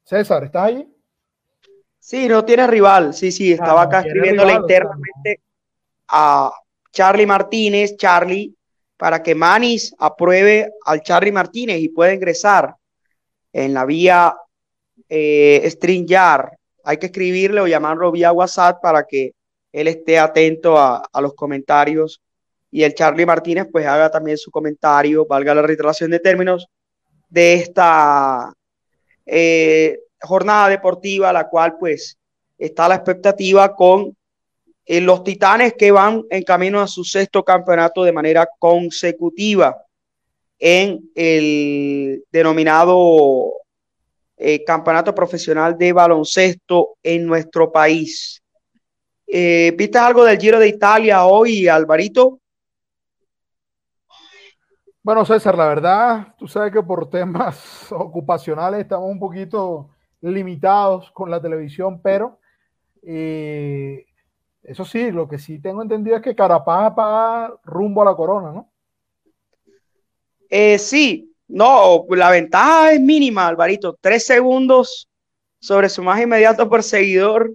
César, 0.06 0.44
¿estás 0.44 0.62
ahí? 0.66 0.88
Sí, 1.98 2.28
no 2.28 2.44
tiene 2.44 2.66
rival. 2.68 3.12
Sí, 3.12 3.32
sí, 3.32 3.52
estaba 3.52 3.82
Ah, 3.82 3.84
acá 3.84 4.00
escribiéndole 4.00 4.52
rival, 4.52 4.62
internamente 4.62 5.40
a 6.08 6.52
Charlie 6.92 7.26
Martínez, 7.26 7.96
Charlie, 7.96 8.54
para 8.96 9.20
que 9.20 9.34
Manis 9.34 9.92
apruebe 9.98 10.70
al 10.84 11.02
Charlie 11.02 11.32
Martínez 11.32 11.80
y 11.80 11.88
pueda 11.88 12.14
ingresar 12.14 12.76
en 13.52 13.74
la 13.74 13.84
vía 13.84 14.36
eh, 15.08 15.68
StreamYard. 15.68 16.50
Hay 16.84 16.98
que 16.98 17.06
escribirle 17.06 17.60
o 17.60 17.66
llamarlo 17.66 18.12
vía 18.12 18.30
WhatsApp 18.30 18.80
para 18.80 19.04
que 19.04 19.32
él 19.72 19.88
esté 19.88 20.20
atento 20.20 20.78
a, 20.78 21.02
a 21.12 21.20
los 21.20 21.34
comentarios 21.34 22.22
y 22.70 22.84
el 22.84 22.94
Charlie 22.94 23.26
Martínez 23.26 23.66
pues 23.72 23.84
haga 23.86 24.08
también 24.08 24.38
su 24.38 24.52
comentario, 24.52 25.26
valga 25.26 25.52
la 25.52 25.62
reiteración 25.62 26.12
de 26.12 26.20
términos, 26.20 26.68
de 27.28 27.54
esta 27.54 28.52
eh, 29.26 29.98
jornada 30.20 30.68
deportiva, 30.68 31.32
la 31.32 31.48
cual 31.48 31.76
pues 31.78 32.16
está 32.56 32.88
la 32.88 32.94
expectativa 32.94 33.74
con 33.74 34.16
eh, 34.84 35.00
los 35.00 35.24
Titanes 35.24 35.74
que 35.74 35.90
van 35.90 36.24
en 36.30 36.42
camino 36.42 36.80
a 36.80 36.86
su 36.86 37.04
sexto 37.04 37.44
campeonato 37.44 38.04
de 38.04 38.12
manera 38.12 38.48
consecutiva 38.58 39.76
en 40.58 41.10
el 41.14 42.24
denominado 42.30 43.52
eh, 44.38 44.64
campeonato 44.64 45.14
profesional 45.14 45.76
de 45.76 45.92
baloncesto 45.92 46.96
en 47.02 47.26
nuestro 47.26 47.70
país. 47.70 48.40
¿Viste 49.26 49.98
algo 49.98 50.24
del 50.24 50.38
Giro 50.38 50.60
de 50.60 50.68
Italia 50.68 51.26
hoy, 51.26 51.66
Alvarito? 51.66 52.38
Bueno, 55.06 55.24
César, 55.24 55.56
la 55.56 55.68
verdad, 55.68 56.34
tú 56.36 56.48
sabes 56.48 56.72
que 56.72 56.82
por 56.82 57.08
temas 57.08 57.86
ocupacionales 57.92 58.80
estamos 58.80 59.08
un 59.08 59.20
poquito 59.20 59.90
limitados 60.20 61.12
con 61.12 61.30
la 61.30 61.40
televisión, 61.40 62.02
pero 62.02 62.40
eh, 63.04 64.04
eso 64.64 64.84
sí, 64.84 65.12
lo 65.12 65.28
que 65.28 65.38
sí 65.38 65.60
tengo 65.60 65.80
entendido 65.80 66.16
es 66.16 66.22
que 66.22 66.34
Carapaz 66.34 66.92
va 66.98 67.56
rumbo 67.62 68.02
a 68.02 68.04
la 68.04 68.16
corona, 68.16 68.50
¿no? 68.50 68.72
Eh, 70.50 70.76
sí, 70.76 71.32
no, 71.46 72.04
la 72.08 72.32
ventaja 72.32 72.90
es 72.90 73.00
mínima, 73.00 73.46
Alvarito. 73.46 73.96
Tres 74.00 74.26
segundos 74.26 75.08
sobre 75.60 75.88
su 75.88 76.02
más 76.02 76.20
inmediato 76.20 76.68
perseguidor 76.68 77.54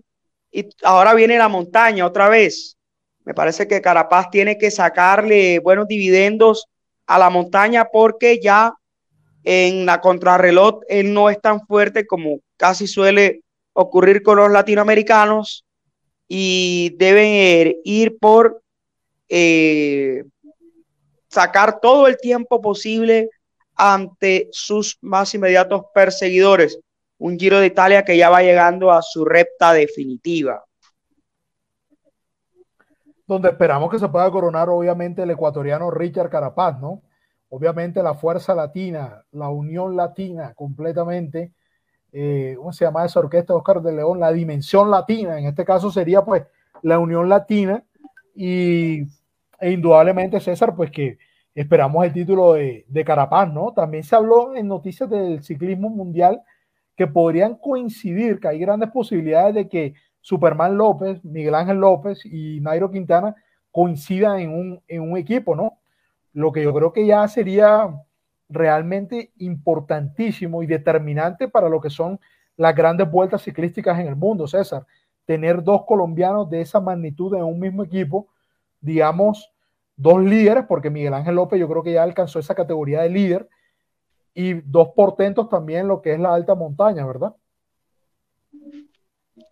y 0.54 0.70
ahora 0.84 1.14
viene 1.14 1.38
la 1.38 1.50
montaña 1.50 2.06
otra 2.06 2.30
vez. 2.30 2.78
Me 3.26 3.34
parece 3.34 3.68
que 3.68 3.82
Carapaz 3.82 4.30
tiene 4.30 4.58
que 4.58 4.72
sacarle 4.72 5.60
buenos 5.60 5.90
dividendos 5.90 6.71
a 7.12 7.20
la 7.20 7.30
montaña 7.30 7.90
porque 7.92 8.40
ya 8.42 8.74
en 9.44 9.86
la 9.86 10.00
contrarreloj 10.00 10.80
él 10.88 11.14
no 11.14 11.30
es 11.30 11.42
tan 11.42 11.66
fuerte 11.68 12.08
como 12.08 12.40
casi 12.56 12.88
suele 12.88 13.42
ocurrir 13.74 14.24
con 14.24 14.38
los 14.38 14.50
latinoamericanos 14.50 15.66
y 16.30 16.96
deben 16.98 17.76
ir 17.84 18.18
por 18.18 18.62
eh, 19.28 20.24
sacar 21.28 21.82
todo 21.82 22.08
el 22.08 22.18
tiempo 22.18 22.62
posible 22.62 23.30
ante 23.76 24.48
sus 24.54 24.98
más 25.02 25.34
inmediatos 25.34 25.84
perseguidores. 25.94 26.80
Un 27.18 27.38
Giro 27.38 27.60
de 27.60 27.68
Italia 27.68 28.06
que 28.06 28.16
ya 28.16 28.30
va 28.30 28.42
llegando 28.42 28.90
a 28.90 29.02
su 29.02 29.26
recta 29.26 29.74
definitiva. 29.74 30.64
Donde 33.32 33.48
esperamos 33.48 33.90
que 33.90 33.98
se 33.98 34.10
pueda 34.10 34.30
coronar 34.30 34.68
obviamente 34.68 35.24
el 35.24 35.30
ecuatoriano 35.30 35.90
Richard 35.90 36.30
Carapaz, 36.30 36.82
¿no? 36.82 37.02
Obviamente 37.48 38.04
la 38.04 38.14
fuerza 38.14 38.54
latina, 38.54 39.24
la 39.32 39.48
unión 39.48 39.96
latina 39.96 40.54
completamente. 40.54 41.54
Eh, 42.12 42.56
¿Cómo 42.58 42.74
se 42.74 42.84
llama 42.84 43.06
esa 43.06 43.22
orquesta 43.22 43.56
Oscar 43.56 43.82
de 43.82 43.94
León? 43.94 44.20
La 44.20 44.34
dimensión 44.34 44.92
latina, 44.92 45.40
en 45.40 45.46
este 45.46 45.64
caso 45.64 45.90
sería 45.92 46.26
pues 46.26 46.44
la 46.82 47.00
unión 47.00 47.30
latina 47.30 47.86
y 48.36 49.04
e 49.62 49.72
indudablemente 49.72 50.42
César, 50.42 50.76
pues 50.76 50.92
que 50.92 51.18
esperamos 51.56 52.04
el 52.04 52.12
título 52.12 52.56
de, 52.56 52.84
de 52.90 53.06
Carapaz, 53.06 53.50
¿no? 53.50 53.72
También 53.72 54.04
se 54.04 54.14
habló 54.14 54.58
en 54.58 54.68
noticias 54.68 55.10
del 55.10 55.42
ciclismo 55.42 55.90
mundial 55.90 56.42
que 56.98 57.08
podrían 57.08 57.56
coincidir, 57.56 58.42
que 58.42 58.50
hay 58.50 58.60
grandes 58.60 58.92
posibilidades 58.92 59.56
de 59.56 59.70
que 59.70 59.94
Superman 60.22 60.78
López, 60.78 61.24
Miguel 61.26 61.56
Ángel 61.56 61.78
López 61.78 62.26
y 62.26 62.60
Nairo 62.62 62.90
Quintana 62.92 63.36
coincidan 63.72 64.40
en 64.40 64.52
un, 64.52 64.84
en 64.88 65.02
un 65.02 65.18
equipo, 65.18 65.56
¿no? 65.56 65.80
Lo 66.34 66.52
que 66.52 66.64
yo 66.64 66.74
creo 66.74 66.94
que 66.94 67.06
ya 67.06 67.28
sería 67.28 67.90
realmente 68.48 69.32
importantísimo 69.38 70.64
y 70.64 70.68
determinante 70.68 71.48
para 71.48 71.70
lo 71.70 71.82
que 71.82 71.90
son 71.90 72.20
las 72.58 72.76
grandes 72.76 73.10
vueltas 73.10 73.44
ciclísticas 73.44 74.00
en 74.00 74.08
el 74.08 74.16
mundo, 74.16 74.48
César. 74.48 74.86
Tener 75.26 75.64
dos 75.64 75.86
colombianos 75.86 76.50
de 76.50 76.62
esa 76.62 76.80
magnitud 76.80 77.34
en 77.36 77.44
un 77.44 77.60
mismo 77.60 77.84
equipo, 77.84 78.28
digamos, 78.80 79.52
dos 79.96 80.22
líderes, 80.22 80.66
porque 80.68 80.90
Miguel 80.90 81.14
Ángel 81.14 81.36
López 81.36 81.60
yo 81.60 81.70
creo 81.70 81.84
que 81.84 81.94
ya 81.94 82.04
alcanzó 82.04 82.40
esa 82.40 82.56
categoría 82.56 83.02
de 83.02 83.10
líder, 83.10 83.50
y 84.34 84.54
dos 84.54 84.90
portentos 84.96 85.50
también 85.50 85.88
lo 85.88 86.02
que 86.02 86.14
es 86.14 86.20
la 86.20 86.34
alta 86.34 86.56
montaña, 86.56 87.06
¿verdad? 87.06 87.36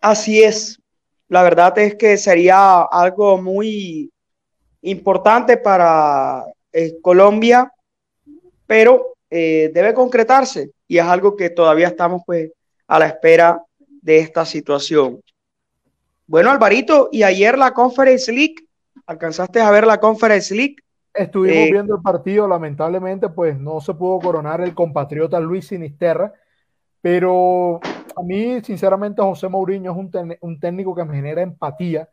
Así 0.00 0.42
es. 0.42 0.80
La 1.28 1.42
verdad 1.42 1.78
es 1.78 1.94
que 1.94 2.16
sería 2.16 2.82
algo 2.82 3.40
muy 3.40 4.10
importante 4.82 5.56
para 5.56 6.44
eh, 6.72 6.98
Colombia, 7.02 7.72
pero 8.66 9.14
eh, 9.30 9.70
debe 9.72 9.94
concretarse 9.94 10.72
y 10.88 10.98
es 10.98 11.04
algo 11.04 11.36
que 11.36 11.50
todavía 11.50 11.88
estamos 11.88 12.22
pues 12.26 12.50
a 12.88 12.98
la 12.98 13.06
espera 13.06 13.62
de 13.78 14.18
esta 14.18 14.44
situación. 14.44 15.20
Bueno, 16.26 16.50
Alvarito, 16.50 17.08
y 17.12 17.22
ayer 17.22 17.58
la 17.58 17.72
Conference 17.72 18.32
League, 18.32 18.56
¿alcanzaste 19.06 19.60
a 19.60 19.70
ver 19.70 19.86
la 19.86 20.00
Conference 20.00 20.54
League? 20.54 20.76
Estuvimos 21.12 21.56
eh, 21.56 21.72
viendo 21.72 21.96
el 21.96 22.02
partido, 22.02 22.46
lamentablemente, 22.46 23.28
pues 23.28 23.58
no 23.58 23.80
se 23.80 23.94
pudo 23.94 24.20
coronar 24.20 24.60
el 24.60 24.74
compatriota 24.74 25.40
Luis 25.40 25.66
Sinisterra, 25.66 26.32
pero 27.00 27.80
a 28.20 28.22
mí, 28.24 28.60
sinceramente, 28.62 29.22
José 29.22 29.48
Mourinho 29.48 29.92
es 29.92 29.96
un, 29.96 30.36
un, 30.40 30.60
técnico 30.60 30.94
que 30.94 31.04
me 31.04 31.14
genera 31.14 31.42
empatía. 31.42 32.08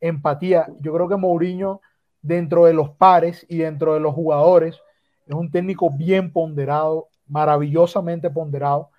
Empatía. 0.00 0.66
Yo 0.80 0.92
creo 0.94 1.08
que 1.08 1.16
Mourinho, 1.16 1.80
dentro 2.22 2.64
de 2.64 2.74
los 2.74 2.90
pares 2.90 3.46
y 3.48 3.58
dentro 3.58 3.94
de 3.94 4.00
los 4.00 4.14
jugadores, 4.14 4.80
es 5.26 5.34
un 5.34 5.50
técnico 5.50 5.90
bien 5.90 6.32
ponderado, 6.32 7.08
maravillosamente 7.26 8.30
ponderado. 8.30 8.90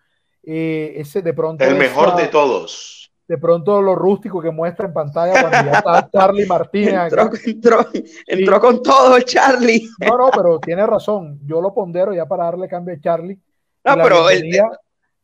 Eh, 0.44 0.94
ese 0.98 1.22
de 1.22 1.34
pronto. 1.34 1.64
El 1.64 1.76
mejor 1.76 2.16
de 2.16 2.28
todos 2.28 3.02
de 3.32 3.38
pronto 3.38 3.82
lo 3.82 3.96
rústico 3.96 4.42
que 4.42 4.52
muestra 4.52 4.88
en 4.88 4.94
pantalla 4.94 5.40
cuando 5.40 5.72
ya 5.72 5.78
está 5.78 6.10
Charlie 6.14 6.46
Martínez. 6.46 7.14
Entró, 7.46 7.88
entró, 8.28 8.60
con 8.60 8.84
todo 8.84 9.18
Charlie. 9.22 9.88
No, 10.06 10.18
no, 10.18 10.30
pero 10.36 10.60
tiene 10.60 10.86
razón. 10.86 11.40
Yo 11.46 11.62
lo 11.62 11.74
pondero 11.74 12.14
ya 12.14 12.26
para 12.26 12.44
darle 12.44 12.68
cambio 12.68 12.94
a 12.94 13.00
Charlie. 13.00 13.40
No, 13.86 14.04
pero 14.04 14.30
el, 14.30 14.52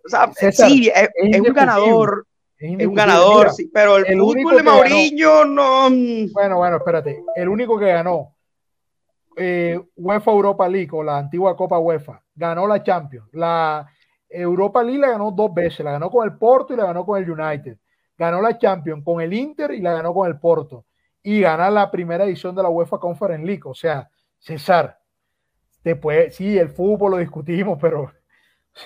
o 0.07 0.31
sea, 0.31 0.31
sí, 0.51 0.91
es, 0.93 1.39
un 1.39 1.53
ganador. 1.53 2.25
Es, 2.57 2.87
un 2.87 2.95
ganador, 2.95 3.51
sí, 3.51 3.69
pero 3.71 3.97
el, 3.97 4.07
el 4.07 4.21
único 4.21 4.55
de 4.55 4.63
Mauriño 4.63 5.45
no. 5.45 5.89
Bueno, 6.31 6.57
bueno, 6.57 6.77
espérate. 6.77 7.23
El 7.35 7.49
único 7.49 7.77
que 7.77 7.87
ganó 7.87 8.35
eh, 9.35 9.79
UEFA 9.95 10.31
Europa 10.31 10.67
League 10.67 10.89
o 10.91 11.03
la 11.03 11.17
antigua 11.17 11.55
Copa 11.55 11.77
UEFA, 11.77 12.23
ganó 12.35 12.67
la 12.67 12.81
Champions. 12.81 13.27
La 13.33 13.87
Europa 14.29 14.83
League 14.83 14.99
la 14.99 15.09
ganó 15.09 15.31
dos 15.31 15.53
veces, 15.53 15.81
la 15.81 15.91
ganó 15.91 16.09
con 16.09 16.27
el 16.27 16.37
Porto 16.37 16.73
y 16.73 16.77
la 16.77 16.85
ganó 16.85 17.05
con 17.05 17.21
el 17.21 17.29
United 17.29 17.77
ganó 18.17 18.41
la 18.41 18.57
Champions 18.57 19.03
con 19.03 19.21
el 19.21 19.33
Inter 19.33 19.71
y 19.71 19.81
la 19.81 19.93
ganó 19.93 20.13
con 20.13 20.27
el 20.27 20.39
Porto. 20.39 20.85
Y 21.21 21.41
gana 21.41 21.69
la 21.69 21.91
primera 21.91 22.25
edición 22.25 22.55
de 22.55 22.63
la 22.63 22.69
UEFA 22.69 22.99
Conference 22.99 23.45
League. 23.45 23.63
O 23.65 23.73
sea, 23.73 24.09
César, 24.39 24.99
después, 25.83 26.35
sí, 26.35 26.57
el 26.57 26.69
fútbol 26.69 27.11
lo 27.11 27.17
discutimos, 27.17 27.77
pero 27.79 28.11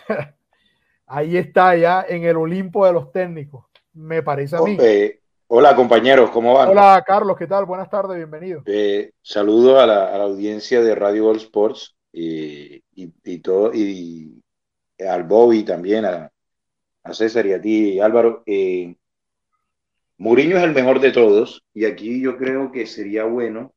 ahí 1.12 1.38
está 1.38 1.76
ya 1.76 2.06
en 2.08 2.24
el 2.24 2.38
Olimpo 2.38 2.86
de 2.86 2.94
los 2.94 3.12
técnicos, 3.12 3.66
me 3.94 4.24
parece 4.24 4.56
a 4.56 4.62
mí. 4.62 4.78
hola 5.48 5.76
compañeros, 5.76 6.32
¿cómo 6.32 6.54
van? 6.54 6.70
Hola 6.70 7.04
Carlos, 7.06 7.38
¿qué 7.38 7.48
tal? 7.48 7.66
Buenas 7.66 7.90
tardes, 7.90 8.18
bienvenido. 8.18 8.64
Eh, 8.66 9.12
saludo 9.22 9.80
a 9.80 9.86
la, 9.86 10.16
audiencia 10.16 10.82
de 10.82 10.96
Radio 10.96 11.28
All 11.28 11.38
Sports 11.38 11.96
y, 12.14 12.84
y, 12.94 13.40
todo, 13.40 13.74
y 13.74 14.42
al 15.00 15.24
Bobby 15.24 15.64
también, 15.64 16.06
a, 16.06 16.32
a 17.04 17.14
César 17.14 17.46
y 17.46 17.54
a 17.54 17.62
ti, 17.62 18.00
Álvaro. 18.00 18.44
Eh, 18.46 18.96
Mourinho 20.18 20.58
es 20.58 20.64
el 20.64 20.74
mejor 20.74 21.00
de 21.00 21.12
todos 21.12 21.64
y 21.74 21.86
aquí 21.86 22.22
yo 22.22 22.38
creo 22.38 22.72
que 22.72 22.86
sería 22.86 23.24
bueno 23.26 23.74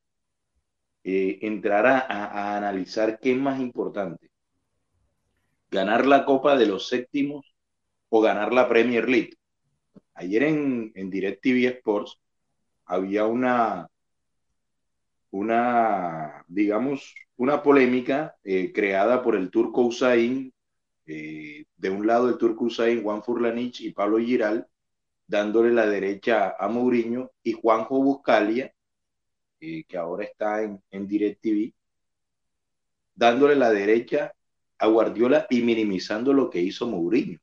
eh, 1.03 1.39
entrar 1.43 1.87
a, 1.87 2.57
analizar 2.57 3.19
qué 3.19 3.33
es 3.33 3.39
más 3.39 3.61
importante. 3.61 4.31
Ganar 5.75 6.07
la 6.07 6.25
Copa 6.25 6.57
de 6.57 6.67
los 6.67 6.87
Séptimos 6.87 7.53
o 8.09 8.21
ganar 8.21 8.53
la 8.53 8.69
Premier 8.69 9.09
League. 9.09 9.35
Ayer 10.15 10.45
en, 10.45 10.93
DirecTV 10.95 11.67
Sports 11.79 12.17
había 12.87 13.27
una, 13.27 13.89
una, 15.33 16.45
digamos, 16.47 17.17
una 17.37 17.61
polémica 17.61 18.37
eh, 18.45 18.73
creada 18.73 19.21
por 19.21 19.35
el 19.35 19.51
turco 19.51 19.81
Usain, 19.81 20.55
eh, 21.07 21.65
de 21.77 21.91
un 21.91 22.07
lado 22.07 22.29
el 22.29 22.39
turco 22.39 22.67
Usain, 22.67 23.03
Juan 23.03 23.25
Furlanich 23.25 23.81
y 23.81 23.91
Pablo 23.91 24.19
Giral, 24.19 24.69
dándole 25.27 25.73
la 25.73 25.87
derecha 25.89 26.55
a 26.57 26.69
Mourinho, 26.69 27.33
y 27.43 27.51
Juanjo 27.51 28.01
Buscalia, 28.01 28.73
eh, 29.59 29.83
que 29.89 29.97
ahora 29.97 30.23
está 30.23 30.63
en, 30.63 30.81
en 30.93 31.09
DirecTV, 31.09 31.75
dándole 33.17 33.57
la 33.57 33.73
derecha 33.73 34.33
Guardiola 34.87 35.47
y 35.51 35.63
minimizando 35.63 36.33
lo 36.33 36.51
que 36.51 36.61
hizo 36.61 36.87
Mourinho. 36.87 37.39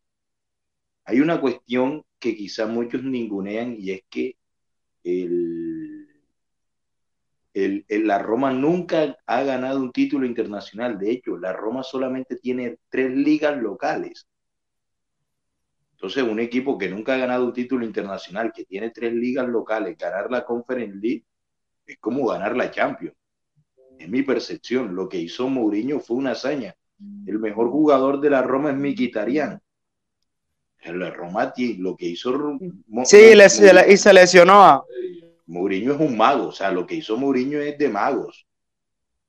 Hay 1.06 1.20
una 1.20 1.42
cuestión 1.42 2.04
que 2.20 2.36
quizá 2.36 2.68
muchos 2.68 3.04
ningunean 3.04 3.76
y 3.78 3.92
es 3.92 4.04
que 4.10 4.38
el, 5.04 6.08
el, 7.54 7.86
la 8.08 8.20
Roma 8.20 8.52
nunca 8.54 9.18
ha 9.26 9.44
ganado 9.44 9.82
un 9.82 9.92
título 9.92 10.26
internacional. 10.26 10.98
De 10.98 11.12
hecho, 11.12 11.38
la 11.38 11.54
Roma 11.54 11.84
solamente 11.84 12.38
tiene 12.38 12.78
tres 12.90 13.12
ligas 13.12 13.58
locales. 13.62 14.28
Entonces, 15.94 16.24
un 16.24 16.40
equipo 16.40 16.78
que 16.78 16.90
nunca 16.90 17.14
ha 17.14 17.18
ganado 17.18 17.46
un 17.46 17.54
título 17.54 17.86
internacional, 17.86 18.52
que 18.52 18.66
tiene 18.66 18.90
tres 18.90 19.14
ligas 19.14 19.48
locales, 19.48 19.98
ganar 19.98 20.32
la 20.32 20.44
Conference 20.46 20.98
League 20.98 21.26
es 21.86 21.98
como 22.00 22.26
ganar 22.28 22.56
la 22.56 22.72
Champions. 22.72 23.16
Es 24.00 24.10
mi 24.10 24.24
percepción. 24.24 24.96
Lo 24.96 25.08
que 25.08 25.18
hizo 25.18 25.48
Mourinho 25.48 26.00
fue 26.00 26.18
una 26.18 26.32
hazaña. 26.32 26.76
El 27.26 27.40
mejor 27.40 27.70
jugador 27.70 28.20
de 28.20 28.30
la 28.30 28.42
Roma 28.42 28.72
es 28.72 28.78
Mkhitaryan. 28.78 29.62
El 30.82 31.14
Roma, 31.14 31.54
lo 31.78 31.96
que 31.96 32.08
hizo. 32.08 32.58
Sí, 33.04 33.34
y 33.88 33.98
se 33.98 34.14
lesionó. 34.14 34.86
Mourinho 35.46 35.94
es 35.94 36.00
un 36.00 36.18
mago. 36.18 36.48
O 36.48 36.52
sea, 36.52 36.72
lo 36.72 36.88
que 36.88 36.96
hizo 36.96 37.18
Mourinho 37.18 37.60
es 37.60 37.78
de 37.78 37.90
magos. 37.90 38.48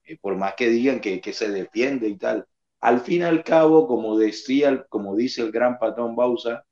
Eh, 0.04 0.16
por 0.20 0.36
más 0.36 0.54
que 0.54 0.68
digan 0.68 1.00
que, 1.00 1.20
que 1.20 1.32
se 1.32 1.50
defiende 1.50 2.08
y 2.08 2.16
tal 2.16 2.46
al 2.82 3.00
fin 3.00 3.22
y 3.22 3.24
al 3.24 3.44
cabo, 3.44 3.86
como 3.86 4.18
decía, 4.18 4.84
como 4.88 5.14
dice 5.14 5.40
el 5.40 5.52
gran 5.52 5.78
patrón 5.78 6.16
Bausa, 6.16 6.64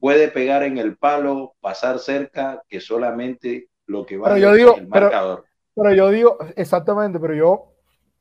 puede 0.00 0.28
pegar 0.28 0.64
en 0.64 0.76
el 0.76 0.98
palo, 0.98 1.54
pasar 1.60 2.00
cerca, 2.00 2.62
que 2.68 2.80
solamente 2.80 3.68
lo 3.86 4.04
que 4.04 4.16
va 4.16 4.32
a 4.32 4.34
digo, 4.34 4.76
el 4.76 4.88
marcador. 4.88 5.44
Pero, 5.76 5.94
yo 5.94 6.10
digo, 6.10 6.38
exactamente, 6.56 7.20
pero 7.20 7.34
yo, 7.34 7.73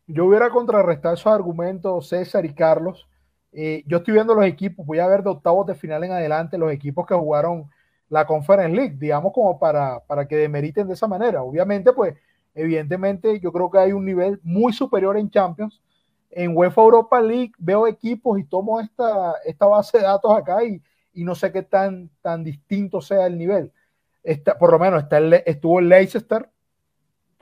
yo 0.08 0.26
hubiera 0.26 0.50
contrarrestado 0.50 1.16
esos 1.16 1.32
argumentos, 1.32 2.10
César 2.10 2.46
y 2.46 2.54
Carlos. 2.54 3.08
Eh, 3.52 3.84
yo 3.86 3.98
estoy 3.98 4.16
viendo 4.16 4.34
los 4.34 4.46
equipos, 4.46 4.86
voy 4.86 5.00
a 5.00 5.08
ver 5.08 5.24
de 5.24 5.30
octavos 5.30 5.68
de 5.68 5.76
final 5.76 6.04
en 6.04 6.12
adelante 6.12 6.58
los 6.58 6.72
equipos 6.72 7.06
que 7.06 7.14
jugaron 7.14 7.70
la 8.10 8.26
Conference 8.26 8.76
League, 8.76 8.96
digamos 8.98 9.32
como 9.34 9.60
para, 9.60 10.00
para 10.02 10.28
que 10.28 10.36
demeriten 10.36 10.88
de 10.88 10.94
esa 10.94 11.08
manera. 11.08 11.44
Obviamente, 11.44 11.94
pues, 11.94 12.16
evidentemente, 12.54 13.40
yo 13.40 13.52
creo 13.52 13.70
que 13.72 13.80
hay 13.80 13.94
un 13.94 14.06
nivel 14.06 14.40
muy 14.44 14.74
superior 14.74 15.18
en 15.18 15.30
Champions 15.30 15.82
en 16.36 16.56
UEFA 16.58 16.82
Europa 16.82 17.22
League 17.22 17.52
veo 17.58 17.88
equipos 17.88 18.40
y 18.40 18.44
tomo 18.44 18.80
esta, 18.80 19.36
esta 19.46 19.66
base 19.66 20.00
de 20.00 20.04
datos 20.04 20.36
acá 20.36 20.64
y, 20.64 20.82
y 21.14 21.24
no 21.24 21.36
sé 21.36 21.52
qué 21.52 21.62
tan, 21.62 22.10
tan 22.22 22.44
distinto 22.44 23.02
sea 23.02 23.28
el 23.28 23.38
nivel. 23.38 23.72
Está, 24.24 24.58
por 24.58 24.72
lo 24.72 24.80
menos 24.80 25.04
está 25.04 25.20
estuvo 25.20 25.82
Leicester, 25.82 26.50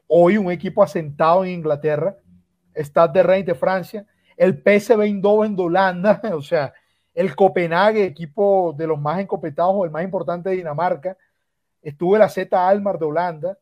hoy 0.07 0.37
un 0.37 0.51
equipo 0.51 0.83
asentado 0.83 1.45
en 1.45 1.51
Inglaterra, 1.51 2.17
Stade 2.75 3.13
de 3.13 3.23
Reims 3.23 3.45
de 3.45 3.55
Francia, 3.55 4.05
el 4.37 4.61
PSV 4.61 5.01
Eindhoven 5.01 5.55
de 5.55 5.63
Holanda, 5.63 6.21
o 6.33 6.41
sea, 6.41 6.73
el 7.13 7.35
Copenhague, 7.35 8.05
equipo 8.05 8.73
de 8.77 8.87
los 8.87 8.99
más 8.99 9.19
encopetados 9.19 9.73
o 9.75 9.85
el 9.85 9.91
más 9.91 10.03
importante 10.03 10.49
de 10.49 10.55
Dinamarca, 10.55 11.17
estuvo 11.81 12.17
la 12.17 12.29
Z 12.29 12.67
Almar 12.67 12.97
de 12.97 13.05
Holanda, 13.05 13.57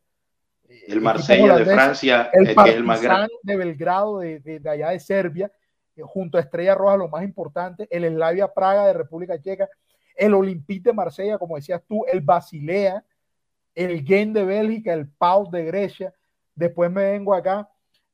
el 0.86 1.00
Marsella 1.00 1.56
de 1.56 1.64
Francia, 1.64 2.30
el, 2.32 2.48
el, 2.48 2.54
Partizan 2.54 2.78
el 2.78 2.84
más 2.84 3.02
grande. 3.02 3.32
de 3.42 3.56
Belgrado, 3.56 4.20
de, 4.20 4.38
de, 4.38 4.60
de, 4.60 4.70
allá 4.70 4.90
de 4.90 5.00
Serbia, 5.00 5.50
eh, 5.96 6.02
junto 6.04 6.38
a 6.38 6.40
Estrella 6.40 6.74
Roja, 6.74 6.96
lo 6.96 7.08
más 7.08 7.24
importante, 7.24 7.88
el 7.90 8.08
Slavia 8.08 8.52
Praga 8.52 8.86
de 8.86 8.92
República 8.92 9.40
Checa, 9.40 9.68
el 10.14 10.34
Olympique 10.34 10.90
de 10.90 10.92
Marsella, 10.92 11.38
como 11.38 11.56
decías 11.56 11.82
tú, 11.88 12.04
el 12.06 12.20
Basilea, 12.20 13.04
el 13.74 14.04
Gen 14.04 14.32
de 14.32 14.44
Bélgica, 14.44 14.92
el 14.92 15.08
Pau 15.08 15.50
de 15.50 15.64
Grecia. 15.64 16.12
Después 16.54 16.90
me 16.90 17.12
vengo 17.12 17.34
acá, 17.34 17.68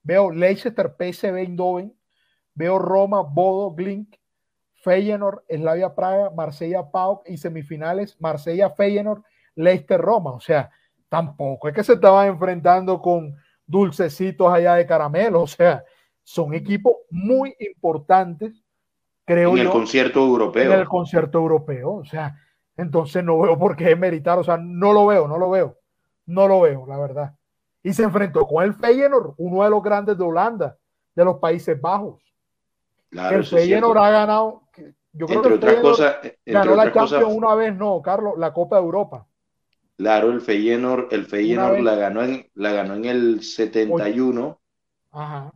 veo 0.07 0.31
Leicester, 0.31 0.95
PSV 0.97 1.37
Eindhoven, 1.37 1.93
veo 2.55 2.79
Roma, 2.79 3.23
Bodo, 3.23 3.75
Glink, 3.75 4.15
Feyenoord, 4.75 5.43
Slavia 5.51 5.95
Praga, 5.95 6.31
Marsella 6.31 6.89
Pau 6.93 7.23
y 7.27 7.37
semifinales 7.37 8.17
Marsella 8.21 8.71
Feyenoord, 8.71 9.23
Leicester 9.57 10.01
Roma. 10.01 10.31
O 10.31 10.41
sea, 10.41 10.71
tampoco 11.09 11.69
es 11.69 11.75
que 11.75 11.83
se 11.83 11.95
estaban 11.95 12.29
enfrentando 12.29 13.03
con 13.03 13.35
dulcecitos 13.67 14.53
allá 14.53 14.77
de 14.77 14.87
caramelo. 14.87 15.43
O 15.43 15.47
sea, 15.49 15.83
son 16.23 16.55
equipos 16.55 16.95
muy 17.11 17.57
importantes, 17.59 18.63
creo 19.25 19.51
en 19.51 19.57
yo. 19.57 19.63
el 19.65 19.71
concierto 19.71 20.21
europeo. 20.21 20.73
En 20.73 20.79
el 20.79 20.87
concierto 20.87 21.39
europeo. 21.39 21.95
O 21.95 22.05
sea, 22.05 22.37
entonces 22.77 23.25
no 23.25 23.41
veo 23.41 23.59
por 23.59 23.75
qué 23.75 23.97
meritar. 23.97 24.39
O 24.39 24.45
sea, 24.45 24.57
no 24.57 24.93
lo 24.93 25.07
veo, 25.07 25.27
no 25.27 25.37
lo 25.37 25.51
veo. 25.51 25.79
No 26.27 26.47
lo 26.47 26.61
veo, 26.61 26.87
la 26.87 26.97
verdad. 26.97 27.35
Y 27.87 27.93
se 27.93 28.03
enfrentó 28.03 28.49
con 28.49 28.65
el 28.65 28.75
Feyenoord, 28.75 29.35
uno 29.37 29.63
de 29.63 29.71
los 29.71 29.81
grandes 29.81 30.19
de 30.19 30.25
Holanda, 30.25 30.77
de 31.15 31.25
los 31.25 31.37
Países 31.37 31.81
Bajos. 31.81 32.21
Claro, 33.11 33.37
el 33.37 33.45
Feyenoord 33.45 33.99
ha 33.99 34.11
ganado. 34.11 34.63
Yo 35.13 35.27
creo 35.27 35.39
entre 35.39 35.51
que 35.51 35.57
otras 35.57 35.77
cosas, 35.77 36.17
ganó 36.45 36.75
la 36.75 36.93
Champions 36.93 37.13
cosas, 37.13 37.25
una 37.29 37.55
vez, 37.55 37.77
no, 37.77 38.03
Carlos, 38.03 38.35
la 38.39 38.53
Copa 38.53 38.75
de 38.75 38.83
Europa. 38.83 39.25
Claro, 39.97 40.33
el 40.33 40.41
Feyenoord, 40.41 41.15
el 41.15 41.27
Feyenoord 41.27 41.79
la 41.79 41.95
ganó 41.95 42.25
en 42.25 42.51
la 42.55 42.73
ganó 42.73 42.95
en 42.97 43.05
el 43.05 43.45
71. 43.45 44.61
Ajá. 45.13 45.53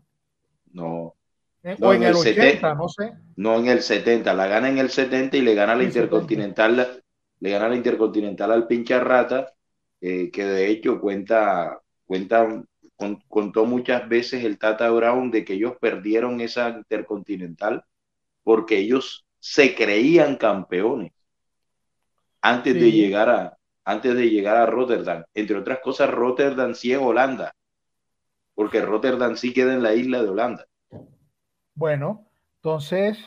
No. 0.72 1.16
Eh, 1.64 1.76
o 1.80 1.92
en, 1.92 2.04
en 2.04 2.08
el 2.10 2.14
80, 2.14 2.42
70, 2.42 2.74
no 2.76 2.88
sé. 2.88 3.12
No, 3.34 3.58
en 3.58 3.66
el 3.66 3.82
70, 3.82 4.32
la 4.34 4.46
gana 4.46 4.68
en 4.68 4.78
el 4.78 4.90
70 4.90 5.36
y 5.36 5.40
le 5.40 5.56
gana 5.56 5.74
la 5.74 5.82
Intercontinental, 5.82 6.76
70. 6.76 7.02
le 7.40 7.50
gana 7.50 7.68
la 7.70 7.74
Intercontinental 7.74 8.52
al 8.52 8.68
Pincharrata, 8.68 9.52
eh, 10.00 10.30
que 10.30 10.44
de 10.44 10.68
hecho 10.68 11.00
cuenta, 11.00 11.79
cuenta 12.10 12.64
con, 12.96 13.22
contó 13.28 13.66
muchas 13.66 14.08
veces 14.08 14.42
el 14.42 14.58
Tata 14.58 14.90
Brown 14.90 15.30
de 15.30 15.44
que 15.44 15.52
ellos 15.52 15.74
perdieron 15.80 16.40
esa 16.40 16.70
Intercontinental 16.70 17.84
porque 18.42 18.78
ellos 18.78 19.24
se 19.38 19.76
creían 19.76 20.34
campeones 20.34 21.12
antes 22.40 22.72
sí. 22.74 22.80
de 22.80 22.90
llegar 22.90 23.30
a 23.30 23.56
antes 23.84 24.16
de 24.16 24.28
llegar 24.28 24.56
a 24.56 24.66
Rotterdam. 24.66 25.24
Entre 25.34 25.56
otras 25.56 25.78
cosas, 25.78 26.10
Rotterdam 26.10 26.74
sí 26.74 26.92
es 26.92 26.98
Holanda, 26.98 27.54
porque 28.54 28.80
Rotterdam 28.82 29.36
sí 29.36 29.52
queda 29.52 29.72
en 29.72 29.82
la 29.82 29.94
isla 29.94 30.20
de 30.22 30.28
Holanda. 30.28 30.66
Bueno, 31.74 32.26
entonces, 32.56 33.18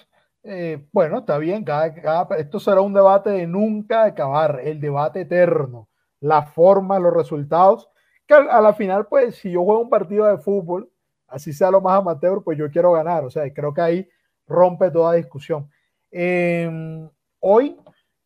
eh, 0.44 0.86
bueno, 0.92 1.20
está 1.20 1.38
bien, 1.38 1.64
cada, 1.64 1.94
cada, 1.94 2.38
esto 2.38 2.60
será 2.60 2.82
un 2.82 2.94
debate 2.94 3.30
de 3.30 3.48
nunca 3.48 4.04
acabar, 4.04 4.60
el 4.64 4.80
debate 4.80 5.22
eterno, 5.22 5.90
la 6.20 6.44
forma, 6.44 7.00
los 7.00 7.14
resultados, 7.14 7.90
que 8.28 8.34
a, 8.34 8.62
la 8.62 8.74
final, 8.74 9.08
pues, 9.08 9.36
si 9.36 9.52
yo 9.52 9.64
juego 9.64 9.82
un 9.82 9.90
partido 9.90 10.26
de 10.26 10.38
fútbol, 10.38 10.90
así 11.28 11.54
sea 11.54 11.72
lo 11.72 11.82
más 11.82 12.00
amateur, 12.00 12.44
pues 12.44 12.58
yo 12.58 12.70
quiero 12.70 12.92
ganar, 12.94 13.24
o 13.26 13.30
sea, 13.30 13.52
creo 13.54 13.74
que 13.74 13.82
ahí 13.82 14.10
rompe 14.48 14.92
toda 14.92 15.14
discusión. 15.14 15.70
Eh, 16.12 17.08
hoy, 17.40 17.78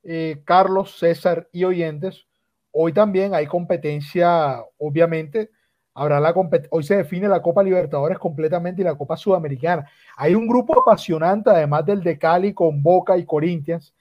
eh, 0.04 0.42
Carlos, 0.46 0.98
César 1.00 1.48
y 1.52 1.64
oyentes, 1.64 2.28
hoy 2.72 2.94
también 2.94 3.34
hay 3.34 3.48
competencia, 3.48 4.64
obviamente, 4.78 5.50
habrá 5.94 6.20
la 6.20 6.32
hoy 6.70 6.84
se 6.84 6.98
define 6.98 7.28
la 7.28 7.42
Copa 7.42 7.64
Libertadores 7.64 8.20
completamente 8.20 8.82
y 8.82 8.86
la 8.86 8.96
Copa 8.96 9.18
Sudamericana. 9.18 9.90
Hay 10.16 10.36
un 10.36 10.48
grupo 10.48 10.80
apasionante, 10.80 11.50
además 11.50 11.86
del 11.86 12.04
de 12.04 12.20
Cali 12.20 12.54
con 12.54 12.84
Boca 12.84 13.18
y 13.18 13.26
Corinthians, 13.26 13.96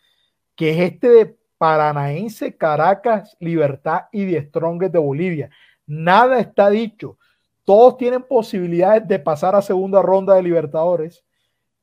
que 0.54 0.70
es 0.70 0.92
este 0.92 1.08
de 1.08 1.36
Paranaense, 1.56 2.54
Caracas, 2.54 3.34
Libertad 3.40 4.02
y 4.12 4.30
The 4.30 4.50
de 4.90 4.98
Bolivia. 4.98 5.50
Nada 5.86 6.40
está 6.40 6.70
dicho. 6.70 7.18
Todos 7.64 7.96
tienen 7.96 8.22
posibilidades 8.22 9.06
de 9.06 9.18
pasar 9.18 9.54
a 9.54 9.62
segunda 9.62 10.02
ronda 10.02 10.34
de 10.34 10.42
Libertadores 10.42 11.24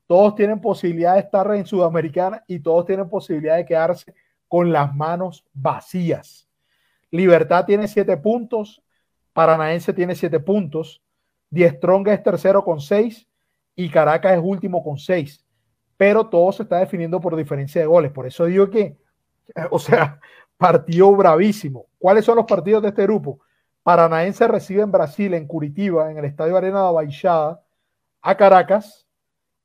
todos 0.08 0.36
tienen 0.36 0.60
posibilidad 0.60 1.14
de 1.14 1.22
estar 1.22 1.52
en 1.56 1.66
Sudamericana 1.66 2.44
y 2.48 2.60
todos 2.60 2.86
tienen 2.86 3.10
posibilidad 3.10 3.56
de 3.56 3.66
quedarse 3.66 4.14
con 4.48 4.72
las 4.72 4.94
manos 4.94 5.46
vacías. 5.54 6.48
Libertad 7.10 7.66
tiene 7.66 7.88
siete 7.88 8.18
puntos, 8.18 8.82
Paranaense 9.34 9.94
tiene 9.94 10.16
siete 10.16 10.40
puntos, 10.40 11.02
Die 11.50 11.70
Strong 11.70 12.08
es 12.10 12.22
tercero 12.22 12.64
con 12.64 12.82
seis 12.82 13.28
y 13.76 13.90
Caracas 13.90 14.34
es 14.34 14.42
último 14.44 14.84
con 14.84 14.98
seis. 14.98 15.44
Pero 15.96 16.28
todo 16.28 16.52
se 16.52 16.64
está 16.64 16.78
definiendo 16.78 17.20
por 17.22 17.36
diferencia 17.36 17.82
de 17.82 17.88
goles. 17.88 18.12
Por 18.12 18.28
eso 18.28 18.46
digo 18.46 18.70
que, 18.70 18.98
o 19.72 19.80
sea, 19.80 20.20
partido 20.58 21.16
bravísimo. 21.16 21.88
¿Cuáles 21.98 22.26
son 22.26 22.36
los 22.36 22.46
partidos 22.46 22.84
de 22.84 22.90
este 22.90 23.04
grupo? 23.04 23.40
Paranaense 23.84 24.48
recibe 24.48 24.82
en 24.82 24.92
Brasil, 24.92 25.34
en 25.34 25.46
Curitiba, 25.46 26.10
en 26.10 26.18
el 26.18 26.26
Estadio 26.26 26.58
Arena 26.58 26.86
de 26.86 26.94
Baixada, 26.94 27.64
a 28.22 28.38
Caracas 28.38 29.06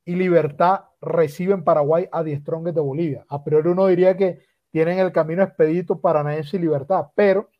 y 0.05 0.16
Libertad 0.16 0.85
recibe 1.01 1.55
en 1.55 1.62
Paraguay 1.62 2.09
a 2.11 2.25
Die 2.25 2.37
Strongest 2.41 2.75
de 2.75 2.81
Bolivia. 2.81 3.25
A 3.29 3.45
priori 3.45 3.69
uno 3.69 3.87
diría 3.87 4.16
que 4.16 4.41
tienen 4.71 4.99
el 4.99 5.12
camino 5.12 5.43
expedito 5.43 6.01
Paranaense 6.01 6.57
y 6.57 6.61
Libertad, 6.61 7.07
pero 7.14 7.51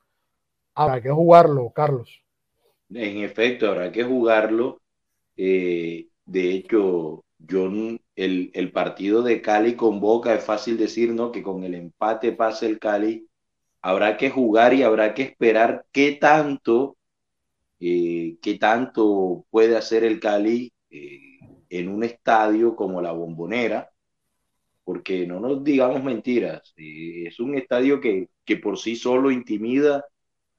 habrá 0.75 1.01
que 1.01 1.11
jugarlo, 1.11 1.71
Carlos. 1.71 2.23
En 2.91 3.19
efecto, 3.19 3.69
habrá 3.69 3.93
que 3.93 4.03
jugarlo. 4.03 4.81
Eh, 5.37 6.09
de 6.25 6.51
hecho, 6.51 7.25
yo 7.39 7.71
el, 8.17 8.51
el, 8.53 8.73
partido 8.73 9.23
de 9.23 9.41
Cali 9.41 9.75
con 9.75 10.01
Boca 10.01 10.35
es 10.35 10.43
fácil 10.43 10.77
decir, 10.77 11.13
¿no? 11.13 11.31
Que 11.31 11.43
con 11.43 11.63
el 11.65 11.75
empate 11.75 12.33
pase 12.33 12.67
el 12.67 12.79
Cali. 12.79 13.28
Habrá 13.83 14.16
que 14.16 14.31
jugar 14.31 14.74
y 14.74 14.83
habrá 14.83 15.14
que 15.14 15.22
esperar 15.22 15.87
qué 15.93 16.12
tanto, 16.12 16.97
eh, 17.81 18.37
qué 18.43 18.59
tanto 18.59 19.47
puede 19.51 19.76
hacer 19.76 20.05
el 20.05 20.20
Cali. 20.20 20.72
Eh, 20.91 21.29
en 21.70 21.89
un 21.89 22.05
estadio 22.05 22.74
como 22.76 23.01
la 23.03 23.12
Bombonera, 23.12 23.91
porque 24.85 25.26
no 25.26 25.41
nos 25.41 25.62
digamos 25.62 26.03
mentiras, 26.03 26.72
eh, 26.76 27.24
es 27.26 27.41
un 27.41 27.55
estadio 27.57 28.01
que, 28.01 28.29
que, 28.45 28.57
por 28.57 28.79
sí 28.79 28.97
solo 28.97 29.31
intimida 29.31 30.05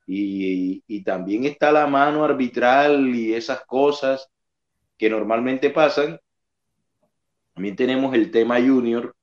y, 0.05 1.03
también 1.03 1.45
está 1.45 1.71
la 1.71 1.87
mano 1.87 2.23
arbitral 2.23 3.15
y 3.15 3.33
esas 3.33 3.65
cosas 3.65 4.29
que 4.97 5.09
normalmente 5.09 5.69
pasan. 5.71 6.19
También 7.53 7.75
tenemos 7.75 8.13
el 8.13 8.29
tema 8.29 8.59
junior, 8.59 9.15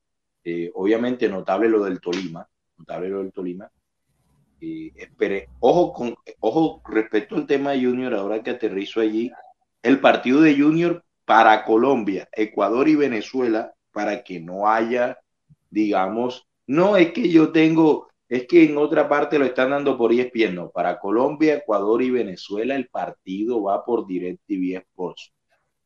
eh, 0.42 0.70
obviamente 0.74 1.28
notable 1.28 1.68
lo 1.68 1.84
del 1.84 2.01
Tolima, 2.01 2.49
notable 2.78 3.09
lo 3.09 3.18
del 3.18 3.32
Tolima. 3.32 3.70
Ojo, 5.61 5.92
con, 5.92 6.14
ojo 6.40 6.82
respecto 6.88 7.36
al 7.36 7.46
tema 7.46 7.72
junior, 7.74 8.14
ahora 8.14 8.42
que 8.42 8.50
aterrizo 8.50 9.00
allí, 9.00 9.30
el 9.82 10.00
partido 10.00 10.40
de 10.40 10.57
junior 10.57 11.04
para 11.24 11.64
Colombia, 11.64 12.28
Ecuador 12.32 12.88
y 12.88 12.94
Venezuela 12.94 13.72
para 13.92 14.22
que 14.22 14.40
no 14.40 14.68
haya, 14.68 15.18
digamos, 15.70 16.46
no 16.66 16.96
es 16.96 17.12
que 17.12 17.28
yo 17.30 17.52
tengo, 17.52 18.09
es 18.28 18.46
que 18.46 18.64
en 18.64 18.76
otra 18.76 19.09
parte 19.09 19.38
lo 19.38 19.44
están 19.44 19.70
dando 19.70 19.96
por 19.96 20.12
ESPN, 20.12 20.54
no, 20.54 20.70
para 20.70 20.98
Colombia, 20.98 21.57
Ecuador 21.57 22.02
y 22.02 22.11
Venezuela 22.11 22.76
el 22.76 22.88
partido 22.88 23.62
va 23.62 23.84
por 23.84 24.07
DirecTV 24.07 24.78
Sports. 24.78 25.32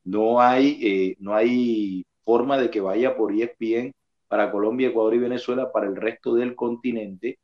No 0.05 0.41
hay, 0.41 0.79
eh, 0.83 1.17
no 1.21 1.35
hay 1.35 2.05
forma 2.25 2.59
de 2.59 2.71
que 2.71 2.81
vaya 2.81 3.17
por 3.17 3.33
ESPN 3.33 3.93
para 4.29 4.51
Colombia, 4.51 4.89
Ecuador 4.89 5.15
y 5.15 5.19
Venezuela, 5.19 5.71
para 5.73 5.87
el 5.87 5.97
resto 5.97 6.35
del 6.35 6.55
continente, 6.55 7.39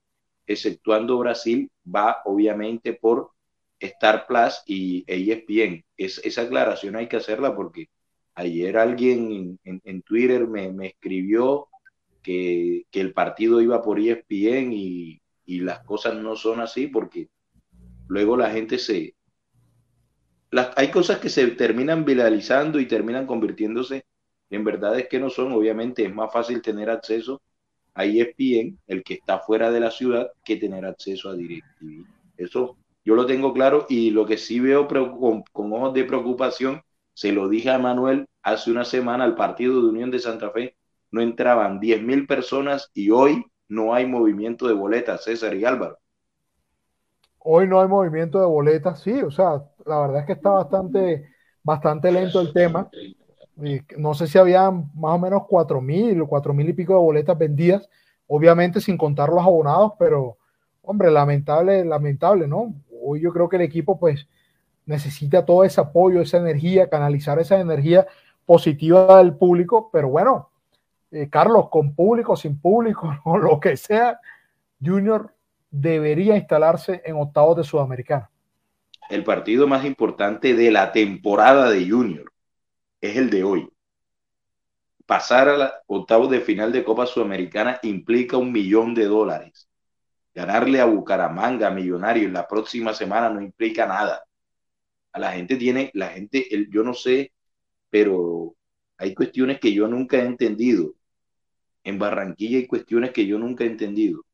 exceptuando 0.47 1.19
Brasil, 1.19 1.71
va 1.85 2.19
obviamente 2.25 2.93
por 2.93 3.31
Star 3.79 4.27
Plus 4.27 4.63
y 4.67 5.05
ESPN. 5.07 5.85
Es, 5.97 6.19
esa 6.25 6.43
aclaración 6.43 6.97
hay 6.97 7.09
que 7.09 7.17
hacerla 7.17 7.55
porque 7.55 7.89
ayer 8.35 8.77
alguien 8.77 9.59
en, 9.65 10.03
Twitter 10.03 10.47
me, 10.47 10.73
me 10.73 10.89
escribió 10.89 11.69
que, 12.23 12.85
que, 12.91 13.01
el 13.01 13.13
partido 13.13 13.61
iba 13.61 13.83
por 13.83 13.99
ESPN 13.99 14.73
y, 14.73 15.21
y, 15.45 15.61
las 15.61 15.81
cosas 15.85 16.17
no 16.17 16.37
son 16.37 16.61
así 16.61 16.87
porque 16.87 17.29
luego 18.09 18.37
la 18.37 18.51
gente 18.51 18.79
se... 18.79 19.15
Las, 20.51 20.71
hay 20.77 20.91
cosas 20.91 21.19
que 21.19 21.29
se 21.29 21.47
terminan 21.49 22.05
viralizando 22.05 22.79
y 22.79 22.87
terminan 22.87 23.27
convirtiéndose 23.27 24.05
en 24.51 24.65
verdades 24.65 25.09
que 25.09 25.19
no 25.19 25.29
son. 25.29 25.53
Obviamente 25.53 26.05
es 26.05 26.15
más 26.15 26.33
fácil 26.33 26.63
tener 26.63 26.89
acceso 26.89 27.43
a 27.97 28.05
ESPN, 28.05 28.79
el 28.87 29.03
que 29.03 29.15
está 29.15 29.41
fuera 29.41 29.71
de 29.71 29.81
la 29.81 29.91
ciudad, 29.91 30.31
que 30.45 30.57
tener 30.57 30.85
acceso 30.85 31.31
a 31.31 31.35
DirecTV. 31.35 32.05
Eso 32.37 32.77
yo 33.05 33.15
lo 33.15 33.25
tengo 33.25 33.55
claro 33.55 33.87
y 33.89 34.11
lo 34.11 34.27
que 34.27 34.37
sí 34.37 34.61
veo 34.61 34.87
con, 34.87 35.73
ojos 35.73 35.95
de 35.95 36.05
preocupación, 36.05 36.83
se 37.15 37.33
lo 37.33 37.49
dije 37.49 37.71
a 37.71 37.79
Manuel 37.79 38.27
hace 38.43 38.71
una 38.71 38.85
semana 38.85 39.25
al 39.25 39.35
partido 39.35 39.81
de 39.81 39.89
Unión 39.89 40.11
de 40.11 40.19
Santa 40.19 40.51
Fe, 40.51 40.77
no 41.11 41.23
entraban 41.23 41.81
10 41.81 42.03
mil 42.03 42.27
personas 42.27 42.91
y 42.93 43.11
hoy 43.11 43.45
no 43.69 43.95
hay 43.95 44.07
movimiento 44.07 44.69
de 44.69 44.75
boletas, 44.75 45.25
César 45.25 45.55
y 45.55 45.65
Álvaro. 45.65 45.99
Hoy 47.39 47.67
no 47.67 47.81
hay 47.81 47.89
movimiento 47.89 48.41
de 48.41 48.47
boletas, 48.47 49.01
sí, 49.01 49.13
o 49.23 49.31
sea, 49.31 49.63
la 49.87 50.01
verdad 50.01 50.21
es 50.21 50.27
que 50.27 50.33
está 50.33 50.51
bastante, 50.51 51.31
bastante 51.63 52.13
lento 52.13 52.41
el 52.41 52.53
tema. 52.53 52.91
No 53.97 54.15
sé 54.15 54.27
si 54.27 54.39
habían 54.39 54.91
más 54.95 55.15
o 55.15 55.19
menos 55.19 55.45
cuatro 55.49 55.81
mil 55.81 56.21
o 56.21 56.27
cuatro 56.27 56.53
mil 56.53 56.69
y 56.69 56.73
pico 56.73 56.93
de 56.93 56.99
boletas 56.99 57.39
vendidas, 57.39 57.89
obviamente 58.27 58.81
sin 58.81 58.99
contar 58.99 59.31
los 59.31 59.43
abonados, 59.43 59.93
pero 59.99 60.37
hombre, 60.83 61.11
lamentable, 61.11 61.85
lamentable, 61.85 62.47
¿no? 62.47 62.75
Hoy 63.03 63.21
yo 63.21 63.33
creo 63.33 63.49
que 63.49 63.57
el 63.57 63.63
equipo 63.63 63.99
pues 63.99 64.29
necesita 64.85 65.45
todo 65.45 65.65
ese 65.65 65.81
apoyo, 65.81 66.21
esa 66.21 66.37
energía, 66.37 66.89
canalizar 66.89 67.39
esa 67.39 67.59
energía 67.59 68.07
positiva 68.45 69.19
del 69.19 69.35
público, 69.35 69.91
pero 69.93 70.09
bueno, 70.09 70.51
eh, 71.11 71.29
Carlos, 71.31 71.69
con 71.71 71.95
público, 71.95 72.37
sin 72.37 72.61
público, 72.61 73.17
o 73.25 73.39
lo 73.39 73.59
que 73.59 73.77
sea, 73.77 74.21
Junior 74.85 75.35
debería 75.71 76.37
instalarse 76.37 77.03
en 77.05 77.17
octavos 77.17 77.57
de 77.57 77.65
Sudamericana. 77.65 78.31
El 79.09 79.25
partido 79.25 79.67
más 79.67 79.85
importante 79.85 80.55
de 80.55 80.71
la 80.71 80.93
temporada 80.93 81.71
de 81.71 81.89
Junior 81.89 82.33
es 83.11 83.17
el 83.17 83.31
de 83.31 83.45
hoy. 83.45 83.69
Pasar 85.07 85.49
a 85.49 85.83
octavos 85.87 86.31
de 86.31 86.41
final 86.41 86.73
de 86.73 86.85
Copa 86.85 87.07
Sudamericana 87.07 87.79
implica 87.83 88.37
un 88.37 88.51
millón 88.53 88.95
de 88.95 89.05
dólares. 89.05 89.69
Ganarle 90.35 90.81
a 90.81 90.85
Bucaramanga, 90.87 91.71
Millonario, 91.71 92.27
en 92.27 92.35
la 92.35 92.47
próxima 92.49 92.93
semana 92.93 93.31
no 93.31 93.41
implica 93.41 93.87
nada. 93.87 94.25
A 95.13 95.19
la 95.19 95.33
gente 95.33 95.57
tiene, 95.57 95.91
la 95.95 96.09
gente, 96.09 96.55
el, 96.55 96.71
yo 96.71 96.83
no 96.83 96.93
sé, 96.93 97.33
pero 97.89 98.55
hay 98.99 99.15
cuestiones 99.15 99.61
que 99.61 99.73
yo 99.73 99.89
nunca 99.89 100.19
he 100.19 100.27
entendido. 100.27 100.95
En 101.85 101.99
Barranquilla 101.99 102.59
hay 102.59 102.67
cuestiones 102.67 103.13
que 103.13 103.27
yo 103.27 103.39
nunca 103.39 103.65
he 103.65 103.69
entendido. 103.69 104.25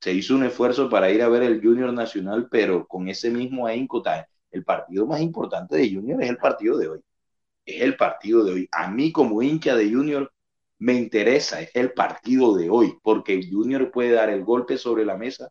Se 0.00 0.12
hizo 0.14 0.34
un 0.34 0.44
esfuerzo 0.44 0.88
para 0.88 1.10
ir 1.10 1.22
a 1.22 1.28
ver 1.28 1.42
el 1.42 1.60
Junior 1.60 1.92
Nacional, 1.92 2.48
pero 2.50 2.86
con 2.86 3.08
ese 3.08 3.30
mismo 3.30 3.66
ahínco, 3.66 4.02
el 4.50 4.64
partido 4.64 5.06
más 5.06 5.20
importante 5.20 5.76
de 5.76 5.92
Junior 5.92 6.22
es 6.22 6.30
el 6.30 6.38
partido 6.38 6.78
de 6.78 6.88
hoy. 6.88 7.00
Es 7.64 7.82
el 7.82 7.96
partido 7.96 8.44
de 8.44 8.52
hoy. 8.52 8.68
A 8.72 8.90
mí 8.90 9.12
como 9.12 9.42
hincha 9.42 9.74
de 9.74 9.90
Junior 9.90 10.32
me 10.78 10.94
interesa, 10.94 11.60
es 11.60 11.70
el 11.74 11.92
partido 11.92 12.56
de 12.56 12.70
hoy, 12.70 12.98
porque 13.02 13.46
Junior 13.48 13.90
puede 13.90 14.12
dar 14.12 14.30
el 14.30 14.44
golpe 14.44 14.78
sobre 14.78 15.04
la 15.04 15.16
mesa 15.16 15.50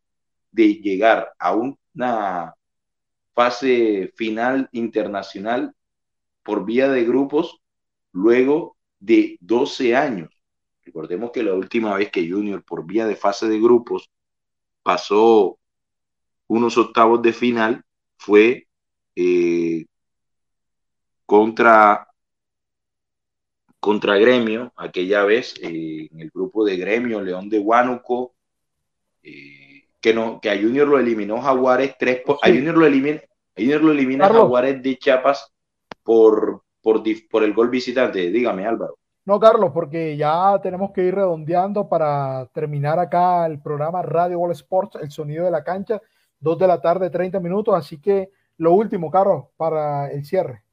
de 0.52 0.76
llegar 0.76 1.34
a 1.38 1.54
una 1.56 2.56
fase 3.34 4.12
final 4.16 4.68
internacional 4.72 5.74
por 6.44 6.66
vía 6.66 6.90
de 6.90 7.06
grupos 7.06 7.62
luego 8.12 8.76
de 9.00 9.38
12 9.42 9.96
años. 9.96 10.30
Recordemos 10.84 11.32
que 11.32 11.44
la 11.44 11.54
última 11.54 11.96
vez 11.96 12.12
que 12.12 12.28
Junior 12.28 12.64
por 12.64 12.86
vía 12.86 13.06
de 13.06 13.16
fase 13.16 13.48
de 13.48 13.60
grupos 13.60 14.10
pasó 14.82 15.60
unos 16.48 16.78
octavos 16.78 17.22
de 17.22 17.34
final 17.34 17.84
fue 18.18 18.68
eh, 19.16 19.86
contra 21.30 22.08
contra 23.80 24.18
Gremio, 24.18 24.74
aquella 24.76 25.24
vez 25.24 25.54
eh, 25.62 26.10
en 26.12 26.20
el 26.20 26.32
grupo 26.32 26.66
de 26.66 26.76
Gremio, 26.76 27.22
León 27.22 27.48
de 27.50 27.60
Huánuco, 27.60 28.34
eh, 29.22 29.84
que, 30.02 30.12
no, 30.12 30.42
que 30.42 30.50
a 30.50 30.58
Junior 30.58 30.88
lo 30.88 30.98
eliminó 30.98 31.40
Jaguares, 31.40 31.96
tres 32.00 32.24
a 32.28 32.48
Junior 32.48 32.76
lo 32.76 32.86
elimina, 32.88 33.22
Junior 33.56 33.82
lo 33.82 33.92
elimina 33.92 34.28
Jaguares 34.28 34.82
de 34.82 34.98
Chiapas 34.98 35.54
por, 36.04 36.64
por, 36.82 37.04
por 37.30 37.44
el 37.44 37.54
gol 37.54 37.70
visitante. 37.70 38.32
Dígame, 38.32 38.66
Álvaro. 38.66 38.98
No, 39.24 39.40
Carlos, 39.40 39.70
porque 39.72 40.18
ya 40.18 40.60
tenemos 40.64 40.92
que 40.92 41.04
ir 41.04 41.14
redondeando 41.14 41.88
para 41.88 42.48
terminar 42.48 42.98
acá 42.98 43.46
el 43.46 43.62
programa 43.62 44.02
Radio 44.02 44.40
Gol 44.40 44.52
Sports, 44.54 44.98
el 45.00 45.12
sonido 45.12 45.46
de 45.46 45.52
la 45.52 45.64
cancha, 45.64 46.02
dos 46.40 46.58
de 46.58 46.68
la 46.68 46.82
tarde, 46.82 47.12
30 47.12 47.40
minutos. 47.40 47.76
Así 47.76 48.02
que 48.02 48.32
lo 48.58 48.74
último, 48.74 49.12
Carlos, 49.12 49.46
para 49.56 50.10
el 50.12 50.26
cierre. 50.26 50.64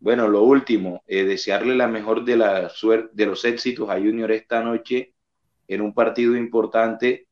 Bueno, 0.00 0.28
lo 0.28 0.42
último, 0.42 1.02
eh, 1.06 1.24
desearle 1.24 1.74
la 1.74 1.88
mejor 1.88 2.24
de 2.24 2.36
la 2.36 2.68
suerte, 2.68 3.10
de 3.14 3.26
los 3.26 3.44
éxitos 3.44 3.90
a 3.90 3.94
Junior 3.94 4.30
esta 4.30 4.62
noche 4.62 5.14
en 5.66 5.80
un 5.80 5.92
partido 5.92 6.36
importante 6.36 7.26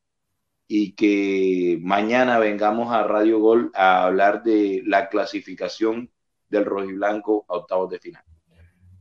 y 0.67 0.93
que 0.93 1.79
mañana 1.81 2.39
vengamos 2.39 2.93
a 2.93 3.03
Radio 3.03 3.39
Gol 3.39 3.71
a 3.73 4.03
hablar 4.03 4.43
de 4.43 4.83
la 4.85 5.07
clasificación 5.07 6.11
del 6.49 6.65
rojiblanco 6.65 7.45
a 7.47 7.55
octavos 7.55 7.89
de 7.89 7.99
final. 7.99 8.23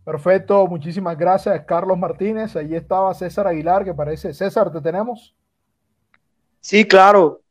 Perfecto, 0.04 0.64
muchísimas 0.68 1.18
gracias, 1.18 1.64
Carlos 1.66 1.98
Martínez. 1.98 2.54
Ahí 2.54 2.74
estaba 2.76 3.12
César 3.14 3.48
Aguilar, 3.48 3.84
que 3.84 3.92
parece. 3.92 4.32
César, 4.32 4.70
¿te 4.70 4.80
tenemos? 4.80 5.34
Sí, 6.60 6.86
claro 6.86 7.42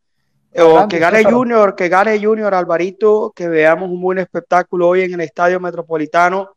que 0.90 1.00
gane 1.00 1.24
Junior, 1.24 1.76
que 1.76 1.90
gane 1.90 2.24
Junior 2.24 2.54
Alvarito, 2.54 3.34
que 3.36 3.48
veamos 3.48 3.90
un 3.90 4.02
buen 4.02 4.20
espectáculo 4.20 4.90
hoy 4.90 5.02
en 5.02 5.14
el 5.14 5.22
Estadio 5.22 5.60
Metropolitano 5.60 6.56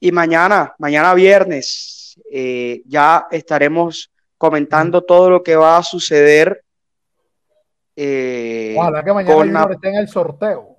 y 0.00 0.10
mañana, 0.10 0.74
mañana 0.78 1.14
viernes, 1.14 2.20
eh, 2.32 2.82
ya 2.86 3.26
estaremos 3.30 4.10
comentando 4.36 5.02
todo 5.02 5.30
lo 5.30 5.42
que 5.42 5.54
va 5.54 5.76
a 5.76 5.82
suceder. 5.82 6.64
Eh, 7.94 8.74
Ojalá 8.76 9.04
que 9.04 9.12
mañana 9.12 9.34
Junior 9.34 9.72
esté 9.72 9.88
en 9.88 9.94
el 9.96 10.08
sorteo. 10.08 10.76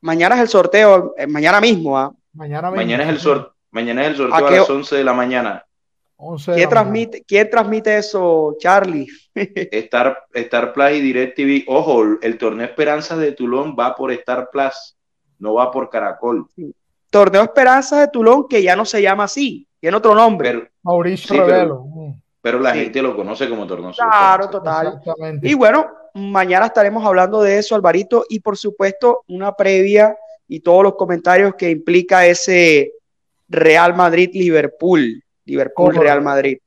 Mañana 0.00 0.34
es 0.36 0.42
el 0.42 0.48
sorteo, 0.48 1.14
eh, 1.16 1.26
mañana 1.26 1.60
mismo. 1.60 1.98
¿ah? 1.98 2.12
Mañana, 2.32 2.70
mañana, 2.70 3.10
es 3.10 3.24
el 3.24 3.46
mañana 3.70 4.02
es 4.02 4.08
el 4.08 4.16
sorteo 4.16 4.46
a, 4.46 4.50
las 4.50 4.70
11 4.70 4.96
de 4.96 5.04
la 5.04 5.12
mañana. 5.14 5.64
¿Quién 6.44 6.68
transmite, 6.68 7.22
¿Quién 7.24 7.48
transmite 7.48 7.96
eso, 7.96 8.56
Charlie? 8.58 9.06
Star, 9.34 10.24
Star 10.34 10.72
Plus 10.72 10.90
y 10.92 11.00
DirecTV. 11.00 11.64
Ojo, 11.68 12.02
el 12.20 12.38
torneo 12.38 12.66
Esperanza 12.66 13.16
de 13.16 13.32
Tulón 13.32 13.76
va 13.78 13.94
por 13.94 14.10
Star 14.10 14.50
Plus, 14.50 14.96
no 15.38 15.54
va 15.54 15.70
por 15.70 15.88
Caracol. 15.88 16.46
Torneo 17.10 17.42
Esperanza 17.42 18.00
de 18.00 18.08
Tulón, 18.08 18.48
que 18.48 18.62
ya 18.62 18.74
no 18.74 18.84
se 18.84 19.00
llama 19.00 19.24
así, 19.24 19.66
tiene 19.78 19.96
otro 19.96 20.14
nombre. 20.14 20.72
Mauricio 20.82 21.46
Revelo. 21.46 21.84
Pero, 22.40 22.58
la 22.58 22.74
gente 22.74 23.02
lo 23.02 23.14
conoce 23.14 23.48
como 23.48 23.66
torneo 23.66 23.92
Claro, 23.92 24.48
total. 24.48 25.00
Y 25.42 25.54
bueno, 25.54 25.86
mañana 26.14 26.66
estaremos 26.66 27.04
hablando 27.04 27.42
de 27.42 27.58
eso, 27.58 27.76
Alvarito, 27.76 28.24
y 28.28 28.40
por 28.40 28.56
supuesto, 28.56 29.22
una 29.28 29.54
previa 29.54 30.16
y 30.48 30.60
todos 30.60 30.82
los 30.82 30.94
comentarios 30.96 31.54
que 31.54 31.70
implica 31.70 32.26
ese 32.26 32.92
Real 33.48 33.94
Madrid-Liverpool 33.94 35.22
Liverpool, 35.48 35.94
Real 35.94 36.22
Madrid. 36.22 36.58